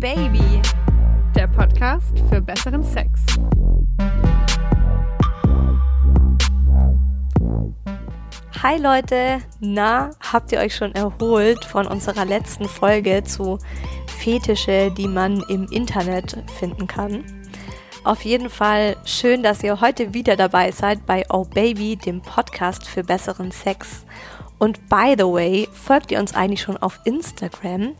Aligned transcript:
Baby, 0.00 0.62
der 1.36 1.46
Podcast 1.46 2.18
für 2.30 2.40
besseren 2.40 2.82
Sex. 2.82 3.20
Hi 8.62 8.78
Leute, 8.80 9.42
na, 9.60 10.12
habt 10.32 10.52
ihr 10.52 10.60
euch 10.60 10.74
schon 10.74 10.94
erholt 10.94 11.66
von 11.66 11.86
unserer 11.86 12.24
letzten 12.24 12.64
Folge 12.64 13.24
zu 13.24 13.58
Fetische, 14.06 14.90
die 14.90 15.06
man 15.06 15.44
im 15.50 15.66
Internet 15.66 16.44
finden 16.58 16.86
kann? 16.86 17.22
Auf 18.02 18.22
jeden 18.22 18.48
Fall 18.48 18.96
schön, 19.04 19.42
dass 19.42 19.62
ihr 19.62 19.82
heute 19.82 20.14
wieder 20.14 20.34
dabei 20.34 20.70
seid 20.70 21.04
bei 21.04 21.26
Oh 21.28 21.44
Baby, 21.44 21.96
dem 21.96 22.22
Podcast 22.22 22.88
für 22.88 23.04
besseren 23.04 23.50
Sex. 23.50 24.06
Und 24.58 24.88
by 24.88 25.14
the 25.18 25.24
way, 25.24 25.68
folgt 25.74 26.10
ihr 26.10 26.20
uns 26.20 26.34
eigentlich 26.34 26.62
schon 26.62 26.78
auf 26.78 27.00
Instagram? 27.04 27.94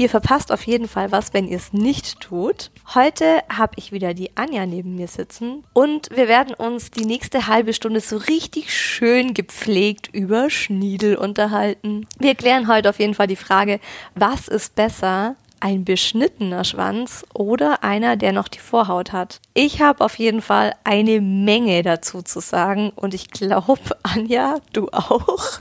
Ihr 0.00 0.08
verpasst 0.08 0.50
auf 0.50 0.62
jeden 0.62 0.88
Fall 0.88 1.12
was, 1.12 1.34
wenn 1.34 1.46
ihr 1.46 1.58
es 1.58 1.74
nicht 1.74 2.20
tut. 2.20 2.70
Heute 2.94 3.42
habe 3.54 3.74
ich 3.76 3.92
wieder 3.92 4.14
die 4.14 4.34
Anja 4.34 4.64
neben 4.64 4.94
mir 4.94 5.08
sitzen 5.08 5.62
und 5.74 6.08
wir 6.08 6.26
werden 6.26 6.54
uns 6.54 6.90
die 6.90 7.04
nächste 7.04 7.48
halbe 7.48 7.74
Stunde 7.74 8.00
so 8.00 8.16
richtig 8.16 8.74
schön 8.74 9.34
gepflegt 9.34 10.08
über 10.10 10.48
Schniedel 10.48 11.16
unterhalten. 11.16 12.06
Wir 12.18 12.34
klären 12.34 12.66
heute 12.66 12.88
auf 12.88 12.98
jeden 12.98 13.12
Fall 13.12 13.26
die 13.26 13.36
Frage, 13.36 13.78
was 14.14 14.48
ist 14.48 14.74
besser, 14.74 15.36
ein 15.60 15.84
beschnittener 15.84 16.64
Schwanz 16.64 17.26
oder 17.34 17.84
einer, 17.84 18.16
der 18.16 18.32
noch 18.32 18.48
die 18.48 18.58
Vorhaut 18.58 19.12
hat. 19.12 19.42
Ich 19.52 19.82
habe 19.82 20.02
auf 20.02 20.18
jeden 20.18 20.40
Fall 20.40 20.72
eine 20.82 21.20
Menge 21.20 21.82
dazu 21.82 22.22
zu 22.22 22.40
sagen 22.40 22.90
und 22.96 23.12
ich 23.12 23.28
glaube, 23.28 23.98
Anja, 24.02 24.60
du 24.72 24.88
auch. 24.92 25.60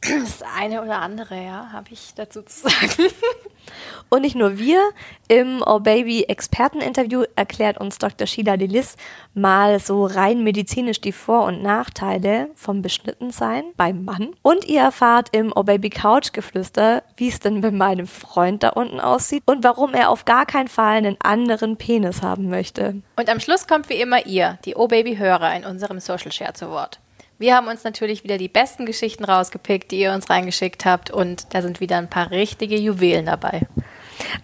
Das 0.00 0.42
eine 0.56 0.82
oder 0.82 1.00
andere, 1.00 1.34
ja, 1.42 1.70
habe 1.72 1.88
ich 1.90 2.14
dazu 2.14 2.42
zu 2.42 2.68
sagen. 2.68 3.10
Und 4.08 4.22
nicht 4.22 4.36
nur 4.36 4.58
wir, 4.58 4.80
im 5.28 5.62
Oh 5.66 5.80
Baby 5.80 6.24
Experteninterview 6.24 7.24
erklärt 7.36 7.78
uns 7.78 7.98
Dr. 7.98 8.26
Sheila 8.26 8.56
Delis 8.56 8.96
mal 9.34 9.78
so 9.80 10.06
rein 10.06 10.42
medizinisch 10.42 11.00
die 11.00 11.12
Vor- 11.12 11.44
und 11.44 11.62
Nachteile 11.62 12.48
vom 12.54 12.80
Beschnittensein 12.80 13.64
beim 13.76 14.04
Mann. 14.04 14.30
Und 14.42 14.64
ihr 14.66 14.80
erfahrt 14.80 15.28
im 15.32 15.52
Oh 15.54 15.64
Baby 15.64 15.90
Couch 15.90 16.32
Geflüster, 16.32 17.02
wie 17.16 17.28
es 17.28 17.40
denn 17.40 17.60
bei 17.60 17.70
meinem 17.70 18.06
Freund 18.06 18.62
da 18.62 18.70
unten 18.70 19.00
aussieht 19.00 19.42
und 19.44 19.64
warum 19.64 19.92
er 19.92 20.10
auf 20.10 20.24
gar 20.24 20.46
keinen 20.46 20.68
Fall 20.68 20.96
einen 20.96 21.16
anderen 21.20 21.76
Penis 21.76 22.22
haben 22.22 22.48
möchte. 22.48 23.02
Und 23.16 23.28
am 23.28 23.40
Schluss 23.40 23.66
kommt 23.66 23.88
wie 23.90 24.00
immer 24.00 24.24
ihr, 24.26 24.58
die 24.64 24.76
Oh 24.76 24.88
Baby 24.88 25.16
Hörer 25.16 25.54
in 25.54 25.64
unserem 25.64 26.00
Social 26.00 26.32
Share 26.32 26.54
zu 26.54 26.70
Wort. 26.70 27.00
Wir 27.38 27.54
haben 27.54 27.68
uns 27.68 27.84
natürlich 27.84 28.24
wieder 28.24 28.36
die 28.36 28.48
besten 28.48 28.84
Geschichten 28.84 29.24
rausgepickt, 29.24 29.92
die 29.92 30.00
ihr 30.00 30.12
uns 30.12 30.28
reingeschickt 30.28 30.84
habt 30.84 31.10
und 31.10 31.54
da 31.54 31.62
sind 31.62 31.78
wieder 31.78 31.96
ein 31.96 32.10
paar 32.10 32.32
richtige 32.32 32.76
Juwelen 32.76 33.26
dabei. 33.26 33.62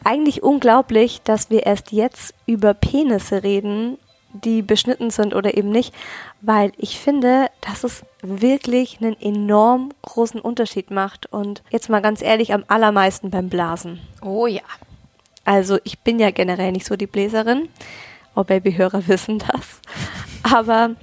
Eigentlich 0.04 0.44
unglaublich, 0.44 1.20
dass 1.24 1.50
wir 1.50 1.66
erst 1.66 1.90
jetzt 1.90 2.34
über 2.46 2.72
Penisse 2.72 3.42
reden, 3.42 3.98
die 4.32 4.62
beschnitten 4.62 5.10
sind 5.10 5.34
oder 5.34 5.56
eben 5.56 5.70
nicht, 5.70 5.92
weil 6.40 6.70
ich 6.76 7.00
finde, 7.00 7.48
dass 7.60 7.82
es 7.82 8.04
wirklich 8.22 9.00
einen 9.00 9.20
enorm 9.20 9.92
großen 10.02 10.40
Unterschied 10.40 10.92
macht 10.92 11.26
und 11.26 11.64
jetzt 11.70 11.88
mal 11.88 12.00
ganz 12.00 12.22
ehrlich 12.22 12.52
am 12.52 12.64
allermeisten 12.68 13.30
beim 13.30 13.48
Blasen. 13.48 14.00
Oh 14.22 14.46
ja. 14.46 14.62
Also 15.44 15.78
ich 15.82 15.98
bin 15.98 16.20
ja 16.20 16.30
generell 16.30 16.70
nicht 16.70 16.86
so 16.86 16.94
die 16.94 17.08
Bläserin. 17.08 17.68
Oh 18.36 18.44
Babyhörer 18.44 19.04
wissen 19.08 19.40
das. 19.40 19.80
Aber 20.42 20.94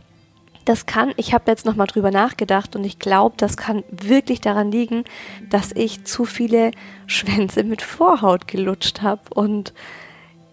das 0.65 0.85
kann, 0.85 1.13
ich 1.17 1.33
habe 1.33 1.49
jetzt 1.49 1.65
nochmal 1.65 1.87
drüber 1.87 2.11
nachgedacht 2.11 2.75
und 2.75 2.83
ich 2.83 2.99
glaube, 2.99 3.35
das 3.37 3.57
kann 3.57 3.83
wirklich 3.89 4.41
daran 4.41 4.71
liegen, 4.71 5.03
dass 5.49 5.71
ich 5.71 6.03
zu 6.03 6.25
viele 6.25 6.71
Schwänze 7.07 7.63
mit 7.63 7.81
Vorhaut 7.81 8.47
gelutscht 8.47 9.01
habe. 9.01 9.21
Und 9.33 9.73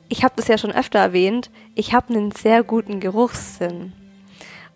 ich 0.08 0.24
habe 0.24 0.34
das 0.36 0.48
ja 0.48 0.58
schon 0.58 0.72
öfter 0.72 0.98
erwähnt, 0.98 1.50
ich 1.74 1.92
habe 1.92 2.14
einen 2.14 2.32
sehr 2.32 2.62
guten 2.62 3.00
Geruchssinn. 3.00 3.92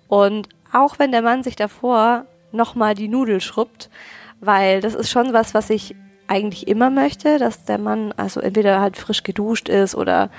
Und 0.08 0.48
auch 0.72 0.98
wenn 0.98 1.12
der 1.12 1.22
Mann 1.22 1.42
sich 1.42 1.56
davor 1.56 2.26
nochmal 2.52 2.94
die 2.94 3.08
Nudel 3.08 3.40
schrubbt, 3.40 3.90
weil 4.40 4.80
das 4.80 4.94
ist 4.94 5.10
schon 5.10 5.32
was, 5.32 5.54
was 5.54 5.70
ich 5.70 5.94
eigentlich 6.26 6.68
immer 6.68 6.90
möchte, 6.90 7.38
dass 7.38 7.64
der 7.64 7.78
Mann 7.78 8.12
also 8.12 8.40
entweder 8.40 8.80
halt 8.80 8.96
frisch 8.96 9.22
geduscht 9.22 9.68
ist 9.68 9.94
oder 9.94 10.30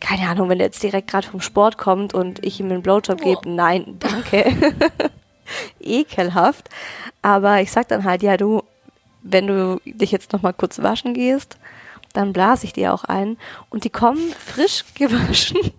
keine 0.00 0.28
Ahnung, 0.28 0.48
wenn 0.48 0.60
er 0.60 0.66
jetzt 0.66 0.82
direkt 0.82 1.10
gerade 1.10 1.26
vom 1.26 1.40
Sport 1.40 1.78
kommt 1.78 2.14
und 2.14 2.44
ich 2.44 2.60
ihm 2.60 2.70
einen 2.70 2.82
Blowjob 2.82 3.20
gebe, 3.20 3.40
oh. 3.44 3.48
nein, 3.48 3.96
danke. 3.98 4.54
Ekelhaft. 5.80 6.68
Aber 7.22 7.60
ich 7.60 7.70
sag 7.72 7.88
dann 7.88 8.04
halt, 8.04 8.22
ja, 8.22 8.36
du, 8.36 8.62
wenn 9.22 9.46
du 9.46 9.80
dich 9.84 10.12
jetzt 10.12 10.32
nochmal 10.32 10.52
kurz 10.52 10.82
waschen 10.82 11.14
gehst, 11.14 11.58
dann 12.12 12.32
blase 12.32 12.66
ich 12.66 12.72
dir 12.72 12.94
auch 12.94 13.04
ein. 13.04 13.36
Und 13.70 13.84
die 13.84 13.90
kommen 13.90 14.32
frisch 14.32 14.84
gewaschen. 14.94 15.72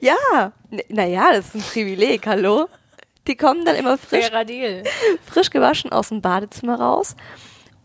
ja, 0.00 0.52
naja, 0.88 1.32
das 1.32 1.46
ist 1.46 1.54
ein 1.54 1.62
Privileg, 1.62 2.26
hallo? 2.26 2.68
Die 3.26 3.36
kommen 3.36 3.64
dann 3.64 3.76
immer 3.76 3.98
frisch, 3.98 4.30
frisch 5.26 5.50
gewaschen 5.50 5.92
aus 5.92 6.08
dem 6.08 6.20
Badezimmer 6.20 6.80
raus. 6.80 7.14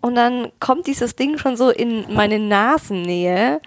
Und 0.01 0.15
dann 0.15 0.51
kommt 0.59 0.87
dieses 0.87 1.15
Ding 1.15 1.37
schon 1.37 1.57
so 1.57 1.69
in 1.69 2.13
meine 2.13 2.39
Nasennähe 2.39 3.59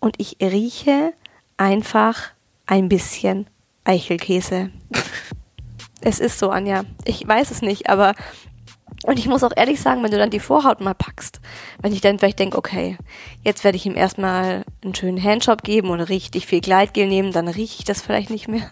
und 0.00 0.16
ich 0.18 0.38
rieche 0.40 1.12
einfach 1.60 2.30
ein 2.66 2.88
bisschen 2.88 3.46
Eichelkäse. 3.84 4.70
es 6.00 6.18
ist 6.18 6.38
so, 6.38 6.50
Anja. 6.50 6.84
Ich 7.04 7.26
weiß 7.26 7.50
es 7.50 7.60
nicht, 7.60 7.88
aber 7.90 8.14
und 9.04 9.18
ich 9.18 9.26
muss 9.26 9.44
auch 9.44 9.52
ehrlich 9.56 9.80
sagen, 9.80 10.02
wenn 10.02 10.10
du 10.10 10.18
dann 10.18 10.30
die 10.30 10.40
Vorhaut 10.40 10.80
mal 10.80 10.94
packst, 10.94 11.40
wenn 11.80 11.92
ich 11.92 12.00
dann 12.00 12.18
vielleicht 12.18 12.38
denke, 12.38 12.58
okay, 12.58 12.98
jetzt 13.42 13.64
werde 13.64 13.76
ich 13.76 13.86
ihm 13.86 13.96
erstmal 13.96 14.64
einen 14.82 14.94
schönen 14.94 15.22
Handjob 15.22 15.62
geben 15.62 15.90
und 15.90 16.00
richtig 16.00 16.46
viel 16.46 16.60
Gleitgel 16.60 17.06
nehmen, 17.06 17.32
dann 17.32 17.48
rieche 17.48 17.76
ich 17.78 17.84
das 17.84 18.02
vielleicht 18.02 18.30
nicht 18.30 18.48
mehr. 18.48 18.70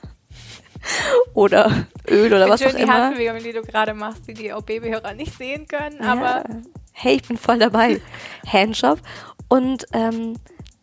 oder 1.34 1.86
Öl 2.08 2.32
oder 2.32 2.48
was 2.48 2.62
auch 2.62 2.70
die 2.70 2.82
immer. 2.82 2.94
Die 2.94 3.00
Handbewegungen, 3.00 3.42
die 3.42 3.52
du 3.52 3.62
gerade 3.62 3.94
machst, 3.94 4.28
die 4.28 4.34
die 4.34 4.52
Babyhörer 4.64 5.14
nicht 5.14 5.36
sehen 5.36 5.66
können, 5.66 5.98
ja. 6.00 6.12
aber 6.12 6.44
hey, 6.92 7.16
ich 7.16 7.22
bin 7.22 7.36
voll 7.36 7.58
dabei. 7.58 8.00
Handjob 8.46 9.00
und 9.48 9.86
ähm, 9.92 10.34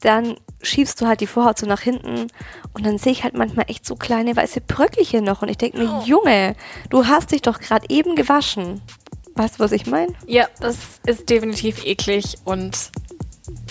dann 0.01 0.37
schiebst 0.61 0.99
du 0.99 1.07
halt 1.07 1.21
die 1.21 1.27
Vorhaut 1.27 1.57
so 1.57 1.65
nach 1.65 1.81
hinten 1.81 2.27
und 2.73 2.85
dann 2.85 2.97
sehe 2.97 3.11
ich 3.11 3.23
halt 3.23 3.35
manchmal 3.35 3.65
echt 3.69 3.85
so 3.85 3.95
kleine 3.95 4.35
weiße 4.35 4.61
Bröckelchen 4.61 5.23
noch 5.23 5.41
und 5.41 5.49
ich 5.49 5.57
denke 5.57 5.77
mir. 5.77 6.03
Junge, 6.05 6.55
du 6.89 7.07
hast 7.07 7.31
dich 7.31 7.41
doch 7.41 7.59
gerade 7.59 7.85
eben 7.89 8.15
gewaschen. 8.15 8.81
Weißt 9.35 9.55
du, 9.55 9.63
was 9.63 9.71
ich 9.71 9.85
meine? 9.85 10.13
Ja, 10.27 10.47
das 10.59 10.77
ist 11.05 11.29
definitiv 11.29 11.85
eklig 11.85 12.37
und 12.45 12.91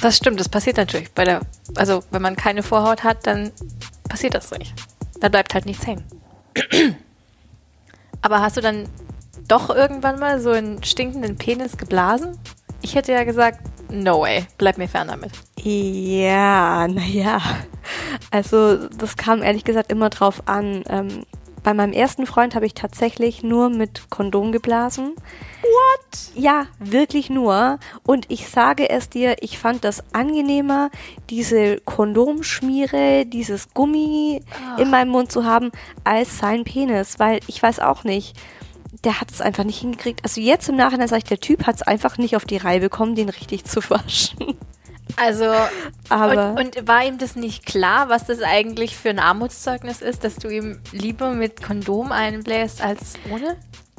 das 0.01 0.17
stimmt, 0.17 0.39
das 0.39 0.49
passiert 0.49 0.77
natürlich 0.77 1.11
bei 1.13 1.25
der, 1.25 1.41
also 1.75 2.03
wenn 2.11 2.23
man 2.23 2.37
keine 2.37 2.63
Vorhaut 2.63 3.03
hat, 3.03 3.27
dann 3.27 3.51
passiert 4.09 4.35
das 4.35 4.51
nicht. 4.53 4.75
Da 5.21 5.29
bleibt 5.29 5.55
halt 5.55 5.67
nichts 5.67 5.87
hängen. 5.87 6.05
Aber 8.23 8.41
hast 8.41 8.57
du 8.57 8.61
dann 8.61 8.89
doch 9.49 9.71
irgendwann 9.71 10.19
mal 10.19 10.41
so 10.41 10.51
einen 10.51 10.83
stinkenden 10.83 11.37
Penis 11.37 11.77
geblasen? 11.77 12.39
Ich 12.83 12.95
hätte 12.95 13.13
ja 13.13 13.25
gesagt, 13.25 13.61
no 13.91 14.21
way, 14.21 14.47
bleib 14.59 14.79
mir 14.79 14.89
fern 14.89 15.09
damit. 15.09 15.33
Ja, 15.65 16.87
naja. 16.89 17.41
Also 18.31 18.89
das 18.89 19.17
kam 19.17 19.43
ehrlich 19.43 19.65
gesagt 19.65 19.91
immer 19.91 20.11
drauf 20.11 20.43
an. 20.47 20.85
Ähm, 20.89 21.25
bei 21.63 21.73
meinem 21.73 21.95
ersten 21.95 22.27
Freund 22.27 22.55
habe 22.55 22.67
ich 22.67 22.75
tatsächlich 22.75 23.43
nur 23.43 23.71
mit 23.71 24.11
Kondom 24.11 24.53
geblasen. 24.53 25.15
What? 25.63 26.19
Ja, 26.35 26.67
wirklich 26.79 27.31
nur. 27.31 27.79
Und 28.03 28.31
ich 28.31 28.49
sage 28.49 28.91
es 28.91 29.09
dir, 29.09 29.37
ich 29.41 29.59
fand 29.59 29.83
das 29.85 30.05
angenehmer, 30.13 30.91
diese 31.31 31.81
Kondomschmiere, 31.81 33.25
dieses 33.25 33.73
Gummi 33.73 34.43
Ach. 34.53 34.79
in 34.79 34.91
meinem 34.91 35.09
Mund 35.09 35.33
zu 35.33 35.45
haben, 35.47 35.73
als 36.05 36.39
sein 36.39 36.65
Penis. 36.65 37.19
Weil 37.19 37.41
ich 37.47 37.63
weiß 37.63 37.81
auch 37.81 38.05
nicht, 38.05 38.37
der 39.05 39.23
hat 39.23 39.31
es 39.31 39.41
einfach 39.41 39.65
nicht 39.65 39.81
hingekriegt. 39.81 40.21
Also 40.23 40.43
jetzt 40.43 40.69
im 40.69 40.77
Nachhinein 40.77 41.09
sage 41.09 41.21
ich, 41.21 41.29
der 41.29 41.41
Typ 41.41 41.67
hat 41.67 41.77
es 41.77 41.83
einfach 41.83 42.19
nicht 42.19 42.37
auf 42.37 42.45
die 42.45 42.59
Reihe 42.59 42.81
bekommen, 42.81 43.15
den 43.15 43.31
richtig 43.31 43.65
zu 43.65 43.81
waschen. 43.89 44.59
Also, 45.17 45.53
Aber 46.09 46.55
und, 46.59 46.77
und, 46.77 46.89
war 46.89 47.05
ihm 47.05 47.19
das 47.19 47.37
nicht 47.37 47.67
klar, 47.67 48.09
was 48.09 48.27
das 48.27 48.43
eigentlich 48.43 48.97
für 48.97 49.11
ein 49.11 49.19
Armutszeugnis 49.19 50.03
ist, 50.03 50.25
dass 50.25 50.37
du 50.37 50.49
ihm 50.49 50.81
lieber 50.93 51.31
mit 51.31 51.63
Kondom 51.63 52.11
einbläst 52.11 52.83
als 52.83 53.15
ohne? 53.31 53.57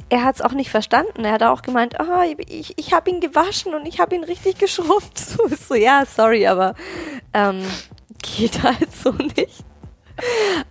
Er 0.08 0.24
hat 0.24 0.36
es 0.36 0.42
auch 0.42 0.52
nicht 0.52 0.70
verstanden. 0.70 1.24
Er 1.24 1.32
hat 1.32 1.42
auch 1.42 1.62
gemeint, 1.62 1.98
ah, 1.98 2.24
ich, 2.46 2.74
ich 2.76 2.92
habe 2.92 3.10
ihn 3.10 3.20
gewaschen 3.20 3.74
und 3.74 3.86
ich 3.86 3.98
habe 3.98 4.14
ihn 4.14 4.24
richtig 4.24 4.58
geschrubbt. 4.58 5.18
So, 5.18 5.48
so, 5.48 5.74
ja, 5.74 6.04
sorry, 6.06 6.46
aber 6.46 6.74
ähm, 7.32 7.62
geht 8.22 8.62
halt 8.62 8.92
so 8.92 9.12
nicht. 9.12 9.64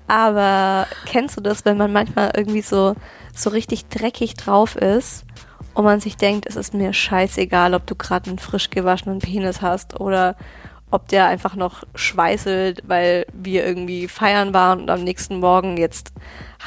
Aber 0.08 0.88
kennst 1.06 1.38
du 1.38 1.42
das, 1.42 1.66
wenn 1.66 1.78
man 1.78 1.92
manchmal 1.92 2.32
irgendwie 2.36 2.62
so, 2.62 2.96
so 3.34 3.50
richtig 3.50 3.88
dreckig 3.90 4.36
drauf 4.36 4.76
ist 4.76 5.26
und 5.75 5.83
man 5.83 6.00
sich 6.00 6.18
denkt, 6.18 6.48
es 6.48 6.56
ist 6.56 6.74
mir 6.74 6.94
scheißegal, 6.94 7.74
ob 7.74 7.86
du 7.86 7.95
gerade 7.95 8.30
einen 8.30 8.39
frisch 8.39 8.69
gewaschenen 8.69 9.19
Penis 9.19 9.62
hast 9.62 10.00
oder 10.00 10.36
ob 10.89 11.07
der 11.10 11.27
einfach 11.27 11.56
noch 11.56 11.83
schweißelt, 11.95 12.83
weil 12.88 13.25
wir 13.33 13.66
irgendwie 13.66 14.07
feiern 14.07 14.54
waren 14.54 14.81
und 14.81 14.89
am 14.89 15.04
nächsten 15.04 15.39
Morgen 15.39 15.77
jetzt 15.77 16.13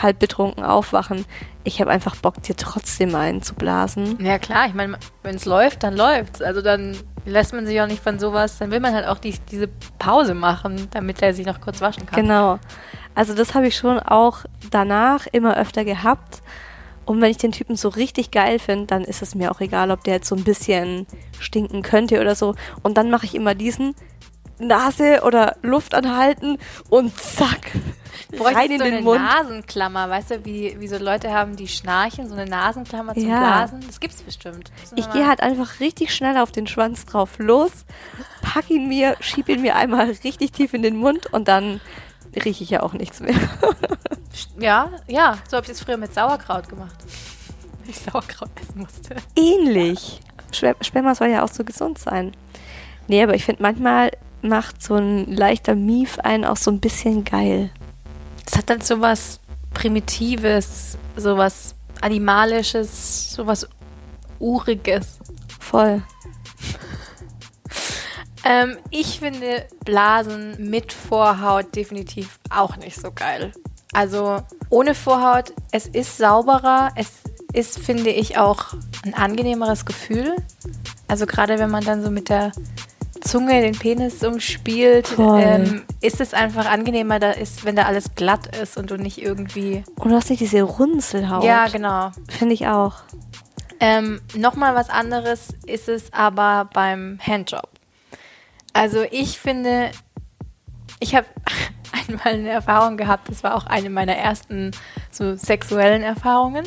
halb 0.00 0.18
betrunken 0.18 0.62
aufwachen. 0.62 1.24
Ich 1.64 1.80
habe 1.80 1.90
einfach 1.90 2.16
Bock, 2.16 2.42
dir 2.42 2.54
trotzdem 2.54 3.14
einen 3.14 3.42
zu 3.42 3.54
blasen. 3.54 4.18
Ja 4.22 4.38
klar, 4.38 4.66
ich 4.66 4.74
meine, 4.74 4.98
wenn 5.22 5.36
es 5.36 5.46
läuft, 5.46 5.82
dann 5.82 5.96
läuft's. 5.96 6.42
Also 6.42 6.60
dann 6.60 6.96
lässt 7.24 7.54
man 7.54 7.66
sich 7.66 7.80
auch 7.80 7.86
nicht 7.86 8.02
von 8.02 8.18
sowas, 8.18 8.58
dann 8.58 8.70
will 8.70 8.80
man 8.80 8.94
halt 8.94 9.06
auch 9.06 9.18
die, 9.18 9.34
diese 9.50 9.68
Pause 9.98 10.34
machen, 10.34 10.88
damit 10.90 11.22
er 11.22 11.32
sich 11.32 11.46
noch 11.46 11.60
kurz 11.60 11.80
waschen 11.80 12.04
kann. 12.04 12.22
Genau. 12.22 12.58
Also 13.14 13.34
das 13.34 13.54
habe 13.54 13.68
ich 13.68 13.76
schon 13.76 13.98
auch 13.98 14.40
danach 14.70 15.26
immer 15.32 15.56
öfter 15.56 15.84
gehabt. 15.84 16.42
Und 17.08 17.22
wenn 17.22 17.30
ich 17.30 17.38
den 17.38 17.52
Typen 17.52 17.74
so 17.76 17.88
richtig 17.88 18.30
geil 18.30 18.58
finde, 18.58 18.84
dann 18.84 19.02
ist 19.02 19.22
es 19.22 19.34
mir 19.34 19.50
auch 19.50 19.60
egal, 19.60 19.90
ob 19.90 20.04
der 20.04 20.16
jetzt 20.16 20.28
so 20.28 20.34
ein 20.36 20.44
bisschen 20.44 21.06
stinken 21.40 21.80
könnte 21.82 22.20
oder 22.20 22.34
so. 22.34 22.54
Und 22.82 22.98
dann 22.98 23.10
mache 23.10 23.24
ich 23.24 23.34
immer 23.34 23.54
diesen 23.54 23.94
Nase 24.58 25.22
oder 25.24 25.56
Luft 25.62 25.94
anhalten 25.94 26.58
und 26.90 27.16
zack, 27.16 27.72
rein 28.38 28.72
in 28.72 28.78
so 28.78 28.84
den 28.84 28.94
eine 28.94 29.02
Mund. 29.02 29.22
Nasenklammer, 29.22 30.10
weißt 30.10 30.32
du, 30.32 30.44
wie, 30.44 30.76
wie 30.80 30.88
so 30.88 30.98
Leute 30.98 31.32
haben, 31.32 31.56
die 31.56 31.68
schnarchen, 31.68 32.28
so 32.28 32.34
eine 32.34 32.44
Nasenklammer 32.44 33.14
zum 33.14 33.26
Ja. 33.26 33.38
Blasen. 33.38 33.80
Das 33.86 34.00
gibt's 34.00 34.20
bestimmt. 34.20 34.70
Ich 34.96 35.10
gehe 35.10 35.26
halt 35.26 35.40
einfach 35.40 35.80
richtig 35.80 36.14
schnell 36.14 36.36
auf 36.36 36.52
den 36.52 36.66
Schwanz 36.66 37.06
drauf 37.06 37.38
los, 37.38 37.70
pack 38.42 38.68
ihn 38.68 38.86
mir, 38.86 39.16
schieb 39.20 39.48
ihn 39.48 39.62
mir 39.62 39.76
einmal 39.76 40.10
richtig 40.24 40.52
tief 40.52 40.74
in 40.74 40.82
den 40.82 40.96
Mund 40.96 41.32
und 41.32 41.48
dann 41.48 41.80
rieche 42.38 42.64
ich 42.64 42.70
ja 42.70 42.82
auch 42.82 42.92
nichts 42.92 43.20
mehr. 43.20 43.34
Ja, 44.58 44.90
ja, 45.06 45.38
so 45.48 45.56
habe 45.56 45.66
ich 45.66 45.72
das 45.72 45.80
früher 45.80 45.96
mit 45.96 46.14
Sauerkraut 46.14 46.68
gemacht. 46.68 46.96
Wenn 47.80 47.90
ich 47.90 47.98
Sauerkraut 47.98 48.50
essen 48.60 48.80
musste. 48.80 49.16
Ähnlich. 49.36 50.20
Sperma 50.52 51.14
soll 51.14 51.28
ja 51.28 51.44
auch 51.44 51.48
so 51.48 51.64
gesund 51.64 51.98
sein. 51.98 52.32
Nee, 53.06 53.22
aber 53.22 53.34
ich 53.34 53.44
finde, 53.44 53.62
manchmal 53.62 54.10
macht 54.42 54.82
so 54.82 54.94
ein 54.96 55.32
leichter 55.32 55.74
Mief 55.74 56.18
einen 56.20 56.44
auch 56.44 56.56
so 56.56 56.70
ein 56.70 56.80
bisschen 56.80 57.24
geil. 57.24 57.70
Das 58.44 58.58
hat 58.58 58.70
dann 58.70 58.80
so 58.80 59.00
was 59.00 59.40
Primitives, 59.74 60.96
sowas 61.16 61.74
Animalisches, 62.00 63.32
sowas 63.32 63.68
Uriges. 64.38 65.18
Voll. 65.58 66.02
Ähm, 68.44 68.76
ich 68.90 69.20
finde 69.20 69.66
Blasen 69.84 70.70
mit 70.70 70.92
Vorhaut 70.92 71.74
definitiv 71.74 72.38
auch 72.50 72.76
nicht 72.76 73.00
so 73.00 73.10
geil. 73.12 73.52
Also 73.92 74.42
ohne 74.70 74.94
Vorhaut, 74.94 75.52
es 75.72 75.86
ist 75.86 76.18
sauberer, 76.18 76.90
es 76.96 77.08
ist, 77.52 77.78
finde 77.78 78.10
ich, 78.10 78.38
auch 78.38 78.74
ein 79.04 79.14
angenehmeres 79.14 79.86
Gefühl. 79.86 80.36
Also 81.08 81.26
gerade 81.26 81.58
wenn 81.58 81.70
man 81.70 81.84
dann 81.84 82.02
so 82.02 82.10
mit 82.10 82.28
der 82.28 82.52
Zunge 83.20 83.60
den 83.60 83.76
Penis 83.76 84.22
umspielt, 84.22 85.16
ähm, 85.18 85.82
ist 86.00 86.20
es 86.20 86.34
einfach 86.34 86.66
angenehmer, 86.66 87.18
da 87.18 87.30
ist, 87.32 87.64
wenn 87.64 87.76
da 87.76 87.84
alles 87.84 88.14
glatt 88.14 88.56
ist 88.56 88.76
und 88.76 88.90
du 88.90 88.96
nicht 88.96 89.20
irgendwie. 89.20 89.82
Und 89.96 90.10
du 90.10 90.16
hast 90.16 90.30
nicht 90.30 90.40
diese 90.40 90.62
Runzelhaut. 90.62 91.44
Ja, 91.44 91.66
genau. 91.68 92.12
Finde 92.28 92.54
ich 92.54 92.68
auch. 92.68 92.94
Ähm, 93.80 94.20
Nochmal 94.36 94.74
was 94.74 94.90
anderes 94.90 95.48
ist 95.66 95.88
es 95.88 96.12
aber 96.12 96.68
beim 96.72 97.18
Handjob. 97.24 97.77
Also 98.72 99.04
ich 99.10 99.38
finde, 99.38 99.90
ich 101.00 101.14
habe 101.14 101.26
einmal 102.08 102.34
eine 102.34 102.50
Erfahrung 102.50 102.96
gehabt, 102.96 103.28
das 103.28 103.42
war 103.42 103.54
auch 103.54 103.66
eine 103.66 103.90
meiner 103.90 104.16
ersten 104.16 104.72
so 105.10 105.34
sexuellen 105.36 106.02
Erfahrungen. 106.02 106.64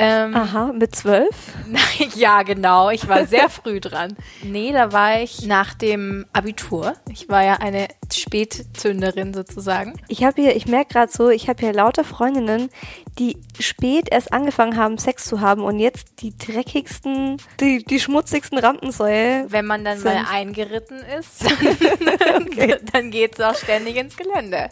Ähm, 0.00 0.36
Aha, 0.36 0.72
mit 0.72 0.94
zwölf? 0.94 1.54
Ja, 2.14 2.44
genau. 2.44 2.90
Ich 2.90 3.08
war 3.08 3.26
sehr 3.26 3.48
früh 3.48 3.80
dran. 3.80 4.16
Nee, 4.44 4.72
da 4.72 4.92
war 4.92 5.20
ich 5.20 5.44
nach 5.44 5.74
dem 5.74 6.24
Abitur. 6.32 6.94
Ich 7.10 7.28
war 7.28 7.42
ja 7.42 7.54
eine 7.54 7.88
Spätzünderin 8.12 9.34
sozusagen. 9.34 9.94
Ich 10.06 10.22
habe 10.22 10.40
hier, 10.40 10.54
ich 10.54 10.66
merke 10.66 10.94
gerade 10.94 11.10
so, 11.10 11.28
ich 11.30 11.48
habe 11.48 11.58
hier 11.60 11.72
lauter 11.72 12.04
Freundinnen, 12.04 12.70
die 13.18 13.36
spät 13.58 14.08
erst 14.10 14.32
angefangen 14.32 14.76
haben, 14.76 14.98
Sex 14.98 15.24
zu 15.24 15.40
haben 15.40 15.62
und 15.62 15.78
jetzt 15.80 16.22
die 16.22 16.36
dreckigsten, 16.36 17.38
die, 17.60 17.84
die 17.84 17.98
schmutzigsten 17.98 18.58
Rampensäue. 18.58 19.46
Wenn 19.48 19.66
man 19.66 19.84
dann 19.84 19.98
Sind- 19.98 20.14
mal 20.14 20.26
eingeritten 20.30 21.00
ist, 21.18 21.44
dann 22.92 23.10
geht 23.10 23.38
es 23.38 23.44
auch 23.44 23.54
ständig 23.56 23.96
ins 23.96 24.16
Gelände. 24.16 24.68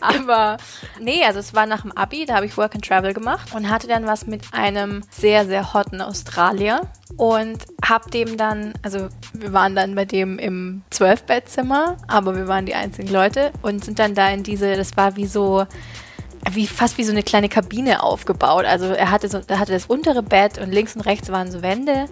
Aber 0.00 0.58
nee, 1.00 1.24
also 1.24 1.40
es 1.40 1.54
war 1.54 1.66
nach 1.66 1.82
dem 1.82 1.92
Abi, 1.92 2.26
da 2.26 2.36
habe 2.36 2.46
ich 2.46 2.56
Work 2.56 2.74
and 2.74 2.86
Travel 2.86 3.12
gemacht 3.12 3.54
und 3.54 3.68
hatte 3.68 3.88
dann 3.88 4.06
was 4.06 4.26
mit 4.26 4.42
einem 4.52 5.02
sehr, 5.10 5.46
sehr 5.46 5.74
hotten 5.74 6.00
Australier 6.00 6.82
und 7.16 7.58
hab 7.84 8.10
dem 8.10 8.36
dann, 8.36 8.74
also 8.82 9.08
wir 9.32 9.52
waren 9.52 9.74
dann 9.74 9.94
bei 9.94 10.04
dem 10.04 10.38
im 10.38 10.82
Zwölfbettzimmer, 10.90 11.96
aber 12.06 12.36
wir 12.36 12.46
waren 12.48 12.66
die 12.66 12.74
einzigen 12.74 13.08
Leute 13.08 13.52
und 13.62 13.84
sind 13.84 13.98
dann 13.98 14.14
da 14.14 14.28
in 14.30 14.42
diese, 14.42 14.76
das 14.76 14.96
war 14.96 15.16
wie 15.16 15.26
so, 15.26 15.66
wie 16.52 16.66
fast 16.66 16.98
wie 16.98 17.04
so 17.04 17.12
eine 17.12 17.22
kleine 17.22 17.48
Kabine 17.48 18.02
aufgebaut. 18.02 18.64
Also 18.64 18.86
er 18.86 19.10
hatte 19.10 19.28
so, 19.28 19.40
er 19.46 19.58
hatte 19.58 19.72
das 19.72 19.86
untere 19.86 20.22
Bett 20.22 20.58
und 20.58 20.72
links 20.72 20.94
und 20.94 21.02
rechts 21.02 21.30
waren 21.30 21.50
so 21.50 21.62
Wände 21.62 22.06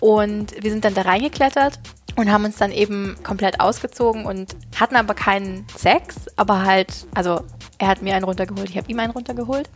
und 0.00 0.54
wir 0.62 0.70
sind 0.70 0.84
dann 0.84 0.94
da 0.94 1.02
reingeklettert 1.02 1.78
und 2.16 2.30
haben 2.30 2.44
uns 2.44 2.56
dann 2.56 2.72
eben 2.72 3.16
komplett 3.22 3.60
ausgezogen 3.60 4.26
und 4.26 4.56
hatten 4.78 4.96
aber 4.96 5.14
keinen 5.14 5.66
Sex, 5.76 6.26
aber 6.36 6.64
halt, 6.64 7.06
also 7.14 7.42
er 7.78 7.88
hat 7.88 8.02
mir 8.02 8.14
einen 8.14 8.24
runtergeholt, 8.24 8.68
ich 8.68 8.76
habe 8.76 8.90
ihm 8.90 8.98
einen 8.98 9.12
runtergeholt. 9.12 9.68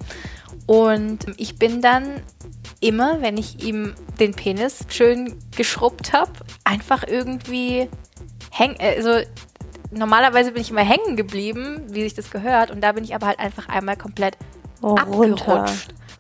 Und 0.67 1.26
ich 1.37 1.58
bin 1.58 1.82
dann 1.82 2.23
immer, 2.81 3.23
wenn 3.23 3.37
ich 3.37 3.62
ihm 3.64 3.94
den 4.19 4.35
Penis 4.35 4.85
schön 4.88 5.38
geschrubbt 5.56 6.12
habe, 6.12 6.32
einfach 6.64 7.05
irgendwie 7.06 7.88
häng, 8.50 8.76
also 8.79 9.20
normalerweise 9.90 10.52
bin 10.52 10.62
ich 10.62 10.70
immer 10.70 10.82
hängen 10.84 11.16
geblieben, 11.16 11.82
wie 11.88 12.02
sich 12.02 12.14
das 12.14 12.31
gehört, 12.31 12.70
und 12.70 12.81
da 12.81 12.92
bin 12.92 13.04
ich 13.04 13.14
aber 13.14 13.26
halt 13.26 13.38
einfach 13.38 13.69
einmal 13.69 13.96
komplett 13.96 14.36
Oh, 14.82 14.96
runter. 14.96 15.64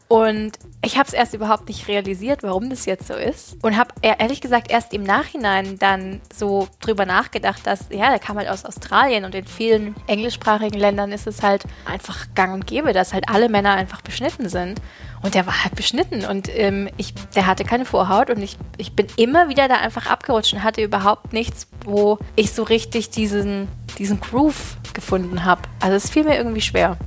Und 0.06 0.58
ich 0.84 0.98
habe 0.98 1.08
es 1.08 1.14
erst 1.14 1.32
überhaupt 1.32 1.66
nicht 1.68 1.88
realisiert, 1.88 2.42
warum 2.42 2.68
das 2.68 2.84
jetzt 2.84 3.06
so 3.06 3.14
ist. 3.14 3.56
Und 3.62 3.76
habe 3.76 3.94
ehrlich 4.02 4.42
gesagt 4.42 4.70
erst 4.70 4.92
im 4.92 5.02
Nachhinein 5.02 5.78
dann 5.78 6.20
so 6.32 6.68
drüber 6.80 7.06
nachgedacht, 7.06 7.66
dass, 7.66 7.86
ja, 7.90 8.10
der 8.10 8.18
kam 8.18 8.36
halt 8.36 8.48
aus 8.48 8.66
Australien 8.66 9.24
und 9.24 9.34
in 9.34 9.46
vielen 9.46 9.94
englischsprachigen 10.06 10.78
Ländern 10.78 11.10
ist 11.10 11.26
es 11.26 11.42
halt 11.42 11.64
einfach 11.86 12.26
gang 12.34 12.52
und 12.52 12.66
gäbe, 12.66 12.92
dass 12.92 13.14
halt 13.14 13.28
alle 13.30 13.48
Männer 13.48 13.74
einfach 13.74 14.02
beschnitten 14.02 14.48
sind. 14.48 14.80
Und 15.22 15.34
der 15.34 15.46
war 15.46 15.64
halt 15.64 15.74
beschnitten 15.74 16.26
und 16.26 16.54
ähm, 16.54 16.90
ich, 16.98 17.14
der 17.34 17.46
hatte 17.46 17.64
keine 17.64 17.86
Vorhaut 17.86 18.28
und 18.28 18.42
ich, 18.42 18.58
ich 18.76 18.94
bin 18.94 19.06
immer 19.16 19.48
wieder 19.48 19.68
da 19.68 19.76
einfach 19.76 20.06
abgerutscht 20.06 20.52
und 20.52 20.62
hatte 20.62 20.82
überhaupt 20.82 21.32
nichts, 21.32 21.66
wo 21.82 22.18
ich 22.36 22.52
so 22.52 22.62
richtig 22.62 23.08
diesen, 23.08 23.68
diesen 23.96 24.20
Groove 24.20 24.76
gefunden 24.92 25.46
habe. 25.46 25.62
Also 25.80 25.96
es 25.96 26.10
fiel 26.10 26.24
mir 26.24 26.36
irgendwie 26.36 26.60
schwer. 26.60 26.98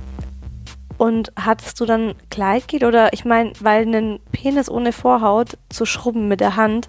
Und 0.98 1.32
hattest 1.36 1.80
du 1.80 1.86
dann 1.86 2.14
Kleidgel 2.30 2.84
oder 2.84 3.12
ich 3.12 3.24
meine, 3.24 3.52
weil 3.60 3.82
einen 3.82 4.20
Penis 4.32 4.68
ohne 4.68 4.92
Vorhaut 4.92 5.56
zu 5.68 5.86
schrubben 5.86 6.28
mit 6.28 6.40
der 6.40 6.56
Hand 6.56 6.88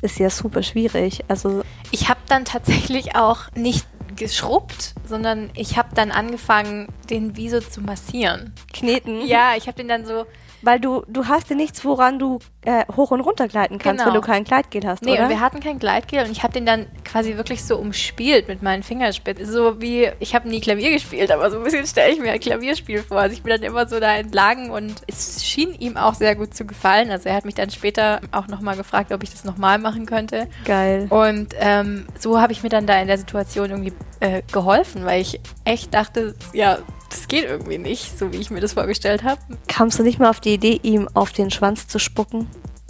ist 0.00 0.18
ja 0.18 0.30
super 0.30 0.62
schwierig. 0.62 1.22
Also 1.28 1.62
Ich 1.90 2.08
habe 2.08 2.20
dann 2.28 2.44
tatsächlich 2.44 3.14
auch 3.14 3.50
nicht 3.54 3.86
geschrubbt, 4.16 4.94
sondern 5.06 5.50
ich 5.54 5.76
habe 5.76 5.90
dann 5.94 6.10
angefangen, 6.10 6.88
den 7.10 7.36
wie 7.36 7.48
so 7.48 7.60
zu 7.60 7.80
massieren. 7.80 8.52
kneten. 8.72 9.26
Ja, 9.26 9.54
ich 9.56 9.66
habe 9.66 9.76
den 9.76 9.88
dann 9.88 10.04
so. 10.04 10.26
Weil 10.62 10.80
du, 10.80 11.02
du 11.08 11.26
hast 11.26 11.50
ja 11.50 11.56
nichts, 11.56 11.84
woran 11.84 12.18
du 12.18 12.38
äh, 12.64 12.84
hoch 12.96 13.10
und 13.10 13.20
runter 13.20 13.48
gleiten 13.48 13.78
kannst, 13.78 14.04
Genau. 14.04 14.14
wenn 14.14 14.20
du 14.20 14.26
kein 14.26 14.44
Kleidgel 14.44 14.86
hast, 14.86 15.02
Nee, 15.02 15.12
oder? 15.12 15.24
und 15.24 15.28
wir 15.30 15.40
hatten 15.40 15.60
kein 15.60 15.78
Gleitgel 15.78 16.24
und 16.24 16.30
ich 16.30 16.42
habe 16.42 16.52
den 16.52 16.64
dann 16.64 16.86
quasi 17.04 17.36
wirklich 17.36 17.64
so 17.64 17.76
umspielt 17.76 18.46
mit 18.48 18.62
meinen 18.62 18.82
Fingerspitzen. 18.82 19.46
So 19.46 19.80
wie, 19.80 20.08
ich 20.20 20.34
habe 20.34 20.48
nie 20.48 20.60
Klavier 20.60 20.90
gespielt, 20.92 21.30
aber 21.32 21.50
so 21.50 21.58
ein 21.58 21.64
bisschen 21.64 21.86
stelle 21.86 22.12
ich 22.12 22.20
mir 22.20 22.32
ein 22.32 22.40
Klavierspiel 22.40 23.02
vor. 23.02 23.18
Also 23.18 23.34
ich 23.34 23.42
bin 23.42 23.50
dann 23.50 23.62
immer 23.62 23.86
so 23.88 23.98
da 24.00 24.14
entlagen 24.14 24.70
und 24.70 24.94
es 25.08 25.44
schien 25.44 25.74
ihm 25.74 25.96
auch 25.96 26.14
sehr 26.14 26.36
gut 26.36 26.54
zu 26.54 26.64
gefallen. 26.64 27.10
Also 27.10 27.28
er 27.28 27.34
hat 27.34 27.44
mich 27.44 27.54
dann 27.54 27.70
später 27.70 28.20
auch 28.30 28.46
nochmal 28.48 28.76
gefragt, 28.76 29.12
ob 29.12 29.22
ich 29.22 29.30
das 29.30 29.44
nochmal 29.44 29.78
machen 29.78 30.06
könnte. 30.06 30.46
Geil. 30.64 31.06
Und 31.10 31.54
ähm, 31.58 32.06
so 32.18 32.40
habe 32.40 32.52
ich 32.52 32.62
mir 32.62 32.68
dann 32.68 32.86
da 32.86 33.00
in 33.00 33.08
der 33.08 33.18
Situation 33.18 33.70
irgendwie 33.70 33.92
äh, 34.20 34.42
geholfen, 34.52 35.04
weil 35.04 35.20
ich 35.20 35.40
echt 35.64 35.92
dachte, 35.94 36.34
ja, 36.52 36.78
das 37.12 37.28
geht 37.28 37.44
irgendwie 37.44 37.78
nicht, 37.78 38.18
so 38.18 38.32
wie 38.32 38.36
ich 38.38 38.50
mir 38.50 38.60
das 38.60 38.72
vorgestellt 38.74 39.22
habe. 39.22 39.40
Kamst 39.68 39.98
du 39.98 40.02
nicht 40.02 40.18
mal 40.18 40.28
auf 40.30 40.40
die 40.40 40.54
Idee, 40.54 40.80
ihm 40.82 41.08
auf 41.14 41.32
den 41.32 41.50
Schwanz 41.50 41.86
zu 41.88 41.98
spucken, 41.98 42.46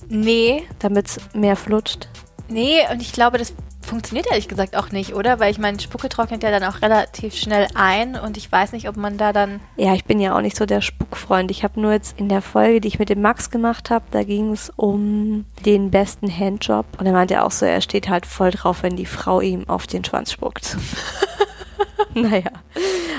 Nee, 0.08 0.64
damit 0.80 1.08
es 1.08 1.18
mehr 1.34 1.56
flutscht? 1.56 2.08
nee, 2.48 2.80
und 2.90 3.00
ich 3.00 3.12
glaube, 3.12 3.38
das 3.38 3.54
funktioniert 3.80 4.26
ehrlich 4.30 4.46
gesagt 4.46 4.76
auch 4.76 4.90
nicht, 4.90 5.14
oder? 5.14 5.40
Weil 5.40 5.50
ich 5.50 5.58
meine, 5.58 5.80
Spucke 5.80 6.08
trocknet 6.08 6.42
ja 6.42 6.50
dann 6.50 6.62
auch 6.64 6.82
relativ 6.82 7.34
schnell 7.34 7.66
ein 7.74 8.14
und 8.16 8.36
ich 8.36 8.50
weiß 8.52 8.72
nicht, 8.72 8.88
ob 8.88 8.96
man 8.96 9.16
da 9.18 9.32
dann. 9.32 9.60
Ja, 9.76 9.94
ich 9.94 10.04
bin 10.04 10.20
ja 10.20 10.36
auch 10.36 10.40
nicht 10.42 10.56
so 10.56 10.66
der 10.66 10.82
Spuckfreund. 10.82 11.50
Ich 11.50 11.64
habe 11.64 11.80
nur 11.80 11.92
jetzt 11.92 12.18
in 12.18 12.28
der 12.28 12.42
Folge, 12.42 12.80
die 12.80 12.88
ich 12.88 12.98
mit 12.98 13.08
dem 13.08 13.22
Max 13.22 13.50
gemacht 13.50 13.90
habe, 13.90 14.04
da 14.10 14.22
ging 14.22 14.52
es 14.52 14.70
um 14.76 15.46
den 15.64 15.90
besten 15.90 16.30
Handjob. 16.30 16.84
Und 16.98 17.06
er 17.06 17.12
meinte 17.12 17.42
auch 17.42 17.50
so, 17.50 17.64
er 17.66 17.80
steht 17.80 18.08
halt 18.08 18.26
voll 18.26 18.50
drauf, 18.50 18.82
wenn 18.82 18.96
die 18.96 19.06
Frau 19.06 19.40
ihm 19.40 19.68
auf 19.68 19.86
den 19.86 20.04
Schwanz 20.04 20.30
spuckt. 20.32 20.76
naja, 22.14 22.50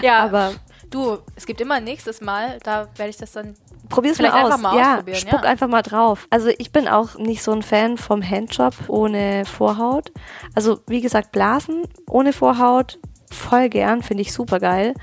Ja, 0.02 0.24
aber 0.24 0.54
du, 0.94 1.18
es 1.36 1.46
gibt 1.46 1.62
immer 1.62 1.76
ein 1.76 1.84
nächstes 1.84 2.22
Mal, 2.22 2.60
da 2.64 2.88
werde 2.96 3.10
ich 3.10 3.18
das 3.18 3.32
dann. 3.32 3.56
probier's 3.90 4.18
Vielleicht 4.18 4.34
mal 4.34 4.44
aus. 4.44 4.52
einfach 4.52 4.72
mal 4.72 4.78
ja, 4.78 4.92
ausprobieren, 4.94 5.18
spuck 5.18 5.44
ja. 5.44 5.50
einfach 5.50 5.68
mal 5.68 5.82
drauf. 5.82 6.28
Also 6.30 6.50
ich 6.58 6.72
bin 6.72 6.88
auch 6.88 7.18
nicht 7.18 7.44
so 7.44 7.52
ein 7.52 7.64
Fan 7.64 7.98
vom 7.98 8.22
Handjob 8.28 8.74
ohne 8.88 9.46
Vorhaut. 9.46 10.12
Also 10.56 10.80
wie 10.88 11.02
gesagt, 11.02 11.32
Blasen 11.32 11.84
ohne 12.10 12.34
Vorhaut 12.34 13.00
voll 13.32 13.70
gern, 13.70 14.04
finde 14.04 14.22
ich 14.22 14.34
super 14.34 14.60
geil. 14.60 14.94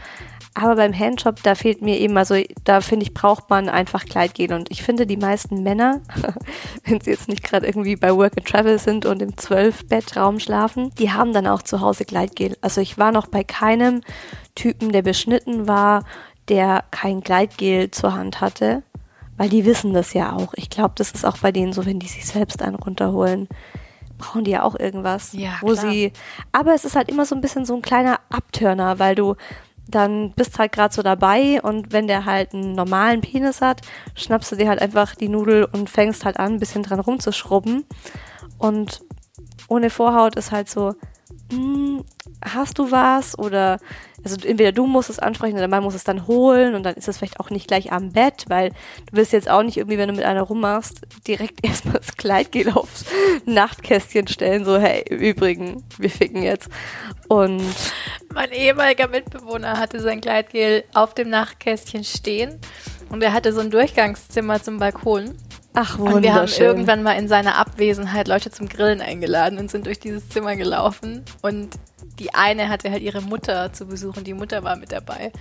Aber 0.54 0.74
beim 0.76 0.92
Handjob, 0.92 1.42
da 1.44 1.54
fehlt 1.54 1.80
mir 1.80 1.98
eben, 1.98 2.16
also 2.16 2.34
da 2.64 2.80
finde 2.80 3.04
ich, 3.04 3.14
braucht 3.14 3.48
man 3.50 3.68
einfach 3.68 4.04
Kleidgel. 4.04 4.52
Und 4.52 4.70
ich 4.70 4.82
finde, 4.82 5.06
die 5.06 5.16
meisten 5.16 5.62
Männer, 5.62 6.00
wenn 6.84 7.00
sie 7.00 7.10
jetzt 7.10 7.28
nicht 7.28 7.44
gerade 7.44 7.66
irgendwie 7.66 7.94
bei 7.96 8.14
Work 8.14 8.36
and 8.36 8.48
Travel 8.48 8.78
sind 8.78 9.06
und 9.06 9.22
im 9.22 9.36
Zwölf-Bettraum 9.36 10.40
schlafen, 10.40 10.90
die 10.98 11.12
haben 11.12 11.32
dann 11.32 11.46
auch 11.46 11.62
zu 11.62 11.80
Hause 11.80 12.04
Kleidgel. 12.04 12.56
Also 12.62 12.80
ich 12.80 12.98
war 12.98 13.12
noch 13.12 13.28
bei 13.28 13.44
keinem 13.44 14.00
Typen, 14.56 14.90
der 14.90 15.02
beschnitten 15.02 15.68
war, 15.68 16.04
der 16.48 16.84
kein 16.90 17.20
Gleitgel 17.20 17.92
zur 17.92 18.14
Hand 18.14 18.40
hatte, 18.40 18.82
weil 19.36 19.48
die 19.48 19.64
wissen 19.64 19.94
das 19.94 20.14
ja 20.14 20.32
auch. 20.32 20.52
Ich 20.56 20.68
glaube, 20.68 20.94
das 20.96 21.12
ist 21.12 21.24
auch 21.24 21.38
bei 21.38 21.52
denen 21.52 21.72
so, 21.72 21.86
wenn 21.86 22.00
die 22.00 22.08
sich 22.08 22.26
selbst 22.26 22.60
einen 22.60 22.74
runterholen, 22.74 23.48
brauchen 24.18 24.44
die 24.44 24.50
ja 24.50 24.64
auch 24.64 24.78
irgendwas, 24.78 25.32
Ja, 25.32 25.52
wo 25.62 25.72
klar. 25.72 25.90
sie. 25.92 26.12
Aber 26.52 26.74
es 26.74 26.84
ist 26.84 26.96
halt 26.96 27.08
immer 27.08 27.24
so 27.24 27.34
ein 27.36 27.40
bisschen 27.40 27.64
so 27.64 27.74
ein 27.76 27.82
kleiner 27.82 28.18
Abturner, 28.30 28.98
weil 28.98 29.14
du 29.14 29.36
dann 29.94 30.32
bist 30.32 30.58
halt 30.58 30.72
gerade 30.72 30.94
so 30.94 31.02
dabei 31.02 31.60
und 31.62 31.92
wenn 31.92 32.06
der 32.06 32.24
halt 32.24 32.54
einen 32.54 32.72
normalen 32.72 33.20
Penis 33.20 33.60
hat, 33.60 33.82
schnappst 34.14 34.52
du 34.52 34.56
dir 34.56 34.68
halt 34.68 34.80
einfach 34.80 35.14
die 35.14 35.28
Nudel 35.28 35.64
und 35.64 35.90
fängst 35.90 36.24
halt 36.24 36.38
an, 36.38 36.54
ein 36.54 36.60
bisschen 36.60 36.82
dran 36.82 37.00
rumzuschrubben. 37.00 37.84
Und 38.58 39.00
ohne 39.68 39.90
Vorhaut 39.90 40.36
ist 40.36 40.52
halt 40.52 40.68
so, 40.68 40.94
hm, 41.50 42.04
hast 42.44 42.78
du 42.78 42.90
was? 42.90 43.38
Oder 43.38 43.78
also 44.24 44.36
entweder 44.46 44.72
du 44.72 44.86
musst 44.86 45.10
es 45.10 45.18
ansprechen 45.18 45.54
oder 45.54 45.62
der 45.62 45.68
Mann 45.68 45.82
muss 45.82 45.94
es 45.94 46.04
dann 46.04 46.26
holen 46.26 46.74
und 46.74 46.82
dann 46.82 46.94
ist 46.94 47.08
es 47.08 47.18
vielleicht 47.18 47.40
auch 47.40 47.50
nicht 47.50 47.68
gleich 47.68 47.92
am 47.92 48.12
Bett, 48.12 48.44
weil 48.48 48.70
du 48.70 49.12
willst 49.12 49.32
jetzt 49.32 49.48
auch 49.48 49.62
nicht 49.62 49.76
irgendwie, 49.76 49.98
wenn 49.98 50.08
du 50.08 50.14
mit 50.14 50.24
einer 50.24 50.42
rummachst, 50.42 51.02
direkt 51.26 51.64
erstmal 51.66 51.94
das 51.94 52.16
Kleidgel 52.16 52.70
aufs 52.70 53.04
Nachtkästchen 53.46 54.28
stellen, 54.28 54.64
so 54.64 54.78
hey, 54.78 55.02
im 55.08 55.18
Übrigen, 55.18 55.84
wir 55.98 56.10
ficken 56.10 56.42
jetzt. 56.42 56.68
Und 57.28 57.62
Mein 58.32 58.52
ehemaliger 58.52 59.08
Mitbewohner 59.08 59.78
hatte 59.78 60.00
sein 60.00 60.20
Gleitgel 60.20 60.84
auf 60.94 61.14
dem 61.14 61.30
Nachtkästchen 61.30 62.04
stehen 62.04 62.58
und 63.10 63.22
er 63.22 63.32
hatte 63.32 63.52
so 63.52 63.60
ein 63.60 63.70
Durchgangszimmer 63.70 64.62
zum 64.62 64.78
Balkon. 64.78 65.36
Ach, 65.74 65.98
Und 65.98 66.22
wir 66.22 66.30
haben 66.32 66.40
wunderschön. 66.40 66.66
irgendwann 66.66 67.02
mal 67.02 67.12
in 67.12 67.28
seiner 67.28 67.56
Abwesenheit 67.56 68.28
Leute 68.28 68.50
zum 68.50 68.68
Grillen 68.68 69.00
eingeladen 69.00 69.58
und 69.58 69.70
sind 69.70 69.86
durch 69.86 69.98
dieses 69.98 70.28
Zimmer 70.28 70.56
gelaufen. 70.56 71.24
Und 71.42 71.76
die 72.18 72.34
eine 72.34 72.68
hatte 72.68 72.90
halt 72.90 73.02
ihre 73.02 73.22
Mutter 73.22 73.72
zu 73.72 73.86
besuchen, 73.86 74.24
die 74.24 74.34
Mutter 74.34 74.62
war 74.62 74.76
mit 74.76 74.92
dabei. 74.92 75.32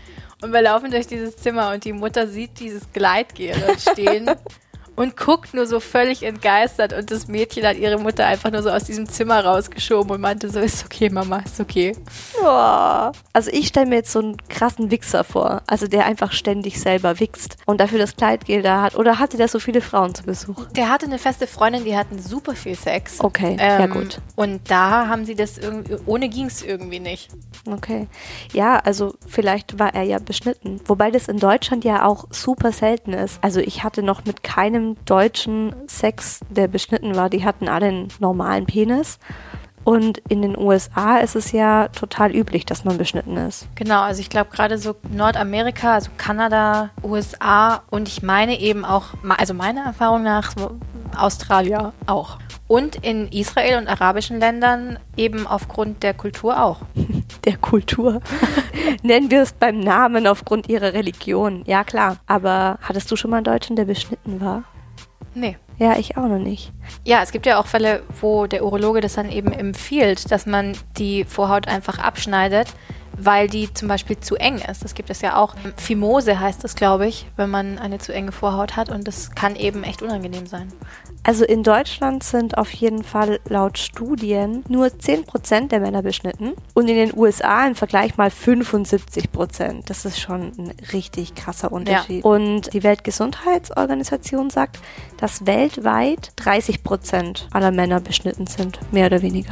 Und 0.41 0.53
wir 0.53 0.61
laufen 0.61 0.91
durch 0.91 1.07
dieses 1.07 1.37
Zimmer 1.37 1.71
und 1.73 1.83
die 1.83 1.93
Mutter 1.93 2.27
sieht 2.27 2.59
dieses 2.59 2.91
Gleitgel 2.93 3.55
stehen 3.77 4.29
und 4.99 5.15
guckt 5.15 5.53
nur 5.53 5.65
so 5.65 5.79
völlig 5.79 6.23
entgeistert. 6.23 6.91
Und 6.91 7.09
das 7.09 7.29
Mädchen 7.29 7.65
hat 7.65 7.77
ihre 7.77 7.97
Mutter 7.97 8.25
einfach 8.25 8.51
nur 8.51 8.61
so 8.61 8.69
aus 8.69 8.83
diesem 8.83 9.07
Zimmer 9.07 9.45
rausgeschoben 9.45 10.11
und 10.11 10.19
meinte 10.19 10.49
so, 10.49 10.59
ist 10.59 10.83
okay, 10.83 11.09
Mama, 11.09 11.37
ist 11.37 11.57
okay. 11.61 11.95
Boah. 12.37 13.13
Also 13.31 13.49
ich 13.53 13.67
stelle 13.67 13.85
mir 13.85 13.95
jetzt 13.95 14.11
so 14.11 14.19
einen 14.19 14.35
krassen 14.49 14.91
Wichser 14.91 15.23
vor, 15.23 15.61
also 15.67 15.87
der 15.87 16.05
einfach 16.05 16.33
ständig 16.33 16.81
selber 16.81 17.21
wichst 17.21 17.55
und 17.65 17.79
dafür 17.79 17.97
das 17.97 18.17
Kleidgel 18.17 18.61
da 18.61 18.81
hat. 18.81 18.95
Oder 18.97 19.19
hatte 19.19 19.37
der 19.37 19.47
so 19.47 19.59
viele 19.59 19.79
Frauen 19.79 20.13
zu 20.13 20.23
Besuch? 20.23 20.65
Der 20.75 20.89
hatte 20.89 21.05
eine 21.05 21.17
feste 21.17 21.47
Freundin, 21.47 21.85
die 21.85 21.95
hatten 21.95 22.19
super 22.21 22.53
viel 22.53 22.75
Sex. 22.75 23.21
Okay, 23.21 23.55
ja 23.57 23.87
gut. 23.87 24.19
Und 24.35 24.69
da 24.69 25.07
haben 25.07 25.23
sie 25.23 25.35
das 25.35 25.57
irgendwie, 25.57 25.95
ohne 26.07 26.27
ging 26.27 26.47
es 26.47 26.61
irgendwie 26.61 26.99
nicht. 26.99 27.29
Okay. 27.65 28.07
Ja, 28.51 28.79
also 28.79 29.13
vielleicht 29.25 29.79
war 29.79 29.93
er 29.95 30.03
ja 30.03 30.19
beschnitten. 30.19 30.81
Wobei 30.87 31.09
das 31.09 31.29
in 31.29 31.37
Deutschland 31.37 31.85
ja 31.85 32.05
auch 32.05 32.25
super 32.31 32.73
selten 32.73 33.13
ist. 33.13 33.39
Also 33.41 33.61
ich 33.61 33.85
hatte 33.85 34.03
noch 34.03 34.25
mit 34.25 34.43
keinem 34.43 34.88
Deutschen 35.05 35.75
Sex, 35.87 36.41
der 36.49 36.67
beschnitten 36.67 37.15
war. 37.15 37.29
Die 37.29 37.45
hatten 37.45 37.67
alle 37.67 37.87
einen 37.87 38.07
normalen 38.19 38.65
Penis. 38.65 39.19
Und 39.83 40.19
in 40.29 40.41
den 40.41 40.57
USA 40.57 41.17
ist 41.17 41.35
es 41.35 41.51
ja 41.51 41.87
total 41.87 42.35
üblich, 42.35 42.65
dass 42.65 42.83
man 42.85 42.97
beschnitten 42.97 43.37
ist. 43.37 43.67
Genau, 43.75 44.01
also 44.01 44.21
ich 44.21 44.29
glaube 44.29 44.51
gerade 44.51 44.77
so 44.77 44.95
Nordamerika, 45.09 45.95
also 45.95 46.11
Kanada, 46.17 46.91
USA 47.01 47.81
und 47.89 48.07
ich 48.07 48.21
meine 48.21 48.59
eben 48.59 48.85
auch, 48.85 49.15
also 49.37 49.53
meiner 49.53 49.85
Erfahrung 49.85 50.23
nach 50.23 50.51
so 50.55 50.77
Australien 51.17 51.91
auch. 52.05 52.37
Und 52.67 52.97
in 52.97 53.29
Israel 53.29 53.79
und 53.79 53.87
arabischen 53.87 54.39
Ländern 54.39 54.99
eben 55.17 55.47
aufgrund 55.47 56.03
der 56.03 56.13
Kultur 56.13 56.63
auch. 56.63 56.81
Der 57.45 57.57
Kultur. 57.57 58.21
Nennen 59.01 59.31
wir 59.31 59.41
es 59.41 59.53
beim 59.53 59.79
Namen 59.79 60.27
aufgrund 60.27 60.67
ihrer 60.67 60.93
Religion. 60.93 61.63
Ja, 61.65 61.83
klar. 61.83 62.17
Aber 62.27 62.77
hattest 62.81 63.09
du 63.09 63.15
schon 63.15 63.31
mal 63.31 63.37
einen 63.37 63.45
Deutschen, 63.45 63.75
der 63.75 63.85
beschnitten 63.85 64.41
war? 64.41 64.65
Nee. 65.33 65.57
Ja, 65.77 65.97
ich 65.97 66.17
auch 66.17 66.27
noch 66.27 66.39
nicht. 66.39 66.73
Ja, 67.05 67.23
es 67.23 67.31
gibt 67.31 67.45
ja 67.45 67.57
auch 67.57 67.65
Fälle, 67.65 68.03
wo 68.19 68.47
der 68.47 68.65
Urologe 68.65 68.99
das 68.99 69.13
dann 69.13 69.31
eben 69.31 69.53
empfiehlt, 69.53 70.29
dass 70.29 70.45
man 70.45 70.77
die 70.97 71.23
Vorhaut 71.23 71.69
einfach 71.69 71.99
abschneidet, 71.99 72.67
weil 73.17 73.47
die 73.47 73.73
zum 73.73 73.87
Beispiel 73.87 74.19
zu 74.19 74.35
eng 74.35 74.57
ist. 74.57 74.83
Das 74.83 74.93
gibt 74.93 75.09
es 75.09 75.21
ja 75.21 75.37
auch. 75.37 75.55
Phimose 75.77 76.39
heißt 76.39 76.63
das, 76.65 76.75
glaube 76.75 77.07
ich, 77.07 77.27
wenn 77.37 77.49
man 77.49 77.79
eine 77.79 77.99
zu 77.99 78.13
enge 78.13 78.33
Vorhaut 78.33 78.75
hat 78.75 78.89
und 78.89 79.07
das 79.07 79.31
kann 79.31 79.55
eben 79.55 79.83
echt 79.83 80.01
unangenehm 80.01 80.47
sein. 80.47 80.73
Also 81.23 81.43
in 81.43 81.63
Deutschland 81.63 82.23
sind 82.23 82.57
auf 82.57 82.71
jeden 82.71 83.03
Fall 83.03 83.39
laut 83.47 83.77
Studien 83.77 84.63
nur 84.67 84.87
10% 84.87 85.67
der 85.67 85.79
Männer 85.79 86.01
beschnitten 86.01 86.53
und 86.73 86.87
in 86.87 86.95
den 86.95 87.15
USA 87.15 87.67
im 87.67 87.75
Vergleich 87.75 88.17
mal 88.17 88.29
75%. 88.29 89.83
Das 89.85 90.05
ist 90.05 90.19
schon 90.19 90.51
ein 90.57 90.73
richtig 90.93 91.35
krasser 91.35 91.71
Unterschied. 91.71 92.23
Und 92.23 92.73
die 92.73 92.83
Weltgesundheitsorganisation 92.83 94.49
sagt, 94.49 94.79
dass 95.17 95.45
weltweit 95.45 96.31
30% 96.37 97.43
aller 97.51 97.71
Männer 97.71 97.99
beschnitten 97.99 98.47
sind, 98.47 98.79
mehr 98.91 99.07
oder 99.07 99.21
weniger. 99.21 99.51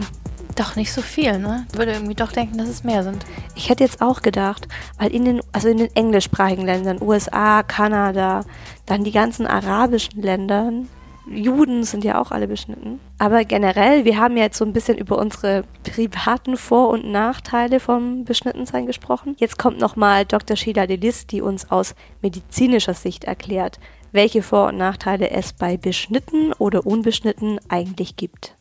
Doch 0.55 0.75
nicht 0.75 0.91
so 0.91 1.03
viel, 1.03 1.37
ne? 1.37 1.67
Ich 1.71 1.77
würde 1.77 1.91
irgendwie 1.91 2.15
doch 2.15 2.31
denken, 2.31 2.57
dass 2.57 2.67
es 2.67 2.83
mehr 2.83 3.03
sind. 3.03 3.23
Ich 3.53 3.69
hätte 3.69 3.83
jetzt 3.83 4.01
auch 4.01 4.23
gedacht, 4.23 4.67
weil 4.97 5.13
in 5.13 5.23
den, 5.23 5.41
also 5.51 5.67
in 5.67 5.77
den 5.77 5.95
englischsprachigen 5.95 6.65
Ländern, 6.65 6.99
USA, 6.99 7.61
Kanada, 7.61 8.43
dann 8.87 9.03
die 9.03 9.11
ganzen 9.11 9.45
arabischen 9.45 10.19
Ländern, 10.19 10.89
Juden 11.29 11.83
sind 11.83 12.03
ja 12.03 12.19
auch 12.19 12.31
alle 12.31 12.47
beschnitten. 12.47 12.99
Aber 13.17 13.43
generell, 13.43 14.05
wir 14.05 14.17
haben 14.17 14.37
ja 14.37 14.43
jetzt 14.43 14.57
so 14.57 14.65
ein 14.65 14.73
bisschen 14.73 14.97
über 14.97 15.17
unsere 15.17 15.63
privaten 15.83 16.57
Vor- 16.57 16.89
und 16.89 17.05
Nachteile 17.11 17.79
vom 17.79 18.23
Beschnittensein 18.25 18.85
gesprochen. 18.85 19.35
Jetzt 19.37 19.57
kommt 19.57 19.79
nochmal 19.79 20.25
Dr. 20.25 20.55
Sheila 20.55 20.87
Delis, 20.87 21.27
die 21.27 21.41
uns 21.41 21.69
aus 21.71 21.95
medizinischer 22.21 22.93
Sicht 22.93 23.25
erklärt, 23.25 23.79
welche 24.11 24.41
Vor- 24.41 24.67
und 24.67 24.77
Nachteile 24.77 25.29
es 25.31 25.53
bei 25.53 25.77
beschnitten 25.77 26.53
oder 26.53 26.85
unbeschnitten 26.85 27.59
eigentlich 27.69 28.15
gibt. 28.15 28.55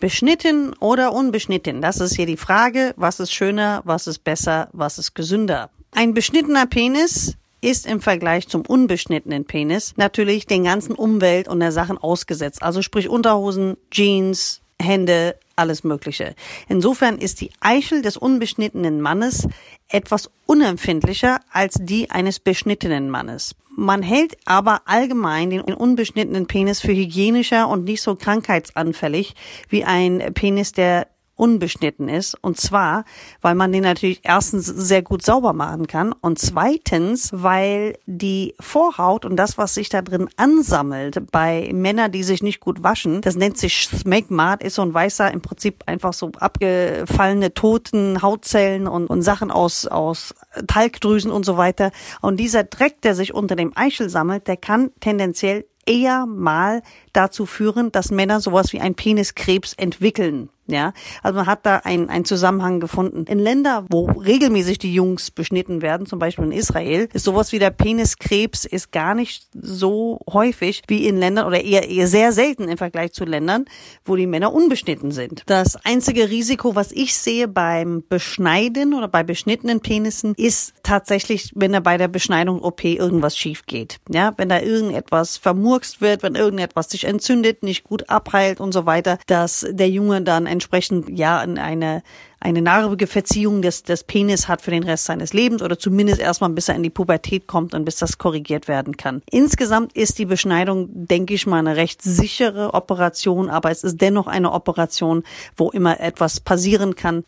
Beschnitten 0.00 0.74
oder 0.80 1.12
unbeschnitten? 1.12 1.80
Das 1.80 2.00
ist 2.00 2.16
hier 2.16 2.26
die 2.26 2.36
Frage. 2.36 2.92
Was 2.96 3.20
ist 3.20 3.32
schöner? 3.32 3.82
Was 3.84 4.08
ist 4.08 4.24
besser? 4.24 4.68
Was 4.72 4.98
ist 4.98 5.14
gesünder? 5.14 5.70
Ein 5.92 6.12
beschnittener 6.12 6.66
Penis 6.66 7.36
ist 7.62 7.86
im 7.86 8.00
Vergleich 8.00 8.48
zum 8.48 8.62
unbeschnittenen 8.66 9.46
Penis 9.46 9.94
natürlich 9.96 10.46
den 10.46 10.64
ganzen 10.64 10.94
Umwelt 10.94 11.48
und 11.48 11.60
der 11.60 11.72
Sachen 11.72 11.96
ausgesetzt. 11.96 12.62
Also 12.62 12.82
sprich 12.82 13.08
Unterhosen, 13.08 13.76
Jeans, 13.90 14.60
Hände, 14.80 15.36
alles 15.56 15.84
Mögliche. 15.84 16.34
Insofern 16.68 17.18
ist 17.18 17.40
die 17.40 17.50
Eichel 17.60 18.02
des 18.02 18.16
unbeschnittenen 18.16 19.00
Mannes 19.00 19.48
etwas 19.88 20.30
unempfindlicher 20.46 21.40
als 21.50 21.76
die 21.80 22.10
eines 22.10 22.40
beschnittenen 22.40 23.08
Mannes. 23.08 23.54
Man 23.74 24.02
hält 24.02 24.36
aber 24.44 24.82
allgemein 24.84 25.50
den 25.50 25.62
unbeschnittenen 25.62 26.46
Penis 26.46 26.80
für 26.80 26.94
hygienischer 26.94 27.68
und 27.68 27.84
nicht 27.84 28.02
so 28.02 28.16
krankheitsanfällig 28.16 29.34
wie 29.68 29.84
ein 29.84 30.32
Penis, 30.34 30.72
der 30.72 31.06
unbeschnitten 31.36 32.08
ist. 32.08 32.36
Und 32.40 32.58
zwar, 32.58 33.04
weil 33.40 33.54
man 33.54 33.72
den 33.72 33.82
natürlich 33.82 34.20
erstens 34.22 34.66
sehr 34.66 35.02
gut 35.02 35.24
sauber 35.24 35.52
machen 35.52 35.86
kann 35.86 36.12
und 36.12 36.38
zweitens, 36.38 37.30
weil 37.32 37.98
die 38.06 38.54
Vorhaut 38.60 39.24
und 39.24 39.36
das, 39.36 39.58
was 39.58 39.74
sich 39.74 39.88
da 39.88 40.02
drin 40.02 40.28
ansammelt 40.36 41.30
bei 41.32 41.70
Männern, 41.72 42.12
die 42.12 42.22
sich 42.22 42.42
nicht 42.42 42.60
gut 42.60 42.82
waschen, 42.82 43.20
das 43.22 43.36
nennt 43.36 43.58
sich 43.58 43.88
Smegma, 43.88 44.54
ist 44.54 44.76
so 44.76 44.82
ein 44.82 44.94
weißer, 44.94 45.32
im 45.32 45.40
Prinzip 45.40 45.84
einfach 45.86 46.12
so 46.12 46.32
abgefallene 46.38 47.54
toten 47.54 48.22
Hautzellen 48.22 48.86
und, 48.86 49.06
und 49.06 49.22
Sachen 49.22 49.50
aus, 49.50 49.86
aus 49.86 50.34
Talgdrüsen 50.66 51.30
und 51.30 51.44
so 51.44 51.56
weiter. 51.56 51.92
Und 52.20 52.38
dieser 52.38 52.64
Dreck, 52.64 53.00
der 53.02 53.14
sich 53.14 53.34
unter 53.34 53.56
dem 53.56 53.72
Eichel 53.76 54.10
sammelt, 54.10 54.46
der 54.48 54.56
kann 54.56 54.90
tendenziell 55.00 55.64
eher 55.86 56.26
mal 56.26 56.82
dazu 57.12 57.46
führen, 57.46 57.92
dass 57.92 58.10
Männer 58.10 58.40
sowas 58.40 58.72
wie 58.72 58.80
ein 58.80 58.94
Peniskrebs 58.94 59.72
entwickeln. 59.74 60.48
Ja, 60.72 60.92
also 61.22 61.36
man 61.38 61.46
hat 61.46 61.66
da 61.66 61.76
einen, 61.76 62.08
einen 62.08 62.24
Zusammenhang 62.24 62.80
gefunden. 62.80 63.24
In 63.24 63.38
Ländern, 63.38 63.86
wo 63.90 64.06
regelmäßig 64.06 64.78
die 64.78 64.94
Jungs 64.94 65.30
beschnitten 65.30 65.82
werden, 65.82 66.06
zum 66.06 66.18
Beispiel 66.18 66.46
in 66.46 66.52
Israel, 66.52 67.08
ist 67.12 67.24
sowas 67.24 67.52
wie 67.52 67.58
der 67.58 67.70
Peniskrebs 67.70 68.64
ist 68.64 68.90
gar 68.90 69.14
nicht 69.14 69.46
so 69.52 70.20
häufig 70.32 70.82
wie 70.88 71.06
in 71.06 71.18
Ländern 71.18 71.46
oder 71.46 71.62
eher, 71.62 71.88
eher 71.88 72.06
sehr 72.06 72.32
selten 72.32 72.68
im 72.68 72.78
Vergleich 72.78 73.12
zu 73.12 73.24
Ländern, 73.24 73.66
wo 74.04 74.16
die 74.16 74.26
Männer 74.26 74.52
unbeschnitten 74.52 75.10
sind. 75.10 75.42
Das 75.46 75.76
einzige 75.84 76.30
Risiko, 76.30 76.74
was 76.74 76.90
ich 76.90 77.14
sehe 77.14 77.48
beim 77.48 78.02
Beschneiden 78.08 78.94
oder 78.94 79.08
bei 79.08 79.22
beschnittenen 79.22 79.80
Penissen, 79.80 80.34
ist 80.36 80.72
tatsächlich, 80.82 81.52
wenn 81.54 81.72
da 81.72 81.80
bei 81.80 81.98
der 81.98 82.08
Beschneidung 82.08 82.62
OP 82.62 82.84
irgendwas 82.84 83.36
schief 83.36 83.66
geht. 83.66 83.98
Ja, 84.08 84.32
wenn 84.38 84.48
da 84.48 84.60
irgendetwas 84.60 85.36
vermurkst 85.36 86.00
wird, 86.00 86.22
wenn 86.22 86.34
irgendetwas 86.34 86.90
sich 86.90 87.04
entzündet, 87.04 87.62
nicht 87.62 87.84
gut 87.84 88.08
abheilt 88.08 88.60
und 88.60 88.72
so 88.72 88.86
weiter, 88.86 89.18
dass 89.26 89.66
der 89.68 89.90
Junge 89.90 90.22
dann 90.22 90.46
entsprechend 90.62 91.18
ja 91.18 91.42
in 91.42 91.58
eine 91.58 92.02
eine 92.42 92.60
narbige 92.60 93.06
Verziehung 93.06 93.62
des, 93.62 93.84
des 93.84 94.02
Penis 94.02 94.48
hat 94.48 94.62
für 94.62 94.72
den 94.72 94.82
Rest 94.82 95.04
seines 95.04 95.32
Lebens 95.32 95.62
oder 95.62 95.78
zumindest 95.78 96.20
erstmal 96.20 96.50
bis 96.50 96.68
er 96.68 96.74
in 96.74 96.82
die 96.82 96.90
Pubertät 96.90 97.46
kommt 97.46 97.72
und 97.72 97.84
bis 97.84 97.96
das 97.96 98.18
korrigiert 98.18 98.66
werden 98.66 98.96
kann. 98.96 99.22
Insgesamt 99.30 99.92
ist 99.92 100.18
die 100.18 100.24
Beschneidung, 100.24 100.88
denke 100.90 101.34
ich 101.34 101.46
mal, 101.46 101.60
eine 101.60 101.76
recht 101.76 102.02
sichere 102.02 102.74
Operation, 102.74 103.48
aber 103.48 103.70
es 103.70 103.84
ist 103.84 104.00
dennoch 104.00 104.26
eine 104.26 104.50
Operation, 104.52 105.22
wo 105.56 105.70
immer 105.70 106.00
etwas 106.00 106.40
passieren 106.40 106.96
kann. 106.96 107.22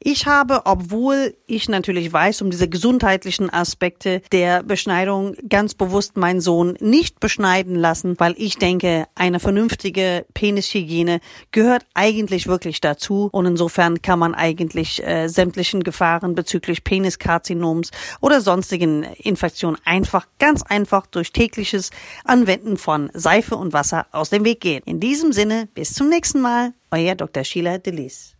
Ich 0.00 0.26
habe, 0.26 0.62
obwohl 0.64 1.36
ich 1.46 1.68
natürlich 1.68 2.12
weiß 2.12 2.42
um 2.42 2.50
diese 2.50 2.68
gesundheitlichen 2.68 3.52
Aspekte 3.52 4.22
der 4.32 4.62
Beschneidung, 4.62 5.34
ganz 5.48 5.74
bewusst 5.74 6.16
meinen 6.16 6.40
Sohn 6.40 6.76
nicht 6.80 7.20
beschneiden 7.20 7.74
lassen, 7.74 8.14
weil 8.18 8.34
ich 8.38 8.56
denke, 8.56 9.06
eine 9.14 9.40
vernünftige 9.40 10.24
Penishygiene 10.34 11.20
gehört 11.50 11.84
eigentlich 11.94 12.46
wirklich 12.46 12.80
dazu 12.80 13.28
und 13.32 13.46
insofern 13.46 14.00
kann 14.00 14.18
man 14.18 14.34
eigentlich 14.34 15.04
äh, 15.04 15.28
sämtlichen 15.28 15.82
Gefahren 15.82 16.34
bezüglich 16.34 16.84
Peniskarzinoms 16.84 17.90
oder 18.20 18.40
sonstigen 18.40 19.02
Infektionen 19.02 19.78
einfach, 19.84 20.26
ganz 20.38 20.62
einfach 20.62 21.06
durch 21.06 21.32
tägliches 21.32 21.90
Anwenden 22.24 22.76
von 22.76 23.10
Seife 23.14 23.56
und 23.56 23.72
Wasser 23.72 24.06
aus 24.12 24.30
dem 24.30 24.44
Weg 24.44 24.60
gehen. 24.60 24.82
In 24.86 25.00
diesem 25.00 25.32
Sinne, 25.32 25.68
bis 25.74 25.92
zum 25.92 26.08
nächsten 26.08 26.40
Mal, 26.40 26.72
euer 26.90 27.14
Dr. 27.14 27.44
Sheila 27.44 27.78
Delis. 27.78 28.34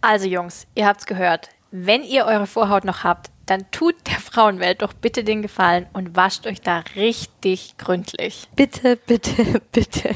Also 0.00 0.26
Jungs, 0.26 0.66
ihr 0.74 0.86
habt's 0.86 1.06
gehört. 1.06 1.50
Wenn 1.70 2.02
ihr 2.02 2.24
eure 2.24 2.46
Vorhaut 2.46 2.84
noch 2.84 3.04
habt, 3.04 3.30
dann 3.46 3.70
tut 3.70 3.94
der 4.06 4.18
Frauenwelt 4.18 4.80
doch 4.80 4.92
bitte 4.92 5.24
den 5.24 5.42
Gefallen 5.42 5.86
und 5.92 6.16
wascht 6.16 6.46
euch 6.46 6.60
da 6.60 6.84
richtig 6.94 7.76
gründlich. 7.78 8.48
Bitte, 8.56 8.96
bitte, 8.96 9.60
bitte. 9.72 10.14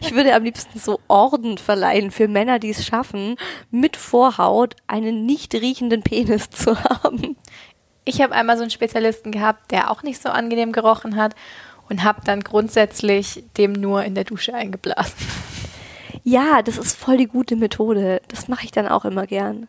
Ich 0.00 0.14
würde 0.14 0.34
am 0.34 0.44
liebsten 0.44 0.78
so 0.78 1.00
Orden 1.08 1.56
verleihen 1.56 2.10
für 2.10 2.28
Männer, 2.28 2.58
die 2.58 2.70
es 2.70 2.84
schaffen, 2.84 3.36
mit 3.70 3.96
Vorhaut 3.96 4.74
einen 4.88 5.24
nicht 5.24 5.54
riechenden 5.54 6.02
Penis 6.02 6.50
zu 6.50 6.82
haben. 6.84 7.36
Ich 8.04 8.20
habe 8.20 8.34
einmal 8.34 8.56
so 8.56 8.62
einen 8.62 8.70
Spezialisten 8.70 9.32
gehabt, 9.32 9.70
der 9.70 9.90
auch 9.90 10.02
nicht 10.02 10.20
so 10.20 10.28
angenehm 10.28 10.72
gerochen 10.72 11.16
hat 11.16 11.34
und 11.88 12.02
habe 12.02 12.20
dann 12.24 12.40
grundsätzlich 12.40 13.44
dem 13.56 13.72
nur 13.72 14.04
in 14.04 14.14
der 14.14 14.24
Dusche 14.24 14.52
eingeblasen. 14.52 15.14
Ja, 16.24 16.62
das 16.62 16.78
ist 16.78 16.96
voll 16.96 17.18
die 17.18 17.26
gute 17.26 17.54
Methode. 17.54 18.20
Das 18.28 18.48
mache 18.48 18.64
ich 18.64 18.72
dann 18.72 18.88
auch 18.88 19.04
immer 19.04 19.26
gern. 19.26 19.68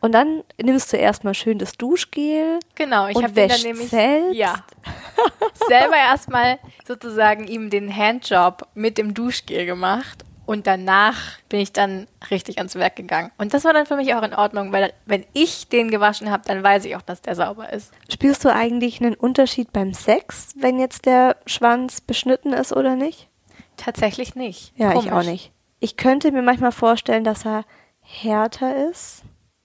Und 0.00 0.12
dann 0.12 0.42
nimmst 0.60 0.92
du 0.92 0.96
erstmal 0.96 1.32
schön 1.32 1.58
das 1.58 1.74
Duschgel. 1.74 2.58
Genau, 2.74 3.06
ich 3.06 3.16
habe 3.16 3.32
dann 3.32 3.62
nämlich 3.62 3.88
selbst. 3.88 4.34
ja 4.34 4.64
selber 5.68 5.96
erstmal 5.96 6.58
sozusagen 6.86 7.46
ihm 7.46 7.70
den 7.70 7.94
Handjob 7.94 8.66
mit 8.74 8.98
dem 8.98 9.14
Duschgel 9.14 9.64
gemacht 9.64 10.24
und 10.44 10.66
danach 10.66 11.38
bin 11.48 11.60
ich 11.60 11.72
dann 11.72 12.08
richtig 12.30 12.58
ans 12.58 12.74
Werk 12.74 12.96
gegangen. 12.96 13.30
Und 13.38 13.54
das 13.54 13.64
war 13.64 13.72
dann 13.72 13.86
für 13.86 13.96
mich 13.96 14.12
auch 14.14 14.22
in 14.22 14.34
Ordnung, 14.34 14.72
weil 14.72 14.92
wenn 15.06 15.24
ich 15.32 15.68
den 15.68 15.90
gewaschen 15.90 16.30
habe, 16.30 16.42
dann 16.46 16.62
weiß 16.64 16.84
ich 16.84 16.96
auch, 16.96 17.02
dass 17.02 17.22
der 17.22 17.36
sauber 17.36 17.72
ist. 17.72 17.92
Spürst 18.12 18.44
du 18.44 18.52
eigentlich 18.52 19.00
einen 19.00 19.14
Unterschied 19.14 19.72
beim 19.72 19.94
Sex, 19.94 20.54
wenn 20.56 20.80
jetzt 20.80 21.06
der 21.06 21.36
Schwanz 21.46 22.00
beschnitten 22.00 22.52
ist 22.52 22.72
oder 22.72 22.96
nicht? 22.96 23.28
Tatsächlich 23.76 24.34
nicht. 24.34 24.72
Ja, 24.76 24.88
ich 24.88 24.94
Komisch. 24.96 25.12
auch 25.12 25.22
nicht. 25.22 25.51
Ich 25.82 25.96
könnte 25.96 26.30
mir 26.30 26.42
manchmal 26.42 26.70
vorstellen, 26.70 27.24
dass 27.24 27.44
er 27.44 27.64
härter 27.98 28.88
ist, 28.88 29.24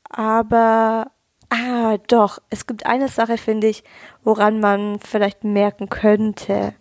aber 0.10 1.12
ah, 1.52 1.98
doch, 2.08 2.40
es 2.50 2.66
gibt 2.66 2.88
eine 2.88 3.08
Sache, 3.08 3.38
finde 3.38 3.68
ich, 3.68 3.84
woran 4.24 4.60
man 4.60 5.00
vielleicht 5.00 5.44
merken 5.44 5.90
könnte, 5.90 6.74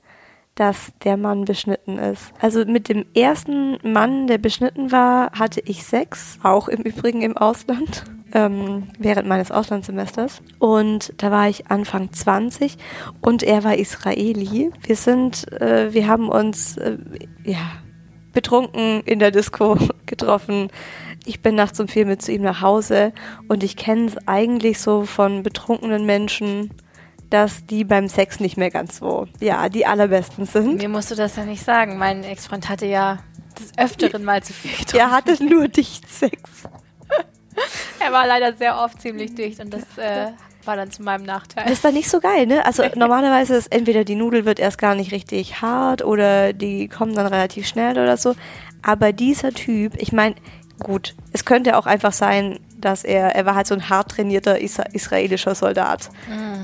dass 0.54 0.90
der 1.04 1.18
Mann 1.18 1.44
beschnitten 1.44 1.98
ist. 1.98 2.32
Also 2.40 2.64
mit 2.64 2.88
dem 2.88 3.04
ersten 3.14 3.76
Mann, 3.82 4.26
der 4.26 4.38
beschnitten 4.38 4.90
war, 4.90 5.32
hatte 5.32 5.60
ich 5.66 5.84
Sex, 5.84 6.38
auch 6.42 6.68
im 6.68 6.80
Übrigen 6.80 7.20
im 7.20 7.36
Ausland, 7.36 8.04
ähm, 8.32 8.84
während 8.98 9.28
meines 9.28 9.50
Auslandssemesters. 9.50 10.40
Und 10.60 11.12
da 11.18 11.30
war 11.30 11.46
ich 11.46 11.70
Anfang 11.70 12.10
20 12.10 12.78
und 13.20 13.42
er 13.42 13.64
war 13.64 13.76
Israeli. 13.76 14.72
Wir 14.80 14.96
sind, 14.96 15.52
äh, 15.52 15.92
wir 15.92 16.08
haben 16.08 16.30
uns, 16.30 16.78
äh, 16.78 16.96
ja, 17.44 17.70
betrunken 18.36 19.00
in 19.06 19.18
der 19.18 19.30
Disco 19.30 19.78
getroffen. 20.06 20.68
Ich 21.24 21.40
bin 21.40 21.54
nachts 21.54 21.80
um 21.80 21.88
vier 21.88 22.04
mit 22.04 22.20
zu 22.20 22.30
ihm 22.32 22.42
nach 22.42 22.60
Hause 22.60 23.12
und 23.48 23.64
ich 23.64 23.76
kenne 23.76 24.06
es 24.06 24.28
eigentlich 24.28 24.78
so 24.78 25.04
von 25.04 25.42
betrunkenen 25.42 26.04
Menschen, 26.04 26.70
dass 27.30 27.64
die 27.64 27.82
beim 27.82 28.08
Sex 28.08 28.38
nicht 28.38 28.58
mehr 28.58 28.70
ganz 28.70 28.98
so, 28.98 29.26
ja, 29.40 29.70
die 29.70 29.86
allerbesten 29.86 30.44
sind. 30.44 30.76
Mir 30.76 30.90
musst 30.90 31.10
du 31.10 31.14
das 31.14 31.34
ja 31.36 31.44
nicht 31.44 31.64
sagen. 31.64 31.96
Mein 31.96 32.22
Ex-Freund 32.22 32.68
hatte 32.68 32.86
ja 32.86 33.18
des 33.58 33.72
Öfteren 33.78 34.22
mal 34.22 34.42
zu 34.42 34.52
viel 34.52 34.70
getrunken. 34.70 34.96
Er 34.98 35.10
hatte 35.10 35.42
nur 35.42 35.66
dicht 35.66 36.08
Sex. 36.08 36.38
Er 37.98 38.12
war 38.12 38.26
leider 38.26 38.54
sehr 38.54 38.78
oft 38.78 39.00
ziemlich 39.00 39.34
dicht 39.34 39.58
und 39.60 39.72
das 39.72 39.82
äh, 39.96 40.26
war 40.66 40.76
dann 40.76 40.90
zu 40.90 41.02
meinem 41.02 41.24
Nachteil. 41.24 41.64
Das 41.64 41.74
ist 41.74 41.84
dann 41.84 41.94
nicht 41.94 42.08
so 42.08 42.20
geil, 42.20 42.46
ne? 42.46 42.64
Also 42.64 42.82
normalerweise 42.94 43.56
ist 43.56 43.72
entweder 43.72 44.04
die 44.04 44.14
Nudel 44.14 44.44
wird 44.44 44.58
erst 44.58 44.78
gar 44.78 44.94
nicht 44.94 45.12
richtig 45.12 45.62
hart 45.62 46.04
oder 46.04 46.52
die 46.52 46.88
kommen 46.88 47.14
dann 47.14 47.26
relativ 47.26 47.66
schnell 47.66 47.92
oder 47.92 48.16
so. 48.16 48.34
Aber 48.82 49.12
dieser 49.12 49.52
Typ, 49.52 49.94
ich 50.00 50.12
meine, 50.12 50.36
gut, 50.78 51.14
es 51.32 51.44
könnte 51.44 51.76
auch 51.76 51.86
einfach 51.86 52.12
sein, 52.12 52.60
dass 52.78 53.04
er, 53.04 53.34
er 53.34 53.46
war 53.46 53.54
halt 53.54 53.66
so 53.66 53.74
ein 53.74 53.88
hart 53.88 54.10
trainierter 54.12 54.60
Isra 54.60 54.84
israelischer 54.92 55.54
Soldat. 55.54 56.10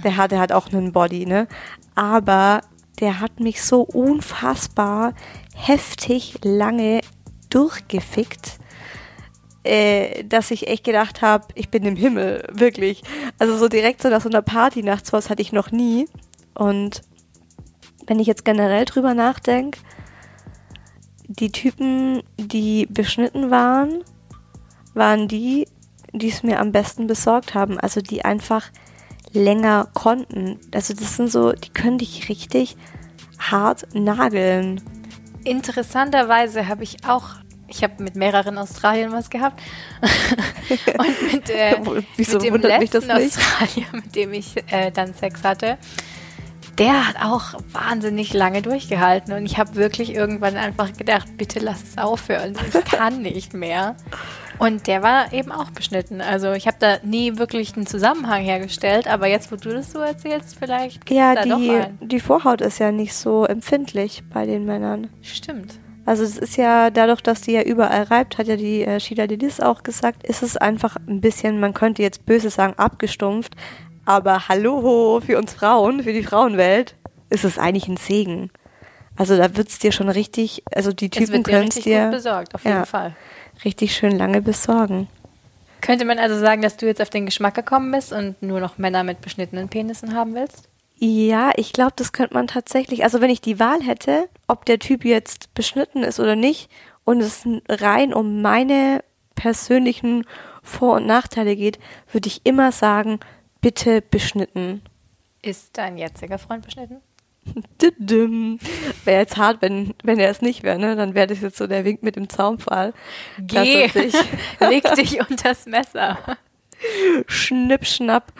Der 0.04 0.16
hatte 0.16 0.38
halt 0.38 0.52
auch 0.52 0.70
einen 0.72 0.92
Body, 0.92 1.26
ne? 1.26 1.48
Aber 1.94 2.60
der 3.00 3.20
hat 3.20 3.40
mich 3.40 3.62
so 3.62 3.82
unfassbar 3.82 5.14
heftig 5.54 6.38
lange 6.42 7.00
durchgefickt, 7.50 8.58
äh, 9.64 10.24
dass 10.24 10.50
ich 10.50 10.68
echt 10.68 10.84
gedacht 10.84 11.22
habe, 11.22 11.46
ich 11.54 11.68
bin 11.68 11.84
im 11.84 11.96
Himmel, 11.96 12.46
wirklich. 12.52 13.02
Also 13.38 13.56
so 13.56 13.68
direkt 13.68 14.02
so 14.02 14.08
nach 14.08 14.22
so 14.22 14.28
einer 14.28 14.42
Party 14.42 14.82
nachts 14.82 15.12
was 15.12 15.30
hatte 15.30 15.42
ich 15.42 15.52
noch 15.52 15.70
nie. 15.70 16.08
Und 16.54 17.02
wenn 18.06 18.18
ich 18.18 18.26
jetzt 18.26 18.44
generell 18.44 18.84
drüber 18.84 19.14
nachdenke, 19.14 19.78
die 21.28 21.52
Typen, 21.52 22.22
die 22.36 22.86
beschnitten 22.86 23.50
waren, 23.50 24.02
waren 24.94 25.28
die, 25.28 25.66
die 26.12 26.28
es 26.28 26.42
mir 26.42 26.60
am 26.60 26.72
besten 26.72 27.06
besorgt 27.06 27.54
haben. 27.54 27.78
Also 27.78 28.00
die 28.00 28.24
einfach 28.24 28.70
länger 29.32 29.88
konnten. 29.94 30.58
Also 30.74 30.94
das 30.94 31.16
sind 31.16 31.30
so, 31.30 31.52
die 31.52 31.70
können 31.70 31.98
dich 31.98 32.28
richtig 32.28 32.76
hart 33.38 33.94
nageln. 33.94 34.80
Interessanterweise 35.44 36.68
habe 36.68 36.84
ich 36.84 37.04
auch, 37.06 37.30
ich 37.72 37.82
habe 37.82 38.02
mit 38.02 38.16
mehreren 38.16 38.58
Australien 38.58 39.12
was 39.12 39.30
gehabt 39.30 39.60
und 40.98 41.32
mit, 41.32 41.50
äh, 41.50 41.76
Wieso 42.16 42.38
mit 42.38 42.46
dem 42.46 42.54
wundert 42.54 42.80
mich 42.80 42.92
letzten? 42.92 43.10
Australier, 43.10 43.86
mit 43.92 44.14
dem 44.14 44.32
ich 44.32 44.56
äh, 44.70 44.90
dann 44.90 45.14
Sex 45.14 45.42
hatte, 45.44 45.78
der 46.78 47.08
hat 47.08 47.16
auch 47.22 47.60
wahnsinnig 47.72 48.32
lange 48.32 48.62
durchgehalten 48.62 49.34
und 49.34 49.44
ich 49.44 49.58
habe 49.58 49.76
wirklich 49.76 50.14
irgendwann 50.14 50.56
einfach 50.56 50.92
gedacht, 50.96 51.36
bitte 51.36 51.58
lass 51.60 51.82
es 51.82 51.98
aufhören, 51.98 52.54
ich 52.72 52.84
kann 52.84 53.22
nicht 53.22 53.52
mehr. 53.54 53.96
Und 54.58 54.86
der 54.86 55.02
war 55.02 55.32
eben 55.32 55.50
auch 55.50 55.70
beschnitten. 55.70 56.20
Also 56.20 56.52
ich 56.52 56.66
habe 56.68 56.76
da 56.78 56.98
nie 57.02 57.36
wirklich 57.36 57.74
einen 57.74 57.86
Zusammenhang 57.86 58.42
hergestellt, 58.42 59.08
aber 59.08 59.26
jetzt, 59.26 59.50
wo 59.50 59.56
du 59.56 59.70
das 59.70 59.90
so 59.90 59.98
erzählst, 59.98 60.56
vielleicht 60.56 61.10
Ja, 61.10 61.34
da 61.34 61.44
doch 61.44 61.58
die, 61.58 61.70
einen. 61.70 61.98
die 62.00 62.20
Vorhaut 62.20 62.60
ist 62.60 62.78
ja 62.78 62.92
nicht 62.92 63.14
so 63.14 63.44
empfindlich 63.44 64.22
bei 64.32 64.46
den 64.46 64.64
Männern. 64.64 65.08
Stimmt. 65.20 65.80
Also 66.04 66.24
es 66.24 66.36
ist 66.36 66.56
ja 66.56 66.90
dadurch, 66.90 67.20
dass 67.20 67.42
die 67.42 67.52
ja 67.52 67.62
überall 67.62 68.04
reibt, 68.04 68.38
hat 68.38 68.48
ja 68.48 68.56
die 68.56 68.82
äh, 68.82 68.98
Sheila 68.98 69.26
Delis 69.26 69.60
auch 69.60 69.82
gesagt, 69.82 70.26
ist 70.26 70.42
es 70.42 70.56
einfach 70.56 70.96
ein 71.06 71.20
bisschen, 71.20 71.60
man 71.60 71.74
könnte 71.74 72.02
jetzt 72.02 72.26
böse 72.26 72.50
sagen, 72.50 72.74
abgestumpft. 72.76 73.54
Aber 74.04 74.48
hallo, 74.48 75.20
für 75.24 75.38
uns 75.38 75.52
Frauen, 75.52 76.02
für 76.02 76.12
die 76.12 76.24
Frauenwelt, 76.24 76.96
ist 77.30 77.44
es 77.44 77.58
eigentlich 77.58 77.86
ein 77.86 77.96
Segen. 77.96 78.50
Also 79.16 79.36
da 79.36 79.56
wird's 79.56 79.78
dir 79.78 79.92
schon 79.92 80.08
richtig, 80.08 80.64
also 80.74 80.92
die 80.92 81.06
Es 81.06 81.12
Typen 81.12 81.32
wird 81.34 81.46
dir 81.46 81.52
können 81.52 81.64
richtig 81.64 81.84
dir 81.84 82.02
gut 82.04 82.12
besorgt, 82.12 82.54
auf 82.54 82.64
jeden 82.64 82.78
ja. 82.78 82.84
Fall. 82.84 83.14
richtig 83.64 83.94
schön 83.94 84.18
lange 84.18 84.42
besorgen. 84.42 85.08
Könnte 85.80 86.04
man 86.04 86.18
also 86.18 86.38
sagen, 86.38 86.62
dass 86.62 86.76
du 86.76 86.86
jetzt 86.86 87.02
auf 87.02 87.10
den 87.10 87.26
Geschmack 87.26 87.54
gekommen 87.54 87.92
bist 87.92 88.12
und 88.12 88.40
nur 88.42 88.60
noch 88.60 88.78
Männer 88.78 89.04
mit 89.04 89.20
beschnittenen 89.20 89.68
Penissen 89.68 90.14
haben 90.14 90.34
willst? 90.34 90.68
Ja, 91.04 91.50
ich 91.56 91.72
glaube, 91.72 91.94
das 91.96 92.12
könnte 92.12 92.34
man 92.34 92.46
tatsächlich. 92.46 93.02
Also 93.02 93.20
wenn 93.20 93.28
ich 93.28 93.40
die 93.40 93.58
Wahl 93.58 93.82
hätte, 93.82 94.28
ob 94.46 94.64
der 94.66 94.78
Typ 94.78 95.04
jetzt 95.04 95.52
beschnitten 95.52 96.04
ist 96.04 96.20
oder 96.20 96.36
nicht, 96.36 96.70
und 97.02 97.20
es 97.20 97.42
rein 97.68 98.14
um 98.14 98.40
meine 98.40 99.02
persönlichen 99.34 100.24
Vor- 100.62 100.94
und 100.94 101.06
Nachteile 101.06 101.56
geht, 101.56 101.80
würde 102.12 102.28
ich 102.28 102.42
immer 102.44 102.70
sagen, 102.70 103.18
bitte 103.60 104.00
beschnitten. 104.00 104.80
Ist 105.42 105.76
dein 105.76 105.98
jetziger 105.98 106.38
Freund 106.38 106.64
beschnitten? 106.64 107.00
Wäre 109.04 109.18
jetzt 109.18 109.36
hart, 109.36 109.60
wenn, 109.60 109.94
wenn 110.04 110.20
er 110.20 110.30
es 110.30 110.40
nicht 110.40 110.62
wäre, 110.62 110.78
ne? 110.78 110.94
Dann 110.94 111.16
wäre 111.16 111.26
das 111.26 111.40
jetzt 111.40 111.58
so 111.58 111.66
der 111.66 111.84
Wink 111.84 112.04
mit 112.04 112.14
dem 112.14 112.28
Zaunpfahl. 112.28 112.94
dass 113.38 113.64
Geh, 113.64 113.88
sich 113.88 114.14
leg 114.60 114.84
dich 114.94 115.18
unters 115.28 115.66
Messer. 115.66 116.16
schnipp, 117.26 117.86
schnapp, 117.86 118.32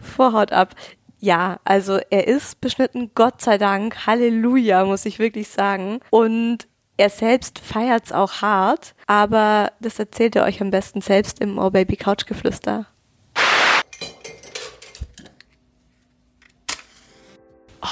Vorhaut 0.00 0.52
ab. 0.52 0.76
Ja, 1.24 1.58
also 1.64 2.00
er 2.10 2.28
ist 2.28 2.60
beschnitten, 2.60 3.12
Gott 3.14 3.40
sei 3.40 3.56
Dank. 3.56 4.06
Halleluja, 4.06 4.84
muss 4.84 5.06
ich 5.06 5.18
wirklich 5.18 5.48
sagen. 5.48 6.00
Und 6.10 6.68
Er 6.98 7.08
selbst 7.08 7.58
feiert's 7.58 8.12
auch 8.12 8.42
hart, 8.42 8.94
aber 9.06 9.72
das 9.80 9.98
erzählt 9.98 10.36
er 10.36 10.44
euch 10.44 10.60
am 10.60 10.70
besten 10.70 11.00
selbst 11.00 11.40
im 11.40 11.58
Oh 11.58 11.70
Baby 11.70 11.96
Couch 11.96 12.26
Geflüster. 12.26 12.86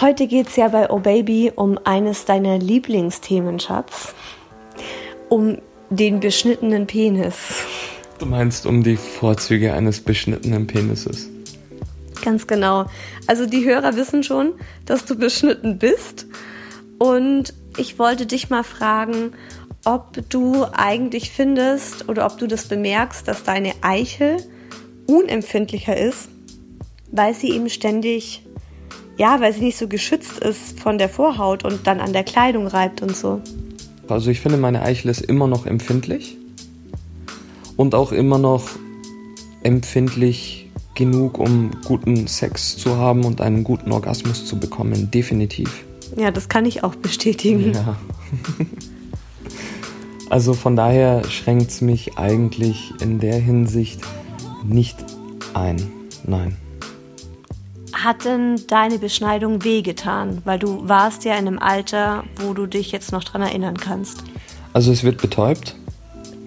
Heute 0.01 0.27
geht's 0.27 0.57
ja 0.57 0.69
bei 0.69 0.91
Oh 0.91 1.01
Baby 1.01 1.53
um 1.55 1.79
eines 1.85 2.27
deiner 2.27 2.59
Lieblingsthemen, 2.59 3.59
Schatz. 3.59 4.15
Um 5.31 5.59
den 5.91 6.21
beschnittenen 6.21 6.87
Penis. 6.87 7.65
Du 8.19 8.27
meinst 8.27 8.67
um 8.67 8.83
die 8.83 8.97
Vorzüge 8.97 9.73
eines 9.73 10.01
beschnittenen 10.01 10.67
Penises? 10.67 11.29
Ganz 12.23 12.47
genau. 12.47 12.87
Also 13.27 13.47
die 13.47 13.65
Hörer 13.65 13.97
wissen 13.97 14.23
schon, 14.23 14.53
dass 14.87 15.05
du 15.05 15.17
beschnitten 15.17 15.79
bist. 15.79 16.27
Und 16.99 17.53
ich 17.77 17.99
wollte 17.99 18.27
dich 18.27 18.49
mal 18.49 18.63
fragen, 18.63 19.33
ob 19.85 20.19
du 20.31 20.65
eigentlich 20.73 21.31
findest 21.31 22.09
oder 22.09 22.27
ob 22.27 22.39
du 22.39 22.47
das 22.47 22.67
bemerkst, 22.67 23.27
dass 23.27 23.43
deine 23.43 23.73
Eichel 23.83 24.37
unempfindlicher 25.07 25.97
ist, 25.97 26.29
weil 27.11 27.35
sie 27.35 27.51
eben 27.51 27.69
ständig, 27.69 28.47
ja, 29.19 29.41
weil 29.41 29.53
sie 29.53 29.63
nicht 29.63 29.77
so 29.77 29.89
geschützt 29.89 30.39
ist 30.39 30.79
von 30.79 30.99
der 30.99 31.09
Vorhaut 31.09 31.65
und 31.65 31.87
dann 31.87 32.01
an 32.01 32.13
der 32.13 32.23
Kleidung 32.23 32.69
reibt 32.69 33.03
und 33.03 33.17
so. 33.17 33.41
Also 34.07 34.31
ich 34.31 34.41
finde, 34.41 34.59
meine 34.59 34.83
Eichel 34.83 35.11
ist 35.11 35.23
immer 35.23 35.49
noch 35.49 35.67
empfindlich 35.67 36.37
und 37.77 37.97
auch 37.97 38.13
immer 38.13 38.39
noch 38.39 38.69
empfindlich 39.65 40.62
genug, 40.95 41.39
um 41.39 41.71
guten 41.85 42.27
Sex 42.27 42.77
zu 42.77 42.97
haben 42.97 43.25
und 43.25 43.41
einen 43.41 43.65
guten 43.65 43.93
Orgasmus 43.93 44.45
zu 44.45 44.59
bekommen. 44.59 45.11
Definitiv. 45.11 45.85
Ja, 46.17 46.31
das 46.31 46.49
kann 46.49 46.67
ich 46.67 46.85
auch 46.85 46.95
bestätigen. 46.95 47.73
Ja. 47.73 47.97
also 50.31 50.53
von 50.55 50.77
daher 50.77 51.25
schränkt 51.25 51.71
es 51.71 51.81
mich 51.81 52.19
eigentlich 52.19 52.93
in 53.01 53.19
der 53.19 53.37
Hinsicht 53.37 54.01
nicht 54.65 54.99
ein. 55.55 55.91
Nein. 56.25 56.57
Hat 57.93 58.25
denn 58.25 58.61
deine 58.69 58.99
Beschneidung 58.99 59.65
wehgetan? 59.65 60.43
Weil 60.45 60.59
du 60.59 60.89
warst 60.89 61.25
ja 61.25 61.35
in 61.35 61.47
einem 61.47 61.59
Alter, 61.59 62.25
wo 62.37 62.53
du 62.53 62.67
dich 62.67 62.91
jetzt 62.91 63.13
noch 63.13 63.23
dran 63.23 63.43
erinnern 63.43 63.77
kannst. 63.77 64.25
Also 64.73 64.91
es 64.93 65.05
wird 65.05 65.21
betäubt. 65.21 65.77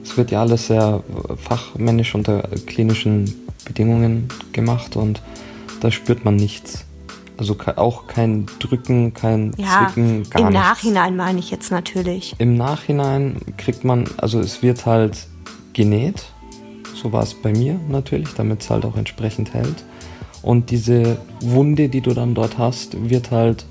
Es 0.03 0.17
wird 0.17 0.31
ja 0.31 0.41
alles 0.41 0.67
sehr 0.67 1.03
fachmännisch 1.37 2.13
unter 2.13 2.41
klinischen 2.65 3.44
Bedingungen 3.65 4.29
gemacht 4.53 4.95
und 4.95 5.21
da 5.81 5.91
spürt 5.91 6.23
man 6.23 6.35
nichts. 6.35 6.85
Also 7.37 7.57
auch 7.75 8.07
kein 8.07 8.45
Drücken, 8.59 9.13
kein 9.13 9.51
ja, 9.57 9.91
Zwicken, 9.93 10.23
gar 10.29 10.39
im 10.39 10.47
nichts. 10.47 10.47
Im 10.47 10.53
Nachhinein 10.53 11.15
meine 11.17 11.39
ich 11.39 11.51
jetzt 11.51 11.69
natürlich. 11.69 12.33
Im 12.37 12.55
Nachhinein 12.55 13.41
kriegt 13.57 13.83
man, 13.83 14.05
also 14.17 14.39
es 14.39 14.63
wird 14.63 14.85
halt 14.85 15.27
genäht. 15.73 16.23
So 16.93 17.11
war 17.11 17.23
es 17.23 17.33
bei 17.33 17.51
mir 17.51 17.77
natürlich, 17.89 18.33
damit 18.35 18.61
es 18.61 18.69
halt 18.69 18.85
auch 18.85 18.95
entsprechend 18.95 19.53
hält. 19.53 19.83
Und 20.41 20.71
diese 20.71 21.17
Wunde, 21.41 21.89
die 21.89 21.99
du 21.99 22.13
dann 22.13 22.35
dort 22.35 22.57
hast, 22.57 23.09
wird 23.09 23.31
halt, 23.31 23.65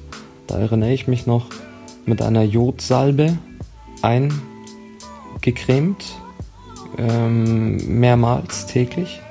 da 0.46 0.58
erinnere 0.58 0.92
ich 0.92 1.08
mich 1.08 1.26
noch, 1.26 1.46
mit 2.04 2.20
einer 2.20 2.42
Jodsalbe 2.42 3.38
eingecremt, 4.02 6.04
ähm, 6.98 7.98
mehrmals 7.98 8.66
täglich 8.66 9.22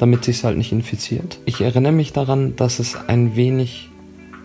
damit 0.00 0.24
sich 0.24 0.44
halt 0.44 0.56
nicht 0.56 0.72
infiziert. 0.72 1.38
Ich 1.44 1.60
erinnere 1.60 1.92
mich 1.92 2.14
daran, 2.14 2.56
dass 2.56 2.78
es 2.78 2.96
ein 3.06 3.36
wenig 3.36 3.90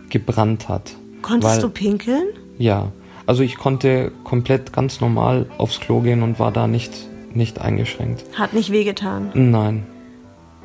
gebrannt 0.10 0.68
hat. 0.68 0.96
Konntest 1.22 1.56
weil, 1.56 1.62
du 1.62 1.70
pinkeln? 1.70 2.28
Ja. 2.58 2.92
Also 3.26 3.42
ich 3.42 3.58
konnte 3.58 4.12
komplett 4.26 4.74
ganz 4.74 5.00
normal 5.00 5.48
aufs 5.58 5.80
Klo 5.80 6.02
gehen 6.02 6.24
und 6.24 6.40
war 6.40 6.52
da 6.52 6.68
nicht, 6.68 6.92
nicht 7.34 7.60
eingeschränkt. 7.60 8.26
Hat 8.38 8.54
nicht 8.54 8.70
wehgetan? 8.70 9.32
Nein. 9.34 9.86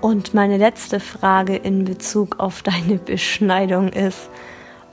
Und 0.00 0.34
meine 0.34 0.56
letzte 0.56 0.98
Frage 0.98 1.54
in 1.54 1.84
Bezug 1.84 2.40
auf 2.40 2.62
deine 2.62 2.96
Beschneidung 2.98 3.90
ist, 3.90 4.28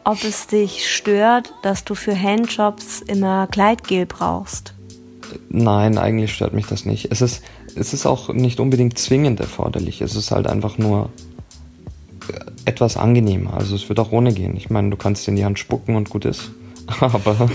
ob 0.03 0.23
es 0.23 0.45
dich 0.45 0.93
stört, 0.93 1.53
dass 1.63 1.85
du 1.85 1.95
für 1.95 2.15
Handjobs 2.15 3.01
immer 3.01 3.47
Kleidgel 3.47 4.05
brauchst. 4.05 4.75
Nein, 5.49 5.97
eigentlich 5.97 6.33
stört 6.33 6.53
mich 6.53 6.67
das 6.67 6.85
nicht. 6.85 7.11
Es 7.11 7.21
ist, 7.21 7.43
es 7.77 7.93
ist 7.93 8.05
auch 8.05 8.29
nicht 8.29 8.59
unbedingt 8.59 8.97
zwingend 8.97 9.39
erforderlich. 9.39 10.01
Es 10.01 10.15
ist 10.15 10.31
halt 10.31 10.47
einfach 10.47 10.77
nur 10.77 11.09
äh, 12.29 12.39
etwas 12.65 12.97
angenehmer. 12.97 13.53
Also 13.53 13.75
es 13.75 13.87
wird 13.89 13.99
auch 13.99 14.11
ohne 14.11 14.33
gehen. 14.33 14.55
Ich 14.57 14.69
meine, 14.69 14.89
du 14.89 14.97
kannst 14.97 15.27
in 15.27 15.35
die 15.35 15.45
Hand 15.45 15.59
spucken 15.59 15.95
und 15.95 16.09
gut 16.09 16.25
ist. 16.25 16.51
Aber. 16.99 17.49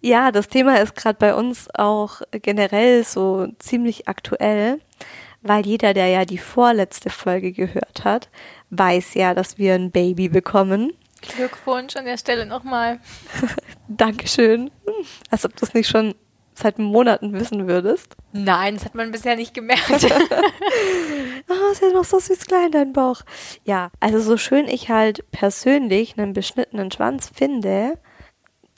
ja, 0.00 0.32
das 0.32 0.48
Thema 0.48 0.80
ist 0.80 0.94
gerade 0.94 1.18
bei 1.18 1.34
uns 1.34 1.68
auch 1.74 2.20
generell 2.30 3.04
so 3.04 3.48
ziemlich 3.58 4.08
aktuell, 4.08 4.80
weil 5.42 5.66
jeder, 5.66 5.94
der 5.94 6.08
ja 6.08 6.24
die 6.24 6.38
vorletzte 6.38 7.10
Folge 7.10 7.52
gehört 7.52 8.04
hat, 8.04 8.28
weiß 8.70 9.14
ja, 9.14 9.34
dass 9.34 9.58
wir 9.58 9.74
ein 9.74 9.90
Baby 9.90 10.28
bekommen. 10.28 10.92
Glückwunsch 11.22 11.96
an 11.96 12.04
der 12.04 12.16
Stelle 12.16 12.46
nochmal. 12.46 12.98
Dankeschön. 13.88 14.70
Als 15.30 15.44
ob 15.44 15.56
du 15.56 15.66
es 15.66 15.74
nicht 15.74 15.88
schon 15.88 16.14
seit 16.60 16.78
Monaten 16.78 17.32
wissen 17.32 17.66
würdest. 17.66 18.16
Nein, 18.32 18.74
das 18.74 18.84
hat 18.84 18.94
man 18.94 19.10
bisher 19.10 19.36
nicht 19.36 19.54
gemerkt. 19.54 19.90
oh, 21.48 21.70
ist 21.72 21.82
ja 21.82 21.90
noch 21.92 22.04
so 22.04 22.18
süß 22.18 22.46
klein, 22.46 22.70
dein 22.70 22.92
Bauch. 22.92 23.22
Ja, 23.64 23.90
also 24.00 24.20
so 24.20 24.36
schön 24.36 24.68
ich 24.68 24.88
halt 24.88 25.30
persönlich 25.30 26.18
einen 26.18 26.32
beschnittenen 26.32 26.90
Schwanz 26.90 27.30
finde, 27.34 27.98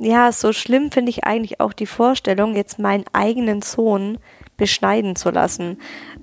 ja, 0.01 0.33
so 0.33 0.53
schlimm 0.53 0.90
finde 0.90 1.11
ich 1.11 1.25
eigentlich 1.25 1.61
auch 1.61 1.73
die 1.73 1.87
Vorstellung, 1.87 2.57
jetzt 2.57 2.79
meinen 2.79 3.05
eigenen 3.12 3.62
Sohn 3.62 4.18
beschneiden 4.57 5.14
zu 5.14 5.31
lassen. 5.31 5.79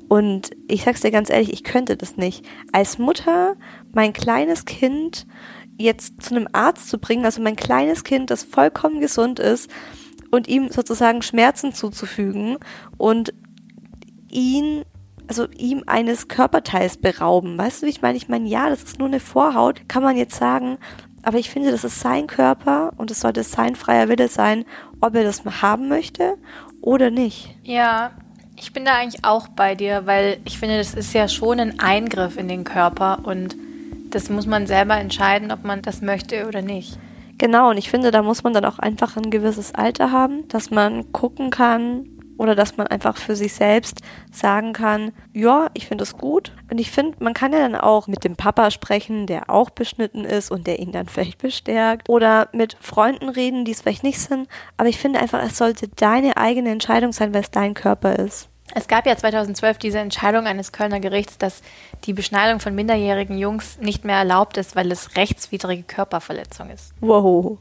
Und 0.09 0.51
ich 0.67 0.83
sag's 0.83 1.01
dir 1.01 1.11
ganz 1.11 1.29
ehrlich, 1.29 1.53
ich 1.53 1.63
könnte 1.63 1.95
das 1.95 2.17
nicht. 2.17 2.45
Als 2.73 2.97
Mutter 2.97 3.55
mein 3.93 4.11
kleines 4.11 4.65
Kind 4.65 5.27
jetzt 5.77 6.21
zu 6.21 6.35
einem 6.35 6.47
Arzt 6.51 6.89
zu 6.89 6.97
bringen, 6.97 7.25
also 7.25 7.41
mein 7.41 7.55
kleines 7.55 8.03
Kind, 8.03 8.31
das 8.31 8.43
vollkommen 8.43 8.99
gesund 8.99 9.39
ist, 9.39 9.69
und 10.31 10.47
ihm 10.47 10.69
sozusagen 10.69 11.21
Schmerzen 11.21 11.73
zuzufügen 11.73 12.57
und 12.97 13.33
ihn, 14.29 14.83
also 15.27 15.47
ihm 15.57 15.83
eines 15.87 16.27
Körperteils 16.27 16.97
berauben. 16.97 17.57
Weißt 17.57 17.81
du, 17.81 17.85
wie 17.85 17.91
ich 17.91 18.01
meine? 18.01 18.17
Ich 18.17 18.29
meine, 18.29 18.47
ja, 18.47 18.69
das 18.69 18.83
ist 18.83 18.99
nur 18.99 19.07
eine 19.07 19.19
Vorhaut, 19.19 19.87
kann 19.87 20.03
man 20.03 20.17
jetzt 20.17 20.35
sagen, 20.35 20.77
aber 21.23 21.37
ich 21.37 21.49
finde, 21.49 21.71
das 21.71 21.83
ist 21.83 21.99
sein 21.99 22.27
Körper 22.27 22.93
und 22.97 23.11
es 23.11 23.21
sollte 23.21 23.43
sein 23.43 23.75
freier 23.75 24.07
Wille 24.07 24.27
sein, 24.27 24.65
ob 25.01 25.15
er 25.15 25.23
das 25.23 25.43
haben 25.61 25.87
möchte 25.87 26.35
oder 26.81 27.11
nicht. 27.11 27.55
Ja, 27.63 28.11
ich 28.55 28.73
bin 28.73 28.85
da 28.85 28.95
eigentlich 28.95 29.23
auch 29.23 29.47
bei 29.47 29.75
dir, 29.75 30.05
weil 30.05 30.39
ich 30.45 30.57
finde, 30.57 30.77
das 30.77 30.93
ist 30.93 31.13
ja 31.13 31.27
schon 31.27 31.59
ein 31.59 31.79
Eingriff 31.79 32.37
in 32.37 32.47
den 32.47 32.63
Körper 32.63 33.19
und 33.23 33.55
das 34.09 34.29
muss 34.29 34.47
man 34.47 34.67
selber 34.67 34.97
entscheiden, 34.97 35.51
ob 35.51 35.63
man 35.63 35.81
das 35.81 36.01
möchte 36.01 36.47
oder 36.47 36.61
nicht. 36.61 36.97
Genau, 37.39 37.69
und 37.69 37.77
ich 37.77 37.89
finde, 37.89 38.11
da 38.11 38.21
muss 38.21 38.43
man 38.43 38.53
dann 38.53 38.65
auch 38.65 38.79
einfach 38.79 39.15
ein 39.15 39.31
gewisses 39.31 39.73
Alter 39.73 40.11
haben, 40.11 40.47
dass 40.49 40.71
man 40.71 41.11
gucken 41.13 41.49
kann 41.49 42.19
oder 42.37 42.53
dass 42.53 42.75
man 42.75 42.87
einfach 42.87 43.15
für 43.15 43.35
sich 43.35 43.53
selbst 43.53 44.01
sagen 44.29 44.73
kann, 44.73 45.13
ja, 45.33 45.69
ich 45.73 45.87
finde 45.87 46.03
es 46.03 46.17
gut. 46.17 46.53
Und 46.69 46.79
ich 46.79 46.91
finde, 46.91 47.17
man 47.23 47.33
kann 47.33 47.53
ja 47.53 47.59
dann 47.59 47.75
auch 47.75 48.07
mit 48.07 48.25
dem 48.25 48.35
Papa 48.35 48.71
sprechen, 48.71 49.25
der 49.25 49.49
auch 49.49 49.69
beschnitten 49.69 50.25
ist 50.25 50.51
und 50.51 50.67
der 50.67 50.79
ihn 50.79 50.91
dann 50.91 51.07
vielleicht 51.07 51.37
bestärkt. 51.37 52.09
Oder 52.09 52.49
mit 52.51 52.77
Freunden 52.81 53.29
reden, 53.29 53.63
die 53.63 53.71
es 53.71 53.81
vielleicht 53.81 54.03
nicht 54.03 54.19
sind. 54.19 54.49
Aber 54.75 54.89
ich 54.89 54.99
finde 54.99 55.19
einfach, 55.19 55.41
es 55.41 55.57
sollte 55.57 55.87
deine 55.87 56.35
eigene 56.35 56.71
Entscheidung 56.71 57.13
sein, 57.13 57.33
weil 57.33 57.41
es 57.41 57.51
dein 57.51 57.73
Körper 57.73 58.17
ist. 58.19 58.48
Es 58.75 58.87
gab 58.87 59.05
ja 59.05 59.17
2012 59.17 59.77
diese 59.77 59.99
Entscheidung 59.99 60.45
eines 60.45 60.71
Kölner 60.71 60.99
Gerichts, 60.99 61.37
dass 61.37 61.61
die 62.05 62.13
Beschneidung 62.13 62.59
von 62.59 62.75
minderjährigen 62.75 63.37
Jungs 63.37 63.77
nicht 63.79 64.05
mehr 64.05 64.17
erlaubt 64.17 64.57
ist, 64.57 64.75
weil 64.75 64.91
es 64.91 65.15
rechtswidrige 65.15 65.83
Körperverletzung 65.83 66.69
ist. 66.69 66.93
Wow. 67.01 67.57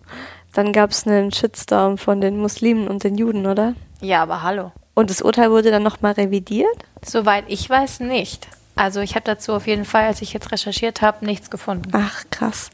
Dann 0.53 0.73
gab 0.73 0.91
es 0.91 1.07
einen 1.07 1.33
Shitstorm 1.33 1.99
von 1.99 2.21
den 2.21 2.39
Muslimen 2.39 2.89
und 2.89 3.05
den 3.05 3.17
Juden, 3.17 3.47
oder? 3.47 3.75
Ja, 4.01 4.23
aber 4.23 4.43
hallo. 4.43 4.73
Und 4.95 5.11
das 5.11 5.23
Urteil 5.23 5.51
wurde 5.51 5.71
dann 5.71 5.83
nochmal 5.83 6.13
revidiert? 6.13 6.77
Soweit 7.05 7.45
ich 7.49 7.69
weiß, 7.69 8.01
nicht. 8.01 8.49
Also 8.75 9.01
ich 9.01 9.17
habe 9.17 9.25
dazu 9.25 9.55
auf 9.55 9.67
jeden 9.67 9.85
Fall, 9.85 10.05
als 10.05 10.23
ich 10.23 10.33
jetzt 10.33 10.53
recherchiert 10.53 11.03
habe, 11.03 11.25
nichts 11.25 11.51
gefunden. 11.51 11.91
Ach, 11.93 12.25
krass. 12.31 12.71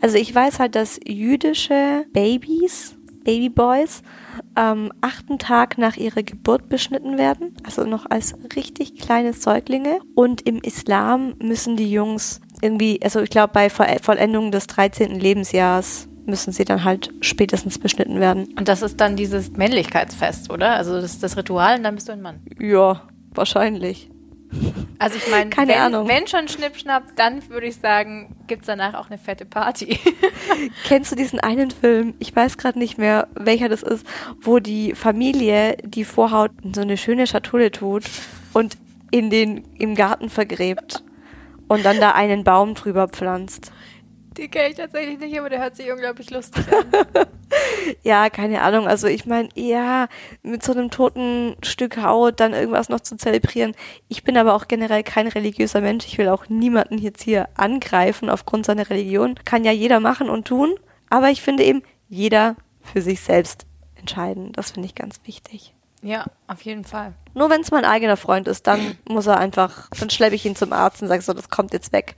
Also 0.00 0.16
ich 0.16 0.32
weiß 0.32 0.60
halt, 0.60 0.76
dass 0.76 1.00
jüdische 1.04 2.04
Babys 2.12 2.93
Babyboys 3.24 4.02
am 4.54 4.92
achten 5.00 5.38
Tag 5.38 5.78
nach 5.78 5.96
ihrer 5.96 6.22
Geburt 6.22 6.68
beschnitten 6.68 7.18
werden, 7.18 7.54
also 7.64 7.84
noch 7.84 8.06
als 8.08 8.34
richtig 8.54 8.98
kleine 8.98 9.32
Säuglinge. 9.32 9.98
Und 10.14 10.42
im 10.42 10.58
Islam 10.58 11.34
müssen 11.42 11.76
die 11.76 11.90
Jungs 11.90 12.40
irgendwie, 12.60 13.00
also 13.02 13.20
ich 13.20 13.30
glaube 13.30 13.52
bei 13.52 13.68
Vollendung 13.70 14.50
des 14.50 14.66
13. 14.66 15.18
Lebensjahres 15.18 16.08
müssen 16.26 16.52
sie 16.52 16.64
dann 16.64 16.84
halt 16.84 17.12
spätestens 17.20 17.78
beschnitten 17.78 18.20
werden. 18.20 18.54
Und 18.58 18.68
das 18.68 18.82
ist 18.82 19.00
dann 19.00 19.16
dieses 19.16 19.52
Männlichkeitsfest, 19.52 20.50
oder? 20.50 20.74
Also 20.74 20.94
das 20.94 21.04
ist 21.12 21.22
das 21.22 21.36
Ritual 21.36 21.76
und 21.76 21.82
dann 21.82 21.96
bist 21.96 22.08
du 22.08 22.12
ein 22.12 22.22
Mann. 22.22 22.40
Ja, 22.58 23.02
wahrscheinlich. 23.34 24.10
Also 24.98 25.16
ich 25.16 25.28
meine, 25.30 25.50
Keine 25.50 25.72
wenn, 25.72 25.78
Ahnung. 25.78 26.08
wenn 26.08 26.26
schon 26.26 26.48
Schnippschnapp, 26.48 27.02
dann 27.16 27.46
würde 27.48 27.66
ich 27.66 27.76
sagen, 27.76 28.34
gibt's 28.46 28.66
danach 28.66 28.94
auch 28.94 29.08
eine 29.10 29.18
fette 29.18 29.44
Party. 29.44 29.98
Kennst 30.84 31.12
du 31.12 31.16
diesen 31.16 31.40
einen 31.40 31.70
Film? 31.70 32.14
Ich 32.18 32.34
weiß 32.34 32.56
gerade 32.58 32.78
nicht 32.78 32.96
mehr, 32.98 33.28
welcher 33.34 33.68
das 33.68 33.82
ist, 33.82 34.06
wo 34.40 34.58
die 34.60 34.94
Familie 34.94 35.76
die 35.84 36.04
Vorhaut 36.04 36.52
in 36.62 36.74
so 36.74 36.80
eine 36.80 36.96
schöne 36.96 37.26
Schatulle 37.26 37.70
tut 37.70 38.04
und 38.52 38.76
in 39.10 39.30
den 39.30 39.64
im 39.78 39.94
Garten 39.94 40.30
vergräbt 40.30 41.02
und 41.68 41.84
dann 41.84 42.00
da 42.00 42.12
einen 42.12 42.44
Baum 42.44 42.74
drüber 42.74 43.08
pflanzt. 43.08 43.72
Die 44.36 44.48
kenne 44.48 44.70
ich 44.70 44.76
tatsächlich 44.76 45.18
nicht, 45.18 45.38
aber 45.38 45.48
der 45.48 45.60
hört 45.60 45.76
sich 45.76 45.90
unglaublich 45.90 46.30
lustig 46.30 46.64
an. 46.72 47.06
Ja, 48.02 48.30
keine 48.30 48.62
Ahnung. 48.62 48.88
Also 48.88 49.06
ich 49.06 49.26
meine, 49.26 49.48
ja, 49.54 50.08
mit 50.42 50.62
so 50.62 50.72
einem 50.72 50.90
toten 50.90 51.56
Stück 51.62 52.02
Haut 52.02 52.40
dann 52.40 52.52
irgendwas 52.52 52.88
noch 52.88 53.00
zu 53.00 53.16
zelebrieren. 53.16 53.74
Ich 54.08 54.24
bin 54.24 54.36
aber 54.36 54.54
auch 54.54 54.66
generell 54.66 55.02
kein 55.02 55.28
religiöser 55.28 55.80
Mensch. 55.80 56.06
Ich 56.06 56.18
will 56.18 56.28
auch 56.28 56.48
niemanden 56.48 56.98
jetzt 56.98 57.22
hier 57.22 57.48
angreifen 57.54 58.28
aufgrund 58.30 58.66
seiner 58.66 58.90
Religion. 58.90 59.36
Kann 59.44 59.64
ja 59.64 59.72
jeder 59.72 60.00
machen 60.00 60.28
und 60.30 60.48
tun. 60.48 60.74
Aber 61.10 61.30
ich 61.30 61.42
finde 61.42 61.62
eben, 61.64 61.82
jeder 62.08 62.56
für 62.82 63.02
sich 63.02 63.20
selbst 63.20 63.66
entscheiden. 63.94 64.52
Das 64.52 64.72
finde 64.72 64.86
ich 64.86 64.94
ganz 64.94 65.20
wichtig. 65.24 65.74
Ja, 66.02 66.26
auf 66.48 66.62
jeden 66.62 66.84
Fall. 66.84 67.14
Nur 67.34 67.48
wenn 67.50 67.62
es 67.62 67.70
mein 67.70 67.84
eigener 67.84 68.16
Freund 68.16 68.46
ist, 68.48 68.66
dann 68.66 68.98
muss 69.08 69.26
er 69.26 69.38
einfach, 69.38 69.88
dann 69.98 70.10
schleppe 70.10 70.34
ich 70.34 70.44
ihn 70.44 70.56
zum 70.56 70.72
Arzt 70.72 71.00
und 71.02 71.08
sage 71.08 71.22
so, 71.22 71.32
das 71.32 71.48
kommt 71.48 71.72
jetzt 71.72 71.92
weg. 71.92 72.16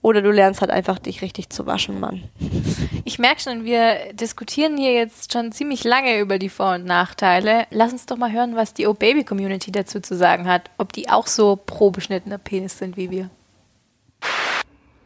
Oder 0.00 0.22
du 0.22 0.30
lernst 0.30 0.60
halt 0.60 0.70
einfach, 0.70 0.98
dich 0.98 1.22
richtig 1.22 1.50
zu 1.50 1.66
waschen, 1.66 1.98
Mann. 1.98 2.22
Ich 3.04 3.18
merke 3.18 3.40
schon, 3.40 3.64
wir 3.64 4.12
diskutieren 4.12 4.76
hier 4.76 4.92
jetzt 4.92 5.32
schon 5.32 5.50
ziemlich 5.50 5.82
lange 5.84 6.20
über 6.20 6.38
die 6.38 6.48
Vor- 6.48 6.74
und 6.74 6.84
Nachteile. 6.84 7.66
Lass 7.70 7.92
uns 7.92 8.06
doch 8.06 8.16
mal 8.16 8.32
hören, 8.32 8.54
was 8.54 8.74
die 8.74 8.86
O-Baby-Community 8.86 9.72
dazu 9.72 10.00
zu 10.00 10.16
sagen 10.16 10.46
hat. 10.46 10.70
Ob 10.78 10.92
die 10.92 11.08
auch 11.08 11.26
so 11.26 11.56
pro 11.56 11.90
beschnittener 11.90 12.38
Penis 12.38 12.78
sind 12.78 12.96
wie 12.96 13.10
wir. 13.10 13.30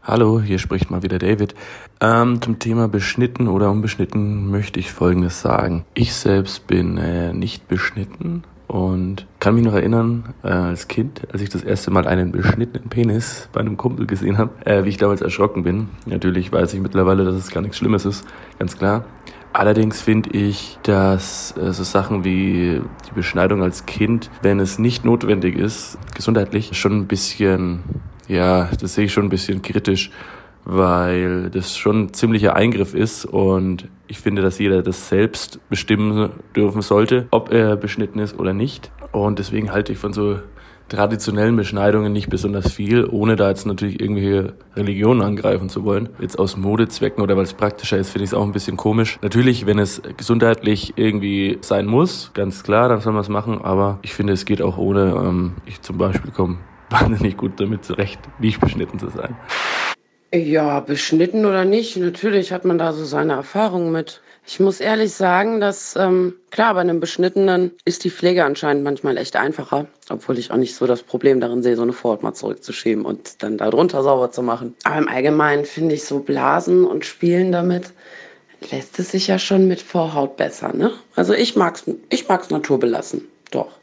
Hallo, 0.02 0.40
hier 0.40 0.58
spricht 0.58 0.90
mal 0.90 1.04
wieder 1.04 1.20
David. 1.20 1.54
Ähm, 2.00 2.42
zum 2.42 2.58
Thema 2.58 2.88
beschnitten 2.88 3.46
oder 3.46 3.70
unbeschnitten 3.70 4.50
möchte 4.50 4.80
ich 4.80 4.90
Folgendes 4.90 5.40
sagen. 5.40 5.84
Ich 5.94 6.12
selbst 6.14 6.66
bin 6.66 6.98
äh, 6.98 7.32
nicht 7.32 7.68
beschnitten 7.68 8.42
und 8.72 9.26
kann 9.38 9.54
mich 9.54 9.64
noch 9.64 9.74
erinnern, 9.74 10.32
äh, 10.42 10.48
als 10.48 10.88
Kind, 10.88 11.28
als 11.30 11.42
ich 11.42 11.50
das 11.50 11.62
erste 11.62 11.90
Mal 11.90 12.06
einen 12.06 12.32
beschnittenen 12.32 12.88
Penis 12.88 13.50
bei 13.52 13.60
einem 13.60 13.76
Kumpel 13.76 14.06
gesehen 14.06 14.38
habe, 14.38 14.52
äh, 14.64 14.86
wie 14.86 14.88
ich 14.88 14.96
damals 14.96 15.20
erschrocken 15.20 15.62
bin. 15.62 15.88
Natürlich 16.06 16.50
weiß 16.50 16.72
ich 16.72 16.80
mittlerweile, 16.80 17.22
dass 17.26 17.34
es 17.34 17.50
gar 17.50 17.60
nichts 17.60 17.76
Schlimmes 17.76 18.06
ist, 18.06 18.26
ganz 18.58 18.78
klar. 18.78 19.04
Allerdings 19.52 20.00
finde 20.00 20.30
ich, 20.30 20.78
dass 20.84 21.54
äh, 21.58 21.74
so 21.74 21.84
Sachen 21.84 22.24
wie 22.24 22.80
die 23.10 23.14
Beschneidung 23.14 23.62
als 23.62 23.84
Kind, 23.84 24.30
wenn 24.40 24.58
es 24.58 24.78
nicht 24.78 25.04
notwendig 25.04 25.58
ist, 25.58 25.98
gesundheitlich, 26.14 26.70
schon 26.72 26.92
ein 26.92 27.06
bisschen, 27.06 27.80
ja, 28.26 28.70
das 28.80 28.94
sehe 28.94 29.04
ich 29.04 29.12
schon 29.12 29.26
ein 29.26 29.30
bisschen 29.30 29.60
kritisch, 29.60 30.10
weil 30.64 31.50
das 31.50 31.76
schon 31.76 32.04
ein 32.04 32.14
ziemlicher 32.14 32.56
Eingriff 32.56 32.94
ist 32.94 33.26
und 33.26 33.86
ich 34.12 34.18
finde, 34.18 34.42
dass 34.42 34.58
jeder 34.58 34.82
das 34.82 35.08
selbst 35.08 35.58
bestimmen 35.70 36.32
dürfen 36.54 36.82
sollte, 36.82 37.28
ob 37.30 37.50
er 37.50 37.76
beschnitten 37.76 38.18
ist 38.18 38.38
oder 38.38 38.52
nicht. 38.52 38.92
Und 39.10 39.38
deswegen 39.38 39.72
halte 39.72 39.92
ich 39.92 39.98
von 39.98 40.12
so 40.12 40.38
traditionellen 40.90 41.56
Beschneidungen 41.56 42.12
nicht 42.12 42.28
besonders 42.28 42.70
viel, 42.70 43.06
ohne 43.06 43.36
da 43.36 43.48
jetzt 43.48 43.64
natürlich 43.64 44.02
irgendwelche 44.02 44.52
Religionen 44.76 45.22
angreifen 45.22 45.70
zu 45.70 45.84
wollen. 45.84 46.10
Jetzt 46.20 46.38
aus 46.38 46.58
Modezwecken 46.58 47.22
oder 47.22 47.38
weil 47.38 47.44
es 47.44 47.54
praktischer 47.54 47.96
ist, 47.96 48.10
finde 48.10 48.24
ich 48.24 48.32
es 48.32 48.34
auch 48.34 48.44
ein 48.44 48.52
bisschen 48.52 48.76
komisch. 48.76 49.18
Natürlich, 49.22 49.64
wenn 49.64 49.78
es 49.78 50.02
gesundheitlich 50.18 50.92
irgendwie 50.96 51.56
sein 51.62 51.86
muss, 51.86 52.32
ganz 52.34 52.64
klar, 52.64 52.90
dann 52.90 53.00
soll 53.00 53.14
man 53.14 53.22
es 53.22 53.30
machen, 53.30 53.62
aber 53.62 53.98
ich 54.02 54.12
finde, 54.12 54.34
es 54.34 54.44
geht 54.44 54.60
auch 54.60 54.76
ohne. 54.76 55.14
Ähm, 55.24 55.52
ich 55.64 55.80
zum 55.80 55.96
Beispiel 55.96 56.32
komme 56.32 56.58
wahnsinnig 56.90 57.38
gut 57.38 57.52
damit 57.58 57.82
zurecht, 57.86 58.20
nicht 58.38 58.60
beschnitten 58.60 58.98
zu 58.98 59.08
sein. 59.08 59.34
Ja, 60.34 60.80
beschnitten 60.80 61.44
oder 61.44 61.66
nicht, 61.66 61.98
natürlich 61.98 62.52
hat 62.52 62.64
man 62.64 62.78
da 62.78 62.94
so 62.94 63.04
seine 63.04 63.34
Erfahrungen 63.34 63.92
mit. 63.92 64.22
Ich 64.46 64.60
muss 64.60 64.80
ehrlich 64.80 65.12
sagen, 65.12 65.60
dass 65.60 65.94
ähm, 65.94 66.34
klar, 66.50 66.72
bei 66.72 66.80
einem 66.80 67.00
Beschnittenen 67.00 67.72
ist 67.84 68.02
die 68.02 68.10
Pflege 68.10 68.44
anscheinend 68.44 68.82
manchmal 68.82 69.18
echt 69.18 69.36
einfacher, 69.36 69.86
obwohl 70.08 70.38
ich 70.38 70.50
auch 70.50 70.56
nicht 70.56 70.74
so 70.74 70.86
das 70.86 71.02
Problem 71.02 71.38
darin 71.38 71.62
sehe, 71.62 71.76
so 71.76 71.82
eine 71.82 71.92
Vorhaut 71.92 72.22
mal 72.22 72.32
zurückzuschieben 72.32 73.04
und 73.04 73.42
dann 73.42 73.58
darunter 73.58 74.02
sauber 74.02 74.30
zu 74.30 74.42
machen. 74.42 74.74
Aber 74.84 74.96
im 74.96 75.08
Allgemeinen 75.08 75.66
finde 75.66 75.94
ich 75.96 76.04
so 76.04 76.20
Blasen 76.20 76.86
und 76.86 77.04
Spielen 77.04 77.52
damit 77.52 77.92
lässt 78.70 78.98
es 78.98 79.10
sich 79.10 79.26
ja 79.26 79.38
schon 79.38 79.68
mit 79.68 79.82
Vorhaut 79.82 80.38
besser, 80.38 80.72
ne? 80.72 80.92
Also 81.14 81.34
ich 81.34 81.56
mag's, 81.56 81.84
ich 82.08 82.26
mag's 82.26 82.48
naturbelassen, 82.48 83.28
doch. 83.50 83.81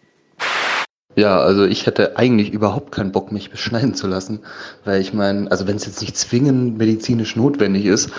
Ja, 1.15 1.39
also 1.39 1.65
ich 1.65 1.85
hätte 1.85 2.17
eigentlich 2.17 2.53
überhaupt 2.53 2.91
keinen 2.91 3.11
Bock, 3.11 3.31
mich 3.31 3.49
beschneiden 3.49 3.93
zu 3.93 4.07
lassen, 4.07 4.39
weil 4.85 5.01
ich 5.01 5.13
meine, 5.13 5.49
also 5.51 5.67
wenn 5.67 5.75
es 5.75 5.85
jetzt 5.85 6.01
nicht 6.01 6.15
zwingend 6.15 6.77
medizinisch 6.77 7.35
notwendig 7.35 7.85
ist, 7.85 8.11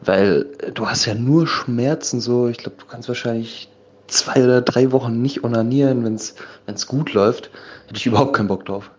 weil 0.00 0.46
du 0.74 0.88
hast 0.88 1.04
ja 1.06 1.14
nur 1.14 1.46
Schmerzen 1.46 2.20
so, 2.20 2.48
ich 2.48 2.58
glaube, 2.58 2.78
du 2.78 2.86
kannst 2.86 3.06
wahrscheinlich 3.06 3.68
zwei 4.06 4.42
oder 4.42 4.62
drei 4.62 4.90
Wochen 4.92 5.20
nicht 5.20 5.44
onanieren, 5.44 6.04
wenn 6.04 6.14
es 6.14 6.86
gut 6.86 7.12
läuft, 7.12 7.50
hätte 7.86 7.98
ich 7.98 8.06
überhaupt 8.06 8.32
keinen 8.32 8.48
Bock 8.48 8.64
drauf. 8.64 8.90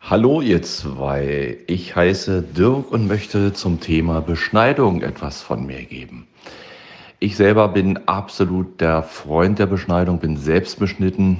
Hallo 0.00 0.40
ihr 0.40 0.60
zwei, 0.62 1.58
ich 1.66 1.94
heiße 1.94 2.42
Dirk 2.42 2.90
und 2.90 3.06
möchte 3.06 3.52
zum 3.52 3.78
Thema 3.78 4.20
Beschneidung 4.20 5.02
etwas 5.02 5.40
von 5.40 5.64
mir 5.64 5.82
geben. 5.82 6.26
Ich 7.20 7.36
selber 7.36 7.68
bin 7.68 7.96
absolut 8.06 8.80
der 8.80 9.02
Freund 9.02 9.58
der 9.58 9.66
Beschneidung, 9.66 10.18
bin 10.18 10.36
selbst 10.36 10.78
beschnitten 10.78 11.38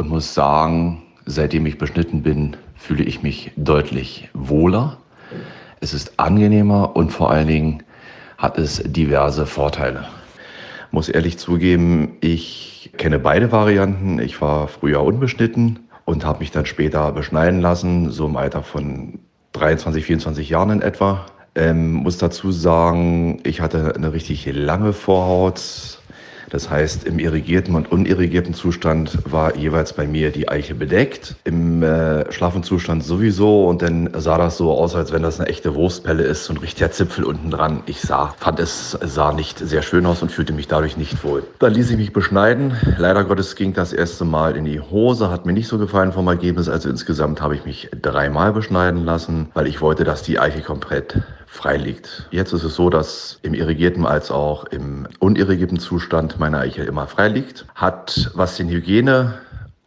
und 0.00 0.08
muss 0.08 0.32
sagen, 0.32 1.02
seitdem 1.26 1.66
ich 1.66 1.76
beschnitten 1.76 2.22
bin, 2.22 2.56
fühle 2.74 3.04
ich 3.04 3.22
mich 3.22 3.52
deutlich 3.56 4.30
wohler. 4.32 4.96
Es 5.80 5.92
ist 5.92 6.18
angenehmer 6.18 6.96
und 6.96 7.12
vor 7.12 7.30
allen 7.30 7.46
Dingen 7.46 7.82
hat 8.38 8.56
es 8.56 8.82
diverse 8.82 9.44
Vorteile. 9.44 10.06
Muss 10.90 11.10
ehrlich 11.10 11.38
zugeben, 11.38 12.16
ich 12.22 12.92
kenne 12.96 13.18
beide 13.18 13.52
Varianten. 13.52 14.18
Ich 14.20 14.40
war 14.40 14.68
früher 14.68 15.02
unbeschnitten 15.02 15.80
und 16.06 16.24
habe 16.24 16.38
mich 16.38 16.50
dann 16.50 16.64
später 16.64 17.12
beschneiden 17.12 17.60
lassen, 17.60 18.10
so 18.10 18.24
im 18.24 18.36
Alter 18.36 18.62
von 18.62 19.18
23, 19.52 20.02
24 20.02 20.48
Jahren 20.48 20.70
in 20.70 20.80
etwa. 20.80 21.26
Ähm, 21.54 21.92
muss 21.92 22.16
dazu 22.16 22.52
sagen, 22.52 23.40
ich 23.44 23.60
hatte 23.60 23.94
eine 23.94 24.14
richtig 24.14 24.50
lange 24.50 24.94
Vorhaut. 24.94 25.99
Das 26.50 26.68
heißt, 26.68 27.04
im 27.04 27.18
irrigierten 27.18 27.74
und 27.74 27.90
unirrigierten 27.90 28.54
Zustand 28.54 29.18
war 29.24 29.56
jeweils 29.56 29.92
bei 29.92 30.06
mir 30.06 30.30
die 30.30 30.48
Eiche 30.48 30.74
bedeckt. 30.74 31.36
Im 31.44 31.82
äh, 31.82 32.30
schlaffen 32.32 32.62
Zustand 32.62 33.04
sowieso. 33.04 33.66
Und 33.66 33.82
dann 33.82 34.10
sah 34.16 34.36
das 34.36 34.56
so 34.56 34.72
aus, 34.72 34.94
als 34.94 35.12
wenn 35.12 35.22
das 35.22 35.40
eine 35.40 35.48
echte 35.48 35.74
Wurstpelle 35.74 36.24
ist, 36.24 36.44
so 36.44 36.52
ein 36.52 36.58
richtiger 36.58 36.90
Zipfel 36.90 37.24
unten 37.24 37.50
dran. 37.50 37.82
Ich 37.86 38.00
sah, 38.00 38.34
fand 38.38 38.58
es 38.58 38.98
sah 39.00 39.32
nicht 39.32 39.58
sehr 39.58 39.82
schön 39.82 40.04
aus 40.06 40.22
und 40.22 40.32
fühlte 40.32 40.52
mich 40.52 40.66
dadurch 40.66 40.96
nicht 40.96 41.22
wohl. 41.24 41.44
Dann 41.60 41.72
ließ 41.72 41.90
ich 41.90 41.96
mich 41.96 42.12
beschneiden. 42.12 42.76
Leider 42.98 43.24
Gottes 43.24 43.54
ging 43.54 43.72
das 43.72 43.92
erste 43.92 44.24
Mal 44.24 44.56
in 44.56 44.64
die 44.64 44.80
Hose, 44.80 45.30
hat 45.30 45.46
mir 45.46 45.52
nicht 45.52 45.68
so 45.68 45.78
gefallen 45.78 46.12
vom 46.12 46.26
Ergebnis. 46.26 46.68
Also 46.68 46.90
insgesamt 46.90 47.40
habe 47.40 47.54
ich 47.54 47.64
mich 47.64 47.90
dreimal 48.02 48.52
beschneiden 48.52 49.04
lassen, 49.04 49.48
weil 49.54 49.68
ich 49.68 49.80
wollte, 49.80 50.02
dass 50.04 50.22
die 50.22 50.40
Eiche 50.40 50.62
komplett 50.62 51.16
frei 51.50 51.76
liegt. 51.76 52.28
Jetzt 52.30 52.52
ist 52.52 52.62
es 52.62 52.76
so, 52.76 52.90
dass 52.90 53.38
im 53.42 53.54
irrigierten 53.54 54.06
als 54.06 54.30
auch 54.30 54.64
im 54.66 55.08
unirrigierten 55.18 55.78
Zustand 55.78 56.38
meine 56.38 56.58
Eiche 56.58 56.84
immer 56.84 57.08
frei 57.08 57.28
liegt. 57.28 57.66
Hat, 57.74 58.30
was 58.34 58.56
den 58.56 58.68
Hygiene 58.68 59.34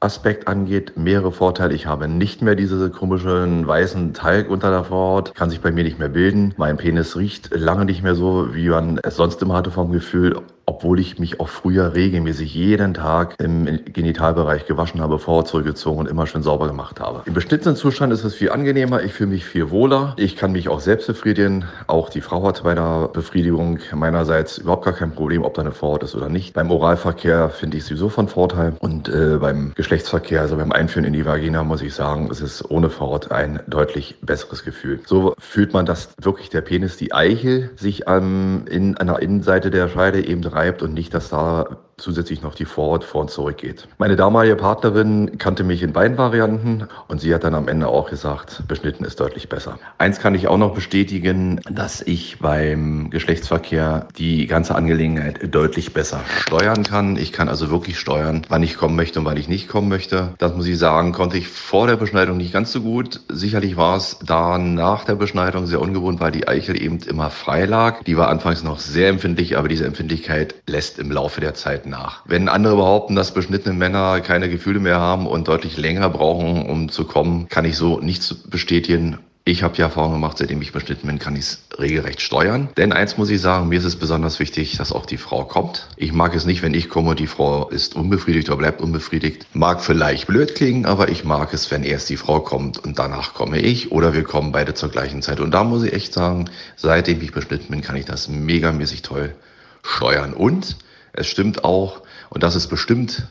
Aspekt 0.01 0.49
angeht, 0.49 0.97
mehrere 0.97 1.31
Vorteile. 1.31 1.73
Ich 1.73 1.85
habe 1.85 2.09
nicht 2.09 2.41
mehr 2.41 2.55
diese 2.55 2.89
komischen 2.89 3.65
weißen 3.65 4.13
Talg 4.13 4.49
unter 4.49 4.69
der 4.69 4.83
Vorhaut, 4.83 5.33
kann 5.33 5.49
sich 5.49 5.61
bei 5.61 5.71
mir 5.71 5.85
nicht 5.85 5.97
mehr 5.97 6.09
bilden. 6.09 6.53
Mein 6.57 6.75
Penis 6.75 7.15
riecht 7.15 7.55
lange 7.55 7.85
nicht 7.85 8.03
mehr 8.03 8.13
so, 8.13 8.53
wie 8.53 8.67
man 8.67 8.99
es 9.01 9.15
sonst 9.15 9.41
immer 9.41 9.55
hatte 9.55 9.71
vom 9.71 9.93
Gefühl, 9.93 10.41
obwohl 10.73 10.99
ich 10.99 11.19
mich 11.19 11.39
auch 11.39 11.49
früher 11.49 11.93
regelmäßig 11.93 12.55
jeden 12.55 12.95
Tag 12.95 13.35
im 13.39 13.79
Genitalbereich 13.85 14.65
gewaschen 14.65 15.01
habe, 15.01 15.19
Vorhaut 15.19 15.47
zurückgezogen 15.47 15.99
und 15.99 16.09
immer 16.09 16.25
schön 16.25 16.41
sauber 16.41 16.67
gemacht 16.67 16.99
habe. 16.99 17.21
Im 17.25 17.33
beschnittenen 17.35 17.75
Zustand 17.75 18.11
ist 18.11 18.23
es 18.23 18.33
viel 18.33 18.49
angenehmer, 18.49 19.03
ich 19.03 19.13
fühle 19.13 19.29
mich 19.29 19.45
viel 19.45 19.69
wohler, 19.69 20.15
ich 20.17 20.35
kann 20.35 20.51
mich 20.51 20.69
auch 20.69 20.79
selbst 20.79 21.05
befriedigen, 21.05 21.65
auch 21.85 22.09
die 22.09 22.21
Frau 22.21 22.43
hat 22.47 22.63
bei 22.63 22.73
der 22.73 23.09
Befriedigung 23.13 23.77
meinerseits 23.93 24.57
überhaupt 24.57 24.85
gar 24.85 24.95
kein 24.95 25.11
Problem, 25.11 25.43
ob 25.43 25.53
da 25.53 25.61
eine 25.61 25.73
Vorhaut 25.73 26.01
ist 26.01 26.15
oder 26.15 26.27
nicht. 26.27 26.55
Beim 26.55 26.71
Oralverkehr 26.71 27.49
finde 27.49 27.77
ich 27.77 27.85
sowieso 27.85 28.09
von 28.09 28.27
Vorteil 28.27 28.73
und 28.79 29.09
äh, 29.09 29.37
beim 29.39 29.73
Geschlechtsverkehr, 29.75 30.41
also 30.41 30.55
beim 30.57 30.71
Einführen 30.71 31.05
in 31.05 31.13
die 31.13 31.25
Vagina, 31.25 31.63
muss 31.63 31.83
ich 31.83 31.93
sagen, 31.93 32.29
es 32.31 32.41
ist 32.41 32.71
ohne 32.71 32.89
Vorhaut 32.89 33.31
ein 33.31 33.59
deutlich 33.67 34.15
besseres 34.21 34.63
Gefühl. 34.63 35.01
So 35.05 35.35
fühlt 35.37 35.73
man, 35.73 35.85
dass 35.85 36.09
wirklich 36.19 36.49
der 36.49 36.61
Penis, 36.61 36.97
die 36.97 37.13
Eichel, 37.13 37.69
sich 37.75 38.07
ähm, 38.07 38.65
in 38.71 38.97
einer 38.97 39.21
Innenseite 39.21 39.69
der 39.69 39.87
Scheide 39.87 40.25
eben 40.25 40.41
reibt 40.63 40.81
und 40.81 40.93
nicht, 40.93 41.13
dass 41.13 41.29
da 41.29 41.77
zusätzlich 41.97 42.41
noch 42.41 42.55
die 42.55 42.65
Vorhaut 42.65 43.03
vor 43.03 43.21
und 43.21 43.31
zurück 43.31 43.57
geht. 43.57 43.87
Meine 43.97 44.15
damalige 44.15 44.55
Partnerin 44.55 45.37
kannte 45.37 45.63
mich 45.63 45.83
in 45.83 45.93
beiden 45.93 46.17
Varianten 46.17 46.87
und 47.07 47.21
sie 47.21 47.33
hat 47.33 47.43
dann 47.43 47.55
am 47.55 47.67
Ende 47.67 47.87
auch 47.87 48.09
gesagt, 48.09 48.63
beschnitten 48.67 49.05
ist 49.05 49.19
deutlich 49.19 49.49
besser. 49.49 49.77
Eins 49.97 50.19
kann 50.19 50.35
ich 50.35 50.47
auch 50.47 50.57
noch 50.57 50.73
bestätigen, 50.73 51.61
dass 51.69 52.01
ich 52.01 52.39
beim 52.39 53.09
Geschlechtsverkehr 53.09 54.07
die 54.17 54.47
ganze 54.47 54.75
Angelegenheit 54.75 55.53
deutlich 55.53 55.93
besser 55.93 56.21
steuern 56.39 56.83
kann. 56.83 57.15
Ich 57.17 57.31
kann 57.31 57.49
also 57.49 57.69
wirklich 57.69 57.99
steuern, 57.99 58.45
wann 58.49 58.63
ich 58.63 58.77
kommen 58.77 58.95
möchte 58.95 59.19
und 59.19 59.25
wann 59.25 59.37
ich 59.37 59.47
nicht 59.47 59.67
kommen 59.67 59.89
möchte. 59.89 60.33
Das 60.37 60.55
muss 60.55 60.67
ich 60.67 60.77
sagen, 60.77 61.11
konnte 61.11 61.37
ich 61.37 61.47
vor 61.47 61.87
der 61.87 61.95
Beschneidung 61.95 62.37
nicht 62.37 62.53
ganz 62.53 62.71
so 62.71 62.81
gut. 62.81 63.21
Sicherlich 63.29 63.77
war 63.77 63.97
es 63.97 64.19
da 64.25 64.57
nach 64.57 65.05
der 65.05 65.15
Beschneidung 65.15 65.67
sehr 65.67 65.81
ungewohnt, 65.81 66.19
weil 66.19 66.31
die 66.31 66.47
Eichel 66.47 66.81
eben 66.81 66.99
immer 67.07 67.29
frei 67.29 67.65
lag. 67.65 68.03
Die 68.03 68.17
war 68.17 68.29
anfangs 68.29 68.63
noch 68.63 68.79
sehr 68.79 69.09
empfindlich, 69.09 69.57
aber 69.57 69.67
diese 69.67 69.85
Empfindlichkeit 69.85 70.55
lässt 70.67 70.99
im 70.99 71.11
Laufe 71.11 71.41
der 71.41 71.53
Zeit 71.53 71.82
nach. 71.85 72.23
Wenn 72.25 72.49
andere 72.49 72.75
behaupten, 72.75 73.15
dass 73.15 73.33
beschnittene 73.33 73.75
Männer 73.75 74.21
keine 74.21 74.49
Gefühle 74.49 74.79
mehr 74.79 74.99
haben 74.99 75.27
und 75.27 75.47
deutlich 75.47 75.77
länger 75.77 76.09
brauchen, 76.09 76.65
um 76.65 76.89
zu 76.89 77.05
kommen, 77.05 77.47
kann 77.49 77.65
ich 77.65 77.77
so 77.77 77.99
nichts 77.99 78.33
bestätigen. 78.33 79.19
Ich 79.45 79.61
habe 79.61 79.75
die 79.75 79.81
Erfahrung 79.81 80.13
gemacht, 80.13 80.37
seitdem 80.37 80.61
ich 80.61 80.71
beschnitten 80.71 81.05
bin, 81.07 81.19
kann 81.19 81.35
ich 81.35 81.41
es 81.41 81.67
regelrecht 81.77 82.21
steuern. 82.21 82.69
Denn 82.77 82.93
eins 82.93 83.17
muss 83.17 83.29
ich 83.29 83.41
sagen, 83.41 83.67
mir 83.67 83.77
ist 83.77 83.83
es 83.83 83.97
besonders 83.97 84.39
wichtig, 84.39 84.77
dass 84.77 84.93
auch 84.93 85.05
die 85.05 85.17
Frau 85.17 85.43
kommt. 85.43 85.89
Ich 85.97 86.13
mag 86.13 86.33
es 86.33 86.45
nicht, 86.45 86.61
wenn 86.61 86.73
ich 86.73 86.87
komme 86.87 87.13
die 87.13 87.27
Frau 87.27 87.67
ist 87.67 87.93
unbefriedigt 87.93 88.47
oder 88.47 88.59
bleibt 88.59 88.81
unbefriedigt. 88.81 89.45
Mag 89.53 89.83
vielleicht 89.83 90.27
blöd 90.27 90.55
klingen, 90.55 90.85
aber 90.85 91.09
ich 91.09 91.25
mag 91.25 91.53
es, 91.53 91.69
wenn 91.71 91.83
erst 91.83 92.09
die 92.09 92.15
Frau 92.15 92.39
kommt 92.39 92.77
und 92.77 92.97
danach 92.97 93.33
komme 93.33 93.59
ich 93.59 93.91
oder 93.91 94.13
wir 94.13 94.23
kommen 94.23 94.53
beide 94.53 94.75
zur 94.75 94.87
gleichen 94.87 95.21
Zeit. 95.21 95.41
Und 95.41 95.51
da 95.51 95.65
muss 95.65 95.83
ich 95.83 95.91
echt 95.91 96.13
sagen, 96.13 96.49
seitdem 96.77 97.21
ich 97.21 97.33
beschnitten 97.33 97.67
bin, 97.69 97.81
kann 97.81 97.97
ich 97.97 98.05
das 98.05 98.29
megamäßig 98.29 99.01
toll 99.01 99.35
steuern. 99.83 100.33
Und 100.33 100.77
es 101.13 101.27
stimmt 101.27 101.63
auch, 101.63 102.01
und 102.29 102.43
das 102.43 102.55
ist 102.55 102.67
bestimmt 102.67 103.27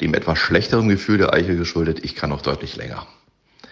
dem 0.00 0.14
etwas 0.14 0.38
schlechteren 0.38 0.88
Gefühl 0.88 1.18
der 1.18 1.32
Eichel 1.32 1.56
geschuldet, 1.56 2.04
ich 2.04 2.14
kann 2.14 2.32
auch 2.32 2.42
deutlich 2.42 2.76
länger. 2.76 3.06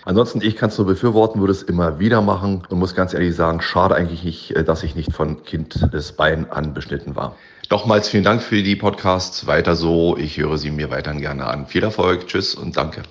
Ansonsten, 0.06 0.42
ich 0.42 0.56
kann 0.56 0.68
es 0.68 0.76
nur 0.76 0.86
befürworten, 0.86 1.40
würde 1.40 1.52
es 1.52 1.62
immer 1.62 1.98
wieder 1.98 2.20
machen 2.20 2.62
und 2.68 2.78
muss 2.78 2.94
ganz 2.94 3.14
ehrlich 3.14 3.34
sagen, 3.34 3.62
schade 3.62 3.94
eigentlich 3.94 4.22
nicht, 4.22 4.50
äh, 4.50 4.62
dass 4.62 4.82
ich 4.82 4.94
nicht 4.94 5.12
von 5.12 5.44
Kindesbein 5.44 6.50
an 6.50 6.74
beschnitten 6.74 7.16
war. 7.16 7.36
Nochmals 7.70 8.10
vielen 8.10 8.24
Dank 8.24 8.42
für 8.42 8.62
die 8.62 8.76
Podcasts. 8.76 9.46
Weiter 9.46 9.74
so. 9.76 10.18
Ich 10.18 10.36
höre 10.36 10.58
sie 10.58 10.70
mir 10.70 10.90
weiterhin 10.90 11.20
gerne 11.20 11.46
an. 11.46 11.66
Viel 11.66 11.82
Erfolg. 11.82 12.26
Tschüss 12.26 12.54
und 12.54 12.76
danke. 12.76 13.02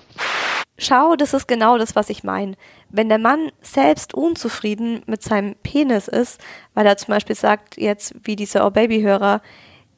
Schau, 0.78 1.16
das 1.16 1.34
ist 1.34 1.48
genau 1.48 1.78
das, 1.78 1.96
was 1.96 2.10
ich 2.10 2.22
meine. 2.22 2.54
Wenn 2.90 3.08
der 3.08 3.18
Mann 3.18 3.50
selbst 3.60 4.14
unzufrieden 4.14 5.02
mit 5.06 5.22
seinem 5.22 5.56
Penis 5.64 6.06
ist, 6.06 6.40
weil 6.74 6.86
er 6.86 6.96
zum 6.96 7.12
Beispiel 7.12 7.36
sagt, 7.36 7.76
jetzt 7.76 8.14
wie 8.22 8.36
dieser 8.36 8.64
Oh 8.66 8.70
Baby-Hörer, 8.70 9.40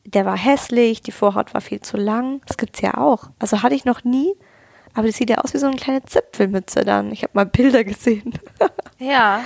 der 0.07 0.25
war 0.27 0.37
hässlich, 0.37 1.03
die 1.03 1.13
Vorhaut 1.13 1.53
war 1.55 1.61
viel 1.61 1.81
zu 1.81 1.97
lang, 1.97 2.41
das 2.47 2.57
gibt's 2.57 2.81
ja 2.81 2.97
auch. 2.97 3.31
Also 3.39 3.63
hatte 3.63 3.75
ich 3.75 3.85
noch 3.85 4.05
nie, 4.05 4.35
aber 4.95 5.07
das 5.07 5.17
sieht 5.17 5.31
ja 5.31 5.39
aus 5.39 5.53
wie 5.55 5.59
so 5.59 5.67
eine 5.67 5.77
kleine 5.77 6.03
Zipfelmütze 6.05 6.85
dann. 6.85 7.13
Ich 7.13 7.23
habe 7.23 7.33
mal 7.35 7.47
Bilder 7.47 7.85
gesehen. 7.85 8.33
Ja. 8.99 9.41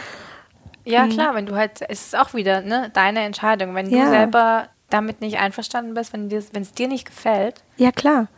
Ja, 0.84 1.04
Mhm. 1.06 1.10
klar, 1.10 1.34
wenn 1.34 1.46
du 1.46 1.56
halt, 1.56 1.82
es 1.88 2.06
ist 2.06 2.16
auch 2.16 2.34
wieder 2.34 2.60
ne, 2.62 2.90
deine 2.94 3.20
Entscheidung. 3.20 3.74
Wenn 3.74 3.90
Ja. 3.90 4.04
du 4.04 4.10
selber 4.10 4.68
damit 4.90 5.20
nicht 5.20 5.38
einverstanden 5.38 5.94
bist, 5.94 6.12
wenn 6.12 6.28
dir- 6.28 6.44
wenn 6.52 6.62
es 6.62 6.72
dir 6.72 6.86
nicht 6.88 7.04
gefällt, 7.06 7.62
ja, 7.76 7.90
klar. 7.92 8.28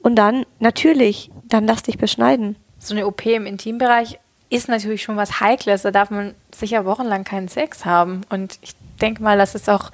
Und 0.00 0.14
dann, 0.16 0.46
natürlich, 0.60 1.30
dann 1.44 1.66
lass 1.66 1.82
dich 1.82 1.98
beschneiden. 1.98 2.56
so 2.78 2.94
eine 2.94 3.06
OP 3.06 3.26
im 3.34 3.44
Intimbereich 3.46 4.18
ist 4.48 4.68
natürlich 4.68 5.02
schon 5.02 5.16
was 5.16 5.40
Heikles. 5.40 5.82
Da 5.82 5.90
darf 5.90 6.10
man 6.10 6.34
sicher 6.54 6.84
wochenlang 6.86 7.24
keinen 7.24 7.48
Sex 7.48 7.84
haben. 7.84 8.22
Und 8.30 8.58
ich 8.62 8.74
denke 9.00 9.22
mal, 9.22 9.36
dass 9.36 9.54
es 9.54 9.68
auch 9.68 9.90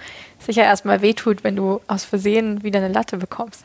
sicher 0.47 0.63
erstmal 0.63 1.03
wehtut, 1.03 1.45
wenn 1.45 1.57
du 1.57 1.81
aus 1.87 2.05
Versehen 2.05 2.63
wieder 2.63 2.79
eine 2.79 2.93
Latte 2.93 3.19
bekommst. 3.19 3.65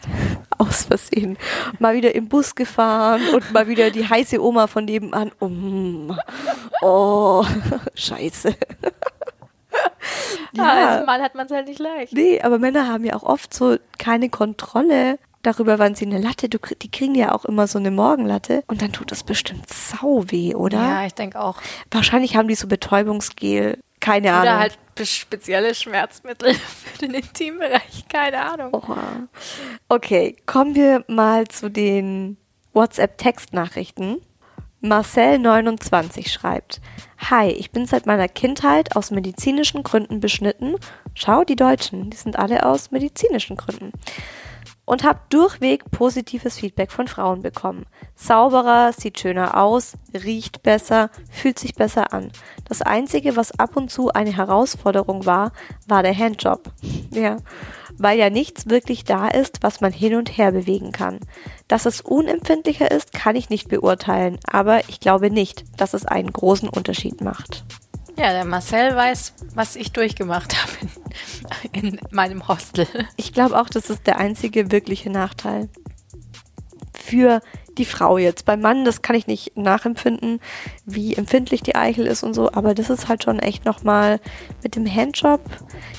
Aus 0.57 0.83
Versehen. 0.83 1.37
Mal 1.79 1.95
wieder 1.95 2.13
im 2.13 2.27
Bus 2.27 2.55
gefahren 2.55 3.21
und 3.33 3.51
mal 3.53 3.67
wieder 3.67 3.91
die 3.91 4.07
heiße 4.07 4.43
Oma 4.43 4.67
von 4.67 4.85
nebenan. 4.85 5.31
Um, 5.39 6.17
oh, 6.81 7.45
scheiße. 7.95 8.55
Ja. 10.53 10.97
Als 10.97 11.05
Mann 11.05 11.21
hat 11.21 11.35
man 11.35 11.45
es 11.45 11.51
halt 11.51 11.67
nicht 11.67 11.79
leicht. 11.79 12.13
Nee, 12.13 12.41
aber 12.41 12.59
Männer 12.59 12.87
haben 12.87 13.05
ja 13.05 13.15
auch 13.15 13.23
oft 13.23 13.53
so 13.53 13.77
keine 13.97 14.29
Kontrolle 14.29 15.17
darüber, 15.43 15.79
wann 15.79 15.95
sie 15.95 16.05
eine 16.05 16.19
Latte, 16.19 16.49
du, 16.49 16.59
die 16.81 16.91
kriegen 16.91 17.15
ja 17.15 17.33
auch 17.33 17.45
immer 17.45 17.67
so 17.67 17.79
eine 17.79 17.91
Morgenlatte 17.91 18.63
und 18.67 18.81
dann 18.81 18.91
tut 18.91 19.11
das 19.11 19.23
bestimmt 19.23 19.67
sau 19.69 20.25
weh, 20.27 20.53
oder? 20.53 20.77
Ja, 20.77 21.05
ich 21.05 21.13
denke 21.13 21.39
auch. 21.39 21.57
Wahrscheinlich 21.89 22.35
haben 22.35 22.47
die 22.47 22.55
so 22.55 22.67
Betäubungsgel, 22.67 23.79
keine 24.01 24.33
Ahnung. 24.33 24.41
Oder 24.43 24.59
halt 24.59 24.77
spezielle 25.03 25.73
Schmerzmittel 25.73 26.53
für 26.55 26.97
den 26.99 27.13
Intimbereich, 27.13 28.05
keine 28.09 28.43
Ahnung. 28.45 28.73
Oha. 28.73 29.27
Okay, 29.87 30.35
kommen 30.45 30.75
wir 30.75 31.05
mal 31.07 31.47
zu 31.47 31.69
den 31.69 32.37
WhatsApp-Textnachrichten. 32.73 34.21
Marcel29 34.83 36.27
schreibt, 36.27 36.81
Hi, 37.29 37.49
ich 37.49 37.71
bin 37.71 37.85
seit 37.85 38.07
meiner 38.07 38.27
Kindheit 38.27 38.95
aus 38.95 39.11
medizinischen 39.11 39.83
Gründen 39.83 40.19
beschnitten. 40.19 40.75
Schau, 41.13 41.43
die 41.43 41.55
Deutschen, 41.55 42.09
die 42.09 42.17
sind 42.17 42.37
alle 42.37 42.65
aus 42.65 42.89
medizinischen 42.89 43.57
Gründen. 43.57 43.91
Und 44.91 45.05
habe 45.05 45.21
durchweg 45.29 45.89
positives 45.89 46.57
Feedback 46.57 46.91
von 46.91 47.07
Frauen 47.07 47.41
bekommen. 47.41 47.85
Sauberer, 48.13 48.91
sieht 48.91 49.21
schöner 49.21 49.55
aus, 49.55 49.93
riecht 50.13 50.63
besser, 50.63 51.09
fühlt 51.29 51.57
sich 51.57 51.75
besser 51.75 52.11
an. 52.11 52.29
Das 52.67 52.81
Einzige, 52.81 53.37
was 53.37 53.57
ab 53.57 53.77
und 53.77 53.89
zu 53.89 54.11
eine 54.11 54.35
Herausforderung 54.35 55.25
war, 55.25 55.53
war 55.87 56.03
der 56.03 56.17
Handjob. 56.17 56.73
Ja, 57.13 57.37
weil 57.97 58.19
ja 58.19 58.29
nichts 58.29 58.69
wirklich 58.69 59.05
da 59.05 59.27
ist, 59.27 59.63
was 59.63 59.79
man 59.79 59.93
hin 59.93 60.15
und 60.15 60.37
her 60.37 60.51
bewegen 60.51 60.91
kann. 60.91 61.19
Dass 61.69 61.85
es 61.85 62.01
unempfindlicher 62.01 62.91
ist, 62.91 63.13
kann 63.13 63.37
ich 63.37 63.49
nicht 63.49 63.69
beurteilen, 63.69 64.39
aber 64.45 64.89
ich 64.89 64.99
glaube 64.99 65.29
nicht, 65.31 65.63
dass 65.79 65.93
es 65.93 66.05
einen 66.05 66.33
großen 66.33 66.67
Unterschied 66.67 67.21
macht. 67.21 67.63
Ja, 68.17 68.33
der 68.33 68.45
Marcel 68.45 68.95
weiß, 68.95 69.33
was 69.55 69.75
ich 69.75 69.91
durchgemacht 69.91 70.55
habe 70.61 70.71
in, 71.71 71.95
in 71.95 71.99
meinem 72.11 72.47
Hostel. 72.47 72.87
Ich 73.17 73.33
glaube 73.33 73.59
auch, 73.59 73.69
das 73.69 73.89
ist 73.89 74.05
der 74.05 74.17
einzige 74.17 74.71
wirkliche 74.71 75.09
Nachteil. 75.09 75.69
Für 76.93 77.41
die 77.77 77.85
Frau 77.85 78.17
jetzt. 78.17 78.45
Beim 78.45 78.61
Mann, 78.61 78.85
das 78.85 79.01
kann 79.01 79.15
ich 79.15 79.27
nicht 79.27 79.57
nachempfinden, 79.57 80.39
wie 80.85 81.15
empfindlich 81.15 81.61
die 81.61 81.75
Eichel 81.75 82.05
ist 82.07 82.23
und 82.23 82.33
so, 82.33 82.51
aber 82.51 82.73
das 82.73 82.89
ist 82.89 83.07
halt 83.07 83.23
schon 83.23 83.39
echt 83.39 83.65
nochmal 83.65 84.19
mit 84.63 84.75
dem 84.75 84.85
Handjob. 84.85 85.41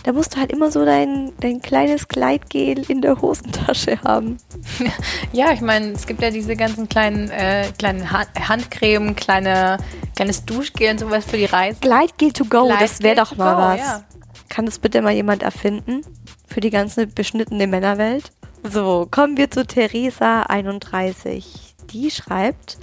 Da 0.04 0.12
musst 0.12 0.34
du 0.34 0.40
halt 0.40 0.52
immer 0.52 0.70
so 0.70 0.84
dein, 0.84 1.32
dein 1.40 1.60
kleines 1.60 2.08
Gleitgel 2.08 2.90
in 2.90 3.00
der 3.00 3.20
Hosentasche 3.20 4.00
haben. 4.02 4.36
Ja, 5.32 5.52
ich 5.52 5.60
meine, 5.60 5.92
es 5.92 6.06
gibt 6.06 6.20
ja 6.20 6.30
diese 6.30 6.56
ganzen 6.56 6.88
kleinen, 6.88 7.30
äh, 7.30 7.66
kleinen 7.78 8.10
ha 8.12 8.24
Handcreme, 8.48 9.16
kleine, 9.16 9.78
kleines 10.14 10.44
Duschgel 10.44 10.90
und 10.90 11.00
sowas 11.00 11.24
für 11.24 11.38
die 11.38 11.46
Reise. 11.46 11.80
Gleitgel 11.80 12.32
to 12.32 12.44
go, 12.44 12.70
das 12.78 13.02
wäre 13.02 13.16
doch 13.16 13.36
mal 13.36 13.54
go, 13.54 13.60
was. 13.60 13.78
ja. 13.78 14.04
Kann 14.48 14.66
das 14.66 14.78
bitte 14.78 15.00
mal 15.00 15.12
jemand 15.12 15.42
erfinden? 15.42 16.02
Für 16.46 16.60
die 16.60 16.68
ganze 16.70 17.06
beschnittene 17.06 17.66
Männerwelt? 17.66 18.32
So, 18.64 19.08
kommen 19.10 19.36
wir 19.36 19.50
zu 19.50 19.62
Theresa31. 19.62 21.44
Die 21.90 22.10
schreibt, 22.12 22.78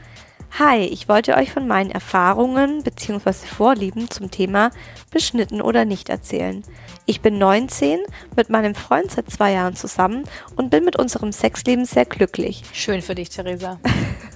Hi, 0.58 0.80
ich 0.80 1.08
wollte 1.08 1.38
euch 1.38 1.54
von 1.54 1.68
meinen 1.68 1.90
Erfahrungen 1.90 2.84
bzw. 2.84 3.32
Vorlieben 3.32 4.10
zum 4.10 4.30
Thema 4.30 4.72
beschnitten 5.10 5.62
oder 5.62 5.86
nicht 5.86 6.10
erzählen. 6.10 6.64
Ich 7.06 7.22
bin 7.22 7.38
19, 7.38 8.02
mit 8.36 8.50
meinem 8.50 8.76
Freund 8.76 9.10
seit 9.12 9.30
zwei 9.32 9.54
Jahren 9.54 9.76
zusammen 9.76 10.26
und 10.58 10.70
bin 10.70 10.84
mit 10.84 10.98
unserem 10.98 11.32
Sexleben 11.32 11.86
sehr 11.86 12.06
glücklich. 12.06 12.64
Schön 12.74 13.02
für 13.02 13.16
dich, 13.16 13.30
Theresa. 13.30 13.80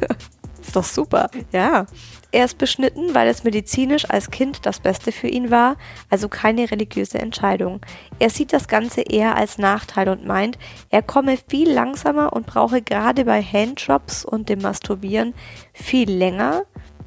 Ist 0.62 0.76
doch 0.76 0.86
super. 0.86 1.30
Ja. 1.52 1.88
Er 2.34 2.46
ist 2.46 2.58
beschnitten, 2.58 3.14
weil 3.14 3.28
es 3.28 3.44
medizinisch 3.44 4.10
als 4.10 4.32
Kind 4.32 4.66
das 4.66 4.80
Beste 4.80 5.12
für 5.12 5.28
ihn 5.28 5.52
war, 5.52 5.78
also 6.10 6.28
keine 6.30 6.72
religiöse 6.72 7.20
Entscheidung. 7.20 7.80
Er 8.18 8.32
sieht 8.32 8.54
das 8.54 8.68
Ganze 8.68 9.02
eher 9.02 9.36
als 9.36 9.60
Nachteil 9.60 10.10
und 10.10 10.26
meint, 10.26 10.58
er 10.90 11.04
komme 11.04 11.38
viel 11.48 11.72
langsamer 11.72 12.34
und 12.34 12.48
brauche 12.48 12.82
gerade 12.82 13.26
bei 13.26 13.44
Handjobs 13.44 14.26
und 14.26 14.50
dem 14.50 14.64
Masturbieren 14.64 15.36
viel 15.74 16.10
länger 16.10 16.64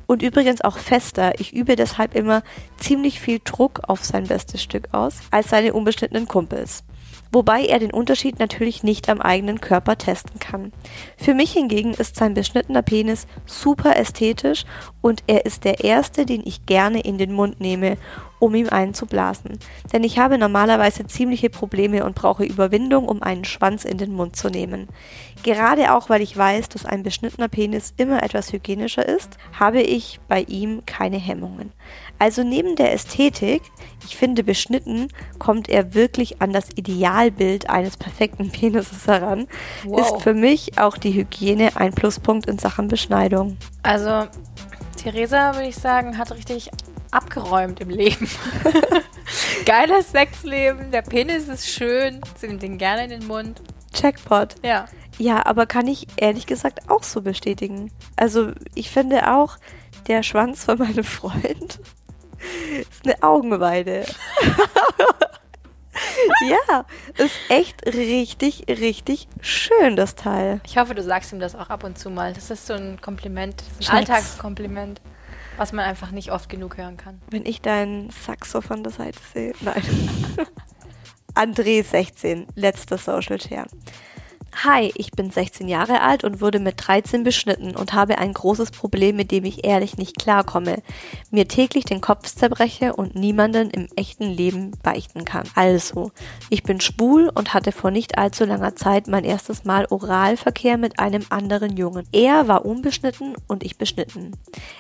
und 0.07 0.23
übrigens 0.23 0.61
auch 0.61 0.79
fester. 0.79 1.41
Ich 1.41 1.53
übe 1.53 1.75
deshalb 1.75 2.15
immer 2.15 2.45
ziemlich 2.79 3.19
viel 3.19 3.41
Druck 3.43 3.81
auf 3.89 4.05
sein 4.05 4.29
bestes 4.29 4.63
Stück 4.63 4.91
aus 4.93 5.23
als 5.33 5.51
seine 5.51 5.73
unbeschnittenen 5.73 6.29
Kumpels 6.29 6.85
wobei 7.33 7.65
er 7.65 7.79
den 7.79 7.93
Unterschied 7.93 8.39
natürlich 8.39 8.83
nicht 8.83 9.09
am 9.09 9.21
eigenen 9.21 9.61
Körper 9.61 9.97
testen 9.97 10.39
kann. 10.39 10.73
Für 11.17 11.35
mich 11.35 11.53
hingegen 11.53 11.95
ist 11.95 12.17
sein 12.17 12.35
beschnittener 12.35 12.83
Penis 12.83 13.27
super 13.45 13.97
ästhetisch 13.97 14.65
und 15.01 15.23
er 15.27 15.47
ist 15.47 15.65
der 15.65 15.85
erste, 15.85 16.27
den 16.27 16.43
ich 16.45 16.67
gerne 16.67 17.01
in 17.01 17.19
den 17.19 17.33
Mund 17.33 17.61
nehme 17.61 17.97
um 18.39 18.55
ihm 18.55 18.69
einen 18.69 18.95
zu 18.95 19.07
blasen. 19.07 19.59
Denn 19.93 20.05
ich 20.05 20.19
habe 20.19 20.39
normalerweise 20.39 21.07
ziemliche 21.07 21.51
Probleme 21.51 22.05
und 22.05 22.15
brauche 22.15 22.45
Überwindung, 22.45 23.09
um 23.09 23.23
einen 23.23 23.45
Schwanz 23.45 23.85
in 23.85 23.99
den 23.99 24.13
Mund 24.13 24.37
zu 24.37 24.49
nehmen. 24.49 24.89
Gerade 25.43 25.95
auch, 25.95 26.09
weil 26.09 26.23
ich 26.23 26.37
weiß, 26.37 26.69
dass 26.69 26.87
ein 26.87 27.03
beschnittener 27.03 27.49
Penis 27.49 27.95
immer 27.97 28.23
etwas 28.23 28.53
hygienischer 28.53 29.07
ist, 29.07 29.39
habe 29.59 29.81
ich 29.81 30.21
bei 30.29 30.43
ihm 30.43 30.85
keine 30.87 31.19
Hemmungen. 31.19 31.73
Also 32.19 32.43
neben 32.43 32.77
der 32.77 32.93
Ästhetik, 32.93 33.63
ich 34.05 34.17
finde 34.17 34.43
beschnitten, 34.43 35.09
kommt 35.39 35.69
er 35.69 35.95
wirklich 35.95 36.41
an 36.41 36.53
das 36.53 36.69
Idealbild 36.75 37.69
eines 37.69 37.97
perfekten 37.97 38.51
Penises 38.53 39.07
heran, 39.07 39.47
Wow. 39.85 40.01
ist 40.01 40.23
für 40.23 40.35
mich 40.35 40.79
auch 40.79 40.97
die 40.97 41.13
Hygiene 41.13 41.77
ein 41.77 41.93
Pluspunkt 41.93 42.47
in 42.47 42.59
Sachen 42.59 42.89
Beschneidung. 42.89 43.57
Also, 43.83 44.27
Theresa, 44.97 45.55
würde 45.55 45.69
ich 45.69 45.77
sagen, 45.77 46.17
hat 46.19 46.33
richtig 46.33 46.71
abgeräumt 47.11 47.81
im 47.81 47.91
Leben. 47.91 48.29
Geiles 49.67 50.11
Sexleben, 50.11 50.91
der 50.91 51.03
Penis 51.03 51.49
ist 51.49 51.69
schön, 51.69 52.21
sie 52.37 52.49
nimmt 52.49 52.63
ihn 52.63 52.79
gerne 52.79 53.05
in 53.05 53.11
den 53.11 53.27
Mund. 53.27 53.61
Jackpot. 53.95 54.55
Ja. 54.65 54.87
Ja, 55.19 55.47
aber 55.47 55.67
kann 55.67 55.87
ich 55.87 56.07
ehrlich 56.17 56.47
gesagt 56.47 56.91
auch 56.91 57.03
so 57.03 57.23
bestätigen. 57.23 57.91
Also 58.17 58.53
ich 58.75 58.91
finde 58.91 59.33
auch, 59.35 59.57
der 60.09 60.23
Schwanz 60.23 60.65
von 60.65 60.79
meinem 60.79 61.05
Freund 61.05 61.81
ist 62.81 63.05
eine 63.05 63.23
Augenweide. 63.23 64.07
ja, 66.49 66.85
ist 67.17 67.35
echt 67.49 67.87
richtig, 67.87 68.65
richtig 68.69 69.29
schön, 69.41 69.97
das 69.97 70.15
Teil. 70.15 70.61
Ich 70.67 70.79
hoffe, 70.79 70.95
du 70.95 71.03
sagst 71.03 71.33
ihm 71.33 71.41
das 71.41 71.55
auch 71.55 71.71
ab 71.71 71.85
und 71.85 71.99
zu 71.99 72.11
mal. 72.11 72.33
Das 72.33 72.51
ist 72.51 72.67
so 72.67 72.75
ein 72.75 73.01
Kompliment, 73.01 73.61
das 73.61 73.79
ein 73.79 73.83
Schatz. 73.83 74.11
Alltagskompliment, 74.11 75.01
was 75.57 75.73
man 75.73 75.85
einfach 75.85 76.11
nicht 76.11 76.33
oft 76.33 76.49
genug 76.49 76.77
hören 76.77 76.97
kann. 76.97 77.21
Wenn 77.31 77.47
ich 77.47 77.63
deinen 77.63 78.11
Sack 78.11 78.47
so 78.47 78.61
von 78.61 78.83
der 78.83 78.93
Seite 78.93 79.19
sehe. 79.33 79.53
Nein. 79.61 79.83
André 81.35 81.85
16, 81.85 82.47
letzter 82.55 82.97
Social 82.97 83.41
Share. 83.41 83.67
Hi, 84.65 84.91
ich 84.95 85.11
bin 85.11 85.31
16 85.31 85.69
Jahre 85.69 86.01
alt 86.01 86.25
und 86.25 86.41
wurde 86.41 86.61
mit 86.61 86.77
13 86.79 87.25
beschnitten 87.25 87.77
und 87.77 87.93
habe 87.93 88.17
ein 88.17 88.33
großes 88.33 88.71
Problem, 88.71 89.15
mit 89.15 89.31
dem 89.31 89.45
ich 89.45 89.67
ehrlich 89.67 89.99
nicht 89.99 90.19
klarkomme. 90.19 90.83
Mir 91.31 91.47
täglich 91.47 91.85
den 91.85 92.01
Kopf 92.01 92.35
zerbreche 92.35 92.97
und 92.97 93.15
niemanden 93.15 93.69
im 93.69 93.87
echten 93.97 94.25
Leben 94.25 94.71
beichten 94.83 95.27
kann. 95.27 95.47
Also, 95.55 96.11
ich 96.49 96.63
bin 96.63 96.81
schwul 96.81 97.31
und 97.35 97.53
hatte 97.53 97.71
vor 97.71 97.91
nicht 97.91 98.17
allzu 98.17 98.47
langer 98.47 98.75
Zeit 98.75 99.09
mein 99.09 99.25
erstes 99.25 99.65
Mal 99.65 99.87
Oralverkehr 99.91 100.79
mit 100.79 100.99
einem 100.99 101.27
anderen 101.29 101.77
Jungen. 101.77 102.09
Er 102.13 102.49
war 102.49 102.65
unbeschnitten 102.65 103.35
und 103.49 103.63
ich 103.63 103.77
beschnitten. 103.77 104.33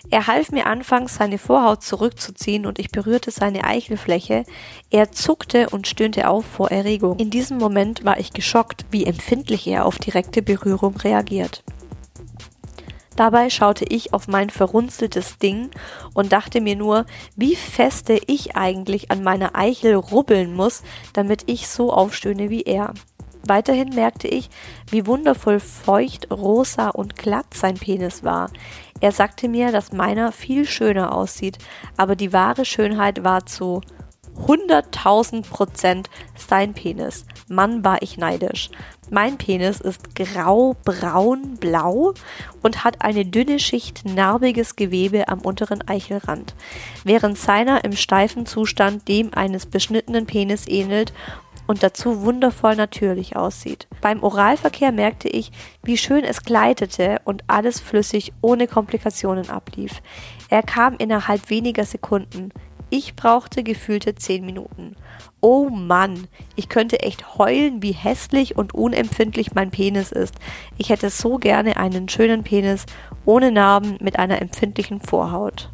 Er 0.08 0.26
half 0.26 0.52
mir 0.52 0.66
anfangs, 0.66 1.16
seine 1.16 1.36
Vorhaut 1.36 1.82
zurückzuziehen 1.82 2.64
und 2.64 2.78
ich 2.78 2.88
berührte 2.88 3.30
seine 3.30 3.64
Eichelfläche. 3.64 4.46
Er 4.88 5.12
zuckte 5.12 5.68
und 5.68 5.86
stöhnte 5.86 6.30
auf 6.30 6.46
vor 6.46 6.70
Erregung. 6.70 7.18
In 7.18 7.28
diesem 7.28 7.58
Moment 7.58 8.06
war 8.06 8.18
ich 8.18 8.32
geschockt, 8.32 8.86
wie 8.90 9.04
empfindlich 9.04 9.65
er 9.66 9.86
auf 9.86 9.98
direkte 9.98 10.42
Berührung 10.42 10.96
reagiert. 10.96 11.62
Dabei 13.16 13.48
schaute 13.48 13.86
ich 13.88 14.12
auf 14.12 14.28
mein 14.28 14.50
verrunzeltes 14.50 15.38
Ding 15.38 15.70
und 16.12 16.32
dachte 16.32 16.60
mir 16.60 16.76
nur, 16.76 17.06
wie 17.34 17.56
feste 17.56 18.20
ich 18.26 18.56
eigentlich 18.56 19.10
an 19.10 19.22
meiner 19.22 19.56
Eichel 19.56 19.94
rubbeln 19.94 20.54
muss, 20.54 20.82
damit 21.14 21.44
ich 21.46 21.66
so 21.66 21.92
aufstöhne 21.92 22.50
wie 22.50 22.62
er. 22.62 22.92
Weiterhin 23.48 23.90
merkte 23.90 24.28
ich, 24.28 24.50
wie 24.90 25.06
wundervoll 25.06 25.60
feucht, 25.60 26.30
rosa 26.30 26.90
und 26.90 27.16
glatt 27.16 27.54
sein 27.54 27.76
Penis 27.76 28.22
war. 28.22 28.50
Er 29.00 29.12
sagte 29.12 29.48
mir, 29.48 29.72
dass 29.72 29.92
meiner 29.92 30.32
viel 30.32 30.66
schöner 30.66 31.14
aussieht, 31.14 31.58
aber 31.96 32.16
die 32.16 32.32
wahre 32.32 32.64
Schönheit 32.64 33.24
war 33.24 33.46
zu 33.46 33.80
100.000 34.38 35.48
Prozent 35.48 36.10
sein 36.36 36.74
Penis. 36.74 37.24
Mann, 37.48 37.84
war 37.84 38.02
ich 38.02 38.18
neidisch. 38.18 38.70
Mein 39.10 39.38
Penis 39.38 39.80
ist 39.80 40.16
grau, 40.16 40.76
braun, 40.84 41.56
blau 41.60 42.12
und 42.62 42.82
hat 42.82 43.02
eine 43.02 43.24
dünne 43.24 43.60
Schicht 43.60 44.04
narbiges 44.04 44.74
Gewebe 44.74 45.28
am 45.28 45.40
unteren 45.40 45.86
Eichelrand, 45.86 46.56
während 47.04 47.38
seiner 47.38 47.84
im 47.84 47.92
steifen 47.92 48.46
Zustand 48.46 49.06
dem 49.06 49.32
eines 49.32 49.66
beschnittenen 49.66 50.26
Penis 50.26 50.66
ähnelt 50.66 51.12
und 51.68 51.82
dazu 51.82 52.22
wundervoll 52.22 52.76
natürlich 52.76 53.36
aussieht. 53.36 53.86
Beim 54.00 54.22
Oralverkehr 54.22 54.92
merkte 54.92 55.28
ich, 55.28 55.52
wie 55.82 55.96
schön 55.96 56.24
es 56.24 56.42
gleitete 56.42 57.20
und 57.24 57.44
alles 57.46 57.80
flüssig 57.80 58.32
ohne 58.40 58.66
Komplikationen 58.66 59.50
ablief. 59.50 60.02
Er 60.48 60.62
kam 60.62 60.96
innerhalb 60.98 61.50
weniger 61.50 61.84
Sekunden. 61.84 62.50
Ich 62.88 63.16
brauchte 63.16 63.62
gefühlte 63.64 64.14
zehn 64.14 64.46
Minuten. 64.46 64.94
Oh 65.40 65.68
Mann, 65.68 66.28
ich 66.54 66.68
könnte 66.68 67.00
echt 67.00 67.36
heulen, 67.36 67.82
wie 67.82 67.92
hässlich 67.92 68.56
und 68.56 68.74
unempfindlich 68.74 69.54
mein 69.54 69.70
Penis 69.70 70.12
ist. 70.12 70.34
Ich 70.78 70.90
hätte 70.90 71.10
so 71.10 71.38
gerne 71.38 71.76
einen 71.76 72.08
schönen 72.08 72.44
Penis 72.44 72.86
ohne 73.24 73.50
Narben 73.50 73.98
mit 74.00 74.18
einer 74.18 74.40
empfindlichen 74.40 75.00
Vorhaut. 75.00 75.68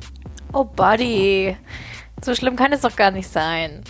Oh, 0.52 0.64
Buddy. 0.64 1.56
So 2.24 2.34
schlimm 2.34 2.56
kann 2.56 2.72
es 2.72 2.80
doch 2.80 2.96
gar 2.96 3.10
nicht 3.10 3.28
sein. 3.28 3.82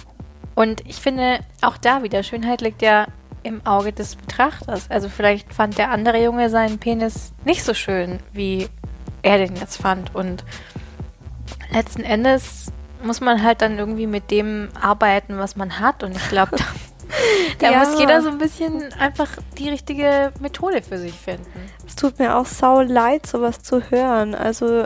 Und 0.54 0.86
ich 0.86 0.96
finde, 0.96 1.40
auch 1.60 1.76
da 1.76 2.02
wieder, 2.02 2.22
Schönheit 2.22 2.60
liegt 2.60 2.82
ja 2.82 3.06
im 3.42 3.64
Auge 3.66 3.92
des 3.92 4.16
Betrachters. 4.16 4.90
Also 4.90 5.08
vielleicht 5.08 5.52
fand 5.52 5.78
der 5.78 5.90
andere 5.90 6.22
Junge 6.22 6.50
seinen 6.50 6.78
Penis 6.78 7.32
nicht 7.44 7.64
so 7.64 7.74
schön, 7.74 8.18
wie 8.32 8.68
er 9.22 9.38
den 9.38 9.56
jetzt 9.56 9.80
fand. 9.80 10.14
Und 10.14 10.44
letzten 11.72 12.02
Endes 12.02 12.72
muss 13.03 13.20
man 13.20 13.42
halt 13.42 13.62
dann 13.62 13.78
irgendwie 13.78 14.07
mit 14.07 14.30
dem 14.30 14.68
arbeiten, 14.80 15.38
was 15.38 15.57
man 15.57 15.78
hat. 15.80 16.03
Und 16.03 16.16
ich 16.16 16.28
glaube, 16.28 16.57
da, 16.57 16.64
da 17.59 17.70
Ja. 17.72 17.78
muss 17.80 17.98
jeder 17.98 18.22
so 18.22 18.28
ein 18.28 18.38
bisschen 18.38 18.92
einfach 18.94 19.28
die 19.59 19.68
richtige 19.68 20.32
Methode 20.40 20.82
für 20.82 20.98
sich 20.98 21.14
finden. 21.14 21.46
Es 21.86 21.96
tut 21.96 22.18
mir 22.18 22.36
auch 22.36 22.46
sau 22.46 22.80
leid, 22.80 23.26
sowas 23.26 23.62
zu 23.62 23.80
hören. 23.90 24.34
Also, 24.34 24.84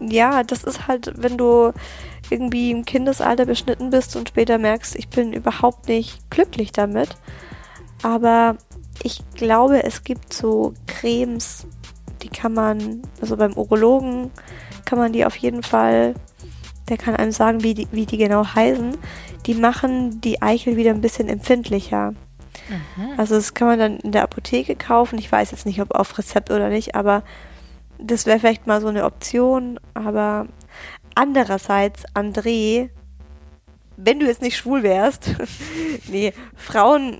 ja, 0.00 0.42
das 0.42 0.64
ist 0.64 0.86
halt, 0.88 1.12
wenn 1.16 1.36
du 1.38 1.72
irgendwie 2.28 2.72
im 2.72 2.84
Kindesalter 2.84 3.46
beschnitten 3.46 3.90
bist 3.90 4.16
und 4.16 4.28
später 4.28 4.58
merkst, 4.58 4.96
ich 4.96 5.08
bin 5.08 5.32
überhaupt 5.32 5.88
nicht 5.88 6.28
glücklich 6.30 6.72
damit. 6.72 7.10
Aber 8.02 8.56
ich 9.02 9.22
glaube, 9.34 9.84
es 9.84 10.02
gibt 10.04 10.32
so 10.32 10.74
Cremes, 10.86 11.66
die 12.22 12.28
kann 12.28 12.52
man, 12.52 13.02
also 13.20 13.36
beim 13.36 13.52
Urologen 13.54 14.30
kann 14.84 14.98
man 14.98 15.12
die 15.12 15.24
auf 15.24 15.36
jeden 15.36 15.62
Fall, 15.62 16.14
der 16.88 16.96
kann 16.96 17.16
einem 17.16 17.32
sagen, 17.32 17.62
wie 17.62 17.74
die, 17.74 17.88
wie 17.90 18.06
die 18.06 18.18
genau 18.18 18.46
heißen. 18.46 18.96
Die 19.46 19.54
machen 19.54 20.20
die 20.20 20.42
Eichel 20.42 20.76
wieder 20.76 20.90
ein 20.90 21.00
bisschen 21.00 21.28
empfindlicher. 21.28 22.14
Also 23.16 23.34
das 23.36 23.54
kann 23.54 23.68
man 23.68 23.78
dann 23.78 23.96
in 23.98 24.12
der 24.12 24.22
Apotheke 24.22 24.76
kaufen. 24.76 25.18
Ich 25.18 25.30
weiß 25.30 25.50
jetzt 25.50 25.66
nicht, 25.66 25.80
ob 25.80 25.94
auf 25.94 26.18
Rezept 26.18 26.50
oder 26.50 26.68
nicht, 26.68 26.94
aber 26.94 27.22
das 27.98 28.26
wäre 28.26 28.38
vielleicht 28.38 28.66
mal 28.66 28.80
so 28.80 28.88
eine 28.88 29.04
Option. 29.04 29.78
Aber 29.94 30.46
andererseits, 31.14 32.04
André, 32.14 32.90
wenn 33.96 34.20
du 34.20 34.26
jetzt 34.26 34.42
nicht 34.42 34.56
schwul 34.56 34.82
wärst, 34.82 35.34
nee, 36.08 36.32
Frauen 36.54 37.18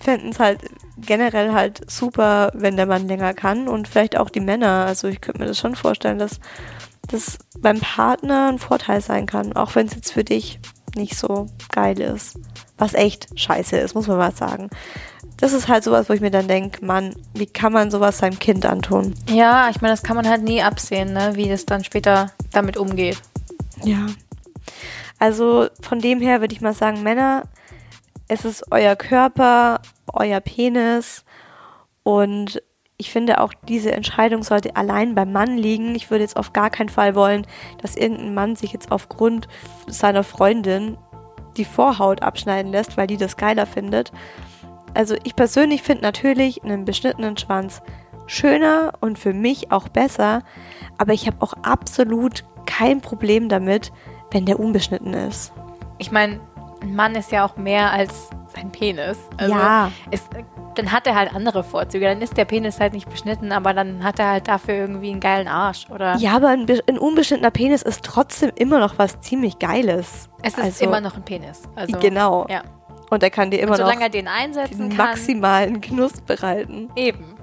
fänden 0.00 0.30
es 0.30 0.38
halt 0.38 0.60
generell 0.96 1.52
halt 1.52 1.90
super, 1.90 2.50
wenn 2.54 2.76
der 2.76 2.86
Mann 2.86 3.08
länger 3.08 3.34
kann 3.34 3.68
und 3.68 3.88
vielleicht 3.88 4.16
auch 4.16 4.30
die 4.30 4.40
Männer. 4.40 4.86
Also 4.86 5.08
ich 5.08 5.20
könnte 5.20 5.40
mir 5.40 5.46
das 5.46 5.58
schon 5.58 5.76
vorstellen, 5.76 6.18
dass 6.18 6.40
das 7.08 7.38
beim 7.58 7.80
Partner 7.80 8.48
ein 8.48 8.58
Vorteil 8.58 9.00
sein 9.00 9.26
kann, 9.26 9.54
auch 9.54 9.74
wenn 9.74 9.86
es 9.86 9.94
jetzt 9.94 10.12
für 10.12 10.24
dich 10.24 10.60
nicht 10.94 11.16
so 11.16 11.46
geil 11.70 12.00
ist. 12.00 12.38
Was 12.76 12.94
echt 12.94 13.28
scheiße 13.38 13.76
ist, 13.76 13.94
muss 13.94 14.06
man 14.06 14.18
mal 14.18 14.34
sagen. 14.34 14.70
Das 15.38 15.52
ist 15.52 15.68
halt 15.68 15.84
sowas, 15.84 16.08
wo 16.08 16.12
ich 16.12 16.20
mir 16.20 16.30
dann 16.30 16.48
denke, 16.48 16.84
Mann, 16.84 17.14
wie 17.34 17.46
kann 17.46 17.72
man 17.72 17.90
sowas 17.90 18.18
seinem 18.18 18.38
Kind 18.38 18.66
antun? 18.66 19.14
Ja, 19.28 19.70
ich 19.70 19.80
meine, 19.80 19.92
das 19.92 20.02
kann 20.02 20.16
man 20.16 20.28
halt 20.28 20.42
nie 20.42 20.62
absehen, 20.62 21.12
ne? 21.12 21.32
wie 21.34 21.48
das 21.48 21.64
dann 21.64 21.84
später 21.84 22.32
damit 22.52 22.76
umgeht. 22.76 23.20
Ja. 23.84 24.06
Also 25.18 25.68
von 25.80 26.00
dem 26.00 26.20
her 26.20 26.40
würde 26.40 26.54
ich 26.54 26.60
mal 26.60 26.74
sagen, 26.74 27.02
Männer, 27.02 27.44
es 28.28 28.44
ist 28.44 28.70
euer 28.70 28.96
Körper, 28.96 29.80
euer 30.12 30.40
Penis 30.40 31.24
und 32.02 32.62
ich 33.00 33.12
finde 33.12 33.40
auch 33.40 33.54
diese 33.68 33.92
Entscheidung 33.92 34.42
sollte 34.42 34.74
allein 34.74 35.14
beim 35.14 35.30
Mann 35.30 35.56
liegen. 35.56 35.94
Ich 35.94 36.10
würde 36.10 36.24
jetzt 36.24 36.36
auf 36.36 36.52
gar 36.52 36.68
keinen 36.68 36.88
Fall 36.88 37.14
wollen, 37.14 37.46
dass 37.80 37.96
irgendein 37.96 38.34
Mann 38.34 38.56
sich 38.56 38.72
jetzt 38.72 38.90
aufgrund 38.90 39.46
seiner 39.86 40.24
Freundin 40.24 40.98
die 41.56 41.64
Vorhaut 41.64 42.22
abschneiden 42.22 42.72
lässt, 42.72 42.96
weil 42.96 43.06
die 43.06 43.16
das 43.16 43.36
geiler 43.36 43.66
findet. 43.66 44.12
Also 44.94 45.14
ich 45.22 45.36
persönlich 45.36 45.82
finde 45.82 46.02
natürlich 46.02 46.64
einen 46.64 46.84
beschnittenen 46.84 47.36
Schwanz 47.36 47.82
schöner 48.26 48.92
und 49.00 49.16
für 49.16 49.32
mich 49.32 49.70
auch 49.70 49.88
besser, 49.88 50.42
aber 50.98 51.12
ich 51.12 51.28
habe 51.28 51.36
auch 51.40 51.54
absolut 51.62 52.44
kein 52.66 53.00
Problem 53.00 53.48
damit, 53.48 53.92
wenn 54.32 54.44
der 54.44 54.58
unbeschnitten 54.58 55.14
ist. 55.14 55.52
Ich 55.98 56.10
meine, 56.10 56.40
ein 56.82 56.96
Mann 56.96 57.14
ist 57.14 57.30
ja 57.30 57.44
auch 57.44 57.56
mehr 57.56 57.92
als 57.92 58.30
sein 58.54 58.72
Penis. 58.72 59.18
Also 59.36 59.54
Ja. 59.54 59.92
Es 60.10 60.28
dann 60.78 60.92
hat 60.92 61.06
er 61.06 61.14
halt 61.14 61.34
andere 61.34 61.64
Vorzüge. 61.64 62.06
Dann 62.06 62.20
ist 62.22 62.36
der 62.36 62.44
Penis 62.44 62.78
halt 62.80 62.92
nicht 62.92 63.08
beschnitten, 63.10 63.52
aber 63.52 63.74
dann 63.74 64.02
hat 64.04 64.18
er 64.18 64.30
halt 64.30 64.48
dafür 64.48 64.74
irgendwie 64.74 65.10
einen 65.10 65.20
geilen 65.20 65.48
Arsch, 65.48 65.86
oder? 65.90 66.16
Ja, 66.16 66.36
aber 66.36 66.48
ein, 66.48 66.66
ein 66.86 66.98
unbeschnittener 66.98 67.50
Penis 67.50 67.82
ist 67.82 68.04
trotzdem 68.04 68.52
immer 68.54 68.78
noch 68.78 68.98
was 68.98 69.20
ziemlich 69.20 69.58
Geiles. 69.58 70.28
Es 70.42 70.54
ist 70.54 70.58
Also- 70.62 70.84
immer 70.84 71.00
noch 71.00 71.16
ein 71.16 71.24
Penis. 71.24 71.62
Also, 71.74 71.98
Genau. 71.98 72.46
Ja. 72.48 72.62
Und 73.10 73.22
er 73.22 73.30
kann 73.30 73.50
dir 73.50 73.60
immer 73.60 73.76
solange 73.76 73.94
noch 73.96 74.02
er 74.02 74.08
den 74.10 74.28
einsetzen 74.28 74.90
den 74.90 74.96
kann. 74.96 75.08
maximalen 75.08 75.80
Genuss 75.80 76.20
bereiten. 76.20 76.90
Eben. 76.94 77.36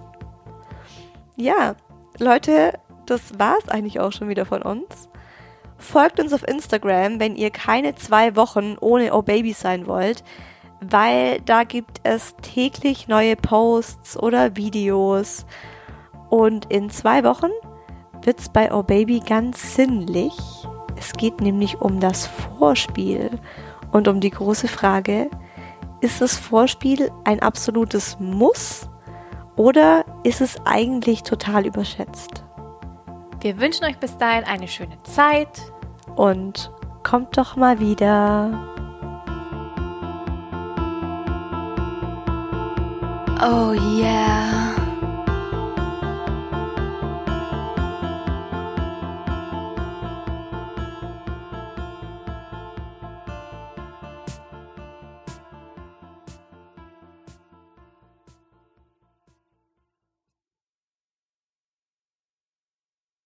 Ja, 1.36 1.76
Leute, 2.20 2.74
das 3.06 3.38
war's 3.40 3.68
eigentlich 3.68 4.00
auch 4.00 4.12
schon 4.12 4.30
wieder 4.30 4.46
von 4.46 4.62
uns. 4.62 5.10
Folgt 5.78 6.20
uns 6.20 6.32
auf 6.34 6.48
Instagram, 6.48 7.20
wenn 7.20 7.36
ihr 7.36 7.50
keine 7.52 7.96
zwei 7.96 8.36
Wochen 8.36 8.78
ohne 8.80 9.14
Oh 9.14 9.22
Baby 9.22 9.54
sein 9.54 9.88
wollt, 9.88 10.24
weil 10.82 11.42
da 11.42 11.64
gibt 11.64 12.02
es 12.04 12.36
täglich 12.42 13.08
neue 13.08 13.36
Posts 13.36 14.18
oder 14.18 14.56
Videos. 14.56 15.46
Und 16.30 16.66
in 16.72 16.90
zwei 16.90 17.24
Wochen 17.24 17.52
wird's 18.22 18.50
bei 18.50 18.74
Oh 18.74 18.84
Baby 18.84 19.22
ganz 19.26 19.76
sinnlich. 19.76 20.34
Es 20.96 21.14
geht 21.14 21.42
nämlich 21.42 21.82
um 21.82 22.00
das 22.00 22.28
Vorspiel 22.28 23.32
und 23.92 24.08
um 24.08 24.20
die 24.20 24.32
große 24.32 24.68
Frage, 24.68 25.30
ist 26.02 26.22
das 26.22 26.36
Vorspiel 26.36 27.12
ein 27.24 27.42
absolutes 27.42 28.18
Muss 28.20 28.90
oder 29.56 30.06
ist 30.24 30.42
es 30.42 30.58
eigentlich 30.66 31.24
total 31.24 31.66
überschätzt? 31.66 32.44
Wir 33.40 33.60
wünschen 33.60 33.86
euch 33.86 33.98
bis 33.98 34.18
dahin 34.18 34.44
eine 34.44 34.68
schöne 34.68 34.98
Zeit. 35.04 35.72
Und 36.16 36.72
kommt 37.04 37.38
doch 37.38 37.56
mal 37.56 37.80
wieder. 37.80 38.95
Oh 43.38 43.74
yeah. 43.74 44.75